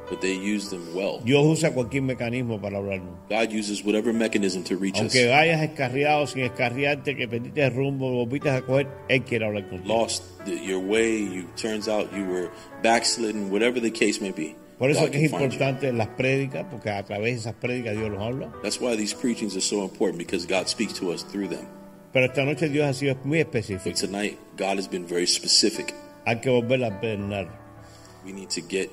but 0.10 0.22
they 0.22 0.34
used 0.34 0.72
them 0.72 0.94
well. 0.96 1.20
Dios 1.24 1.46
usa 1.46 1.72
cualquier 1.72 2.04
mecanismo 2.04 2.60
para 2.60 2.78
hablarnos. 2.78 3.16
God 3.30 3.52
uses 3.52 3.84
whatever 3.84 4.14
mechanism 4.14 4.64
to 4.64 4.76
reach 4.76 4.96
us. 4.96 5.02
Aunque 5.02 5.28
vayas 5.28 5.62
escarriado 5.62 6.28
sin 6.28 6.44
escarriarte, 6.44 7.16
que 7.16 7.28
perdiste 7.28 7.70
rumbo, 7.70 8.12
volviste 8.12 8.50
a 8.50 8.62
coger, 8.62 8.88
Él 9.08 9.24
quiere 9.24 9.46
hablar 9.46 9.68
contigo. 9.70 9.88
Lost 9.88 10.24
the, 10.46 10.56
your 10.56 10.80
way, 10.80 11.20
you 11.20 11.48
turns 11.56 11.88
out 11.88 12.12
you 12.14 12.26
were 12.26 12.50
backslidden, 12.82 13.52
whatever 13.52 13.80
the 13.80 13.92
case 13.92 14.20
may 14.22 14.32
be. 14.32 14.56
Por 14.78 14.90
eso 14.92 15.10
que 15.10 15.18
es 15.24 15.32
importante 15.32 15.92
las 15.94 16.08
prédicas, 16.10 16.66
porque 16.70 16.90
a 16.90 17.04
través 17.06 17.36
de 17.36 17.40
esas 17.40 17.54
prédicas 17.54 17.96
Dios 17.98 18.10
los 18.12 18.22
habla. 18.22 18.52
That's 18.62 18.80
why 18.82 18.96
these 18.98 19.16
preachings 19.16 19.54
are 19.56 19.62
so 19.62 19.84
important 19.84 20.18
because 20.18 20.46
God 20.46 20.68
speaks 20.68 20.94
to 21.00 21.12
us 21.12 21.24
through 21.24 21.48
them. 21.50 21.66
Pero 22.12 22.26
esta 22.26 22.44
noche 22.44 22.68
Dios 22.70 22.86
ha 22.88 22.94
sido 22.94 23.16
muy 23.24 23.44
But 23.44 23.56
específico. 23.56 23.96
tonight, 23.98 24.38
God 24.58 24.78
has 24.78 24.88
been 24.90 25.06
very 25.08 25.28
specific. 25.28 25.94
Hay 26.26 26.40
que 26.42 26.50
volver 26.50 26.84
a 26.84 27.00
perdonar. 27.00 27.48
We 28.26 28.34
need 28.34 28.50
to 28.50 28.62
get 28.62 28.90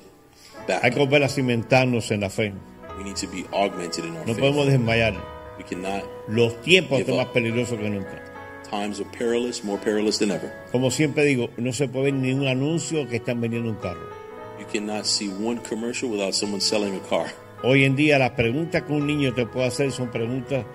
Hay 0.67 0.67
back. 0.67 0.93
que 0.93 0.99
volver 0.99 1.23
a 1.23 1.29
cimentarnos 1.29 2.11
en 2.11 2.21
la 2.21 2.29
fe. 2.29 2.53
We 2.97 3.03
need 3.03 3.15
to 3.17 3.27
be 3.27 3.45
augmented 3.51 4.05
in 4.05 4.15
our 4.15 4.25
No 4.27 4.33
podemos 4.35 4.65
faith. 4.65 4.71
desmayar. 4.77 5.13
We 5.57 5.63
cannot. 5.65 6.03
Los 6.29 6.61
tiempos 6.61 6.99
están 6.99 7.17
más 7.17 7.27
peligrosos 7.27 7.77
que 7.79 7.89
nunca. 7.89 8.21
Times 8.69 8.99
are 8.99 9.09
perilous, 9.17 9.63
more 9.63 9.79
perilous 9.83 10.17
than 10.19 10.31
ever. 10.31 10.51
Como 10.71 10.89
siempre 10.91 11.25
digo, 11.25 11.49
no 11.57 11.73
se 11.73 11.87
puede 11.87 12.05
ver 12.05 12.13
ni 12.13 12.31
un 12.33 12.47
anuncio 12.47 13.07
que 13.07 13.17
están 13.17 13.41
vendiendo 13.41 13.69
un 13.69 13.75
carro. 13.77 14.12
You 14.59 14.65
cannot 14.71 15.05
see 15.05 15.29
one 15.29 15.59
commercial 15.59 16.09
without 16.09 16.33
someone 16.35 16.61
selling 16.61 16.95
a 16.95 16.99
car. 17.09 17.27
Hoy 17.63 17.85
en 17.85 17.95
día 17.95 18.19
las 18.19 18.31
preguntas 18.31 18.83
que 18.83 18.93
un 18.93 19.07
niño 19.07 19.33
te 19.33 19.45
puede 19.45 19.67
hacer 19.67 19.91
son 19.91 20.09
preguntas 20.11 20.65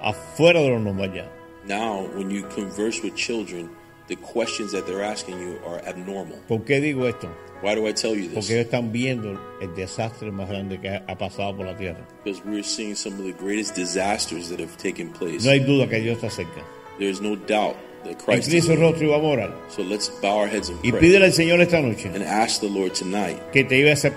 afuera 0.00 0.60
de 0.60 0.68
lo 0.70 0.78
normal 0.80 1.12
ya. 1.14 1.30
Now, 1.66 2.08
when 2.16 2.30
you 2.30 2.42
converse 2.48 3.00
with 3.02 3.14
children, 3.14 3.70
the 4.08 4.16
questions 4.16 4.72
that 4.72 4.84
they're 4.86 5.04
asking 5.04 5.38
you 5.40 5.58
are 5.66 5.80
abnormal. 5.86 6.38
¿Por 6.48 6.64
qué 6.64 6.80
digo 6.80 7.06
esto? 7.08 7.28
Why 7.62 7.76
do 7.76 7.86
I 7.86 7.92
tell 7.92 8.16
you 8.16 8.24
Porque 8.24 8.40
this? 8.40 8.50
ellos 8.50 8.64
están 8.66 8.90
viendo 8.90 9.38
el 9.60 9.72
desastre 9.76 10.32
más 10.32 10.48
grande 10.48 10.80
que 10.80 10.88
ha 10.88 11.04
ha 11.06 11.16
pasado 11.16 11.56
por 11.56 11.64
la 11.66 11.76
tierra. 11.76 12.04
Because 12.24 12.42
we're 12.44 12.64
seeing 12.64 12.96
some 12.96 13.14
of 13.20 13.24
the 13.24 13.32
greatest 13.32 13.76
disasters 13.76 14.48
that 14.50 14.58
have 14.58 14.76
taken 14.78 15.12
place. 15.12 15.44
No 15.44 15.52
hay 15.52 15.60
duda 15.60 15.88
que 15.88 16.00
Dios 16.00 16.16
está 16.16 16.28
cerca. 16.30 16.64
There's 16.98 17.20
no 17.20 17.36
doubt 17.36 17.76
that 18.04 18.18
Christ 18.18 18.48
is. 18.48 18.68
Inclina 18.68 18.80
rostro 18.80 19.06
y 19.06 19.10
vamos 19.10 19.24
a 19.24 19.30
orar. 19.30 19.54
So 19.68 19.82
let's 19.82 20.08
bow 20.20 20.38
our 20.38 20.48
heads 20.48 20.68
and 20.68 20.78
Y 20.84 20.92
pídele 20.92 21.26
al 21.26 21.32
Señor 21.32 21.60
esta 21.60 21.80
noche 21.80 22.08
and 22.14 22.22
ask 22.22 22.60
the 22.60 22.68
Lord 22.68 22.94
tonight 22.94 23.38
que 23.52 23.64
te 23.64 23.76
lleve 23.76 23.90
a 23.90 23.92
ese 23.92 24.10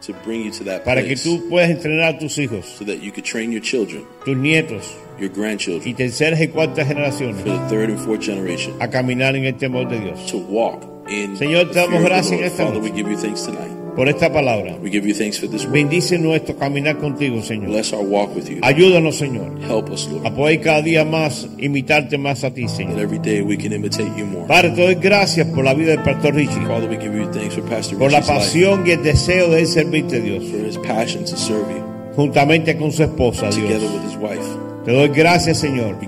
to 0.00 0.14
bring 0.24 0.44
you 0.44 0.50
to 0.50 0.64
that 0.64 0.84
para 0.84 1.02
que 1.02 1.08
place 1.08 1.24
tú 1.24 1.48
puedas 1.48 1.70
entrenar 1.70 2.14
a 2.14 2.18
tus 2.18 2.38
hijos, 2.38 2.64
so 2.64 2.84
that 2.84 3.02
you 3.02 3.12
could 3.12 3.24
train 3.24 3.52
your 3.52 3.60
children, 3.60 4.06
tus 4.24 4.36
nietos 4.36 4.94
your 5.18 5.30
y 5.30 5.34
grandchildren, 5.34 5.94
terceras 5.94 6.40
y 6.40 6.48
cuartas 6.48 6.86
generaciones 6.86 7.36
for 7.36 7.50
the 7.50 7.68
third 7.68 7.90
and 7.90 7.98
fourth 8.00 8.22
generation 8.22 8.74
a 8.80 8.88
caminar 8.88 9.36
en 9.36 9.44
el 9.44 9.54
temor 9.54 9.88
de 9.88 10.00
Dios. 10.00 10.30
to 10.30 10.38
walk 10.38 10.82
in 11.08 11.36
Señor, 11.36 11.68
the 11.68 11.74
te 11.74 11.80
damos 11.80 11.90
fear 11.90 11.96
of 11.96 12.02
the 12.02 12.08
gracias 12.08 12.32
en 12.32 12.44
esta 12.44 12.64
Father, 12.64 12.80
we 12.80 12.90
give 12.90 13.08
you 13.08 13.16
thanks 13.16 13.42
tonight. 13.42 13.79
Por 14.00 14.08
esta 14.08 14.32
palabra, 14.32 14.78
We 14.82 14.88
give 14.90 15.06
you 15.06 15.12
thanks 15.14 15.38
for 15.38 15.46
this 15.46 15.64
word. 15.66 15.74
bendice 15.74 16.18
nuestro 16.18 16.56
caminar 16.56 16.96
contigo, 16.96 17.42
Señor. 17.42 17.66
Bless 17.68 17.92
our 17.92 18.02
walk 18.02 18.34
with 18.34 18.48
you. 18.48 18.56
Ayúdanos, 18.62 19.16
Señor, 19.18 19.60
Help 19.68 19.90
us, 19.90 20.08
Lord. 20.10 20.26
a 20.26 20.34
poder 20.34 20.58
cada 20.62 20.80
día 20.80 21.04
más 21.04 21.46
imitarte 21.58 22.16
más 22.16 22.42
a 22.42 22.50
ti, 22.54 22.62
That 22.62 22.70
Señor. 22.70 22.98
every 22.98 23.18
day 23.18 23.42
we 23.42 23.58
can 23.58 23.74
imitate 23.74 24.08
you 24.16 24.24
more. 24.24 24.46
Padre, 24.48 24.70
te 24.70 24.80
doy 24.82 24.94
gracias 24.94 25.46
por 25.48 25.64
la 25.64 25.74
vida 25.74 25.90
del 25.90 26.02
pastor 26.02 26.34
Richie, 26.34 26.64
Father, 26.66 26.88
we 26.88 26.96
give 26.96 27.14
you 27.14 27.26
thanks 27.30 27.54
for 27.54 27.62
Pastor 27.64 27.98
por 27.98 28.10
la 28.10 28.20
Richie's 28.20 28.34
life, 28.34 28.40
pasión 28.46 28.86
y 28.86 28.90
el 28.92 29.02
deseo 29.02 29.50
de 29.50 29.60
él 29.60 29.66
servirte, 29.66 30.18
Dios, 30.22 30.44
for 30.50 30.66
his 30.66 30.78
passion 30.78 31.22
to 31.26 31.36
serve 31.36 31.68
you, 31.68 31.84
juntamente 32.16 32.78
con 32.78 32.90
su 32.92 33.02
esposa, 33.02 33.50
together 33.50 33.80
Dios. 33.80 33.92
with 33.92 34.04
his 34.10 34.16
wife. 34.16 34.69
Te 34.90 34.96
doy 34.96 35.08
gracias, 35.10 35.58
Señor, 35.58 35.98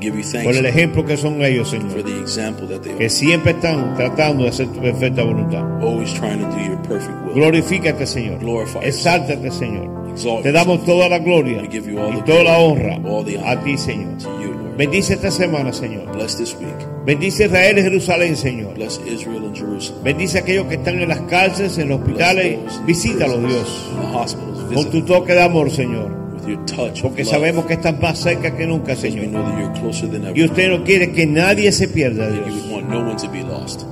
por 0.42 0.56
el 0.56 0.66
ejemplo 0.66 1.06
que 1.06 1.16
son 1.16 1.40
ellos, 1.44 1.70
Señor, 1.70 2.02
que 2.98 3.08
siempre 3.08 3.52
están 3.52 3.94
tratando 3.94 4.42
de 4.42 4.48
hacer 4.48 4.66
tu 4.72 4.80
perfecta 4.80 5.22
voluntad. 5.22 5.62
Glorifícate, 7.32 8.04
Señor. 8.08 8.40
Exáltate, 8.82 9.52
Señor. 9.52 9.88
Te 10.42 10.50
damos 10.50 10.84
toda 10.84 11.08
la 11.08 11.20
gloria 11.20 11.62
y 11.62 12.22
toda 12.22 12.42
la 12.42 12.58
honra 12.58 12.98
a 13.46 13.62
ti, 13.62 13.78
Señor. 13.78 14.14
Bendice 14.76 15.14
esta 15.14 15.30
semana, 15.30 15.72
Señor. 15.72 16.08
Bendice 17.06 17.44
Israel 17.44 17.78
y 17.78 17.82
Jerusalén, 17.82 18.36
Señor. 18.36 18.74
Bendice 20.02 20.38
a 20.38 20.40
aquellos 20.40 20.66
que 20.66 20.74
están 20.74 20.98
en 20.98 21.08
las 21.08 21.20
cárceles, 21.20 21.78
en 21.78 21.88
los 21.88 22.00
hospitales. 22.00 22.58
Visítalos, 22.84 23.46
Dios. 23.46 23.92
Con 24.74 24.90
tu 24.90 25.02
toque 25.02 25.34
de 25.34 25.42
amor, 25.42 25.70
Señor. 25.70 26.21
Porque 27.02 27.24
sabemos 27.24 27.66
que 27.66 27.74
estás 27.74 27.98
más 28.00 28.18
cerca 28.18 28.56
que 28.56 28.66
nunca, 28.66 28.94
Señor. 28.96 29.26
Y 30.34 30.44
usted 30.44 30.70
no 30.70 30.84
quiere 30.84 31.12
que 31.12 31.26
nadie 31.26 31.72
se 31.72 31.88
pierda, 31.88 32.28
Dios. 32.30 32.46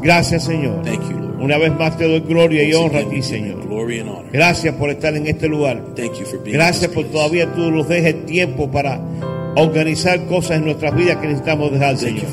Gracias, 0.02 0.44
Señor. 0.44 0.82
Thank 0.82 1.08
you, 1.10 1.18
Lord. 1.18 1.40
Una 1.40 1.56
vez 1.58 1.72
más 1.72 1.96
te 1.96 2.06
doy 2.06 2.20
gloria 2.20 2.62
y 2.62 2.74
honra 2.74 3.00
a 3.00 3.08
ti, 3.08 3.22
Señor. 3.22 3.66
Gracias 4.32 4.74
por 4.74 4.90
estar 4.90 5.14
en 5.14 5.26
este 5.26 5.48
lugar. 5.48 5.82
Gracias 6.44 6.90
por 6.90 7.06
todavía 7.06 7.52
tú 7.54 7.70
nos 7.70 7.88
dejes 7.88 8.26
tiempo 8.26 8.70
para 8.70 9.00
organizar 9.56 10.24
cosas 10.26 10.58
en 10.58 10.64
nuestras 10.64 10.94
vidas 10.94 11.16
que 11.16 11.26
necesitamos 11.26 11.72
dejar, 11.72 11.96
you 11.96 11.98
Señor. 11.98 12.24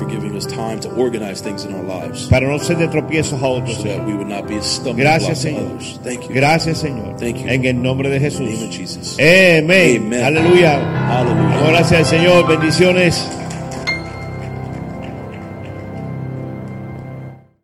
Para 2.30 2.48
no 2.48 2.60
ser 2.60 2.78
de 2.78 2.88
tropiezos 2.88 3.42
a 3.42 3.48
otros, 3.48 3.78
so 3.78 4.94
Gracias, 4.94 5.40
Señor. 5.40 5.78
Gracias, 6.30 6.78
Señor. 6.80 7.16
En 7.22 7.66
el 7.66 7.82
nombre 7.82 8.10
de 8.10 8.20
Jesús. 8.20 9.18
Amén. 9.20 10.14
Aleluya. 10.14 10.80
Damos 10.80 11.70
Gracias 11.70 12.00
al 12.00 12.06
Señor. 12.06 12.48
Bendiciones. 12.48 13.28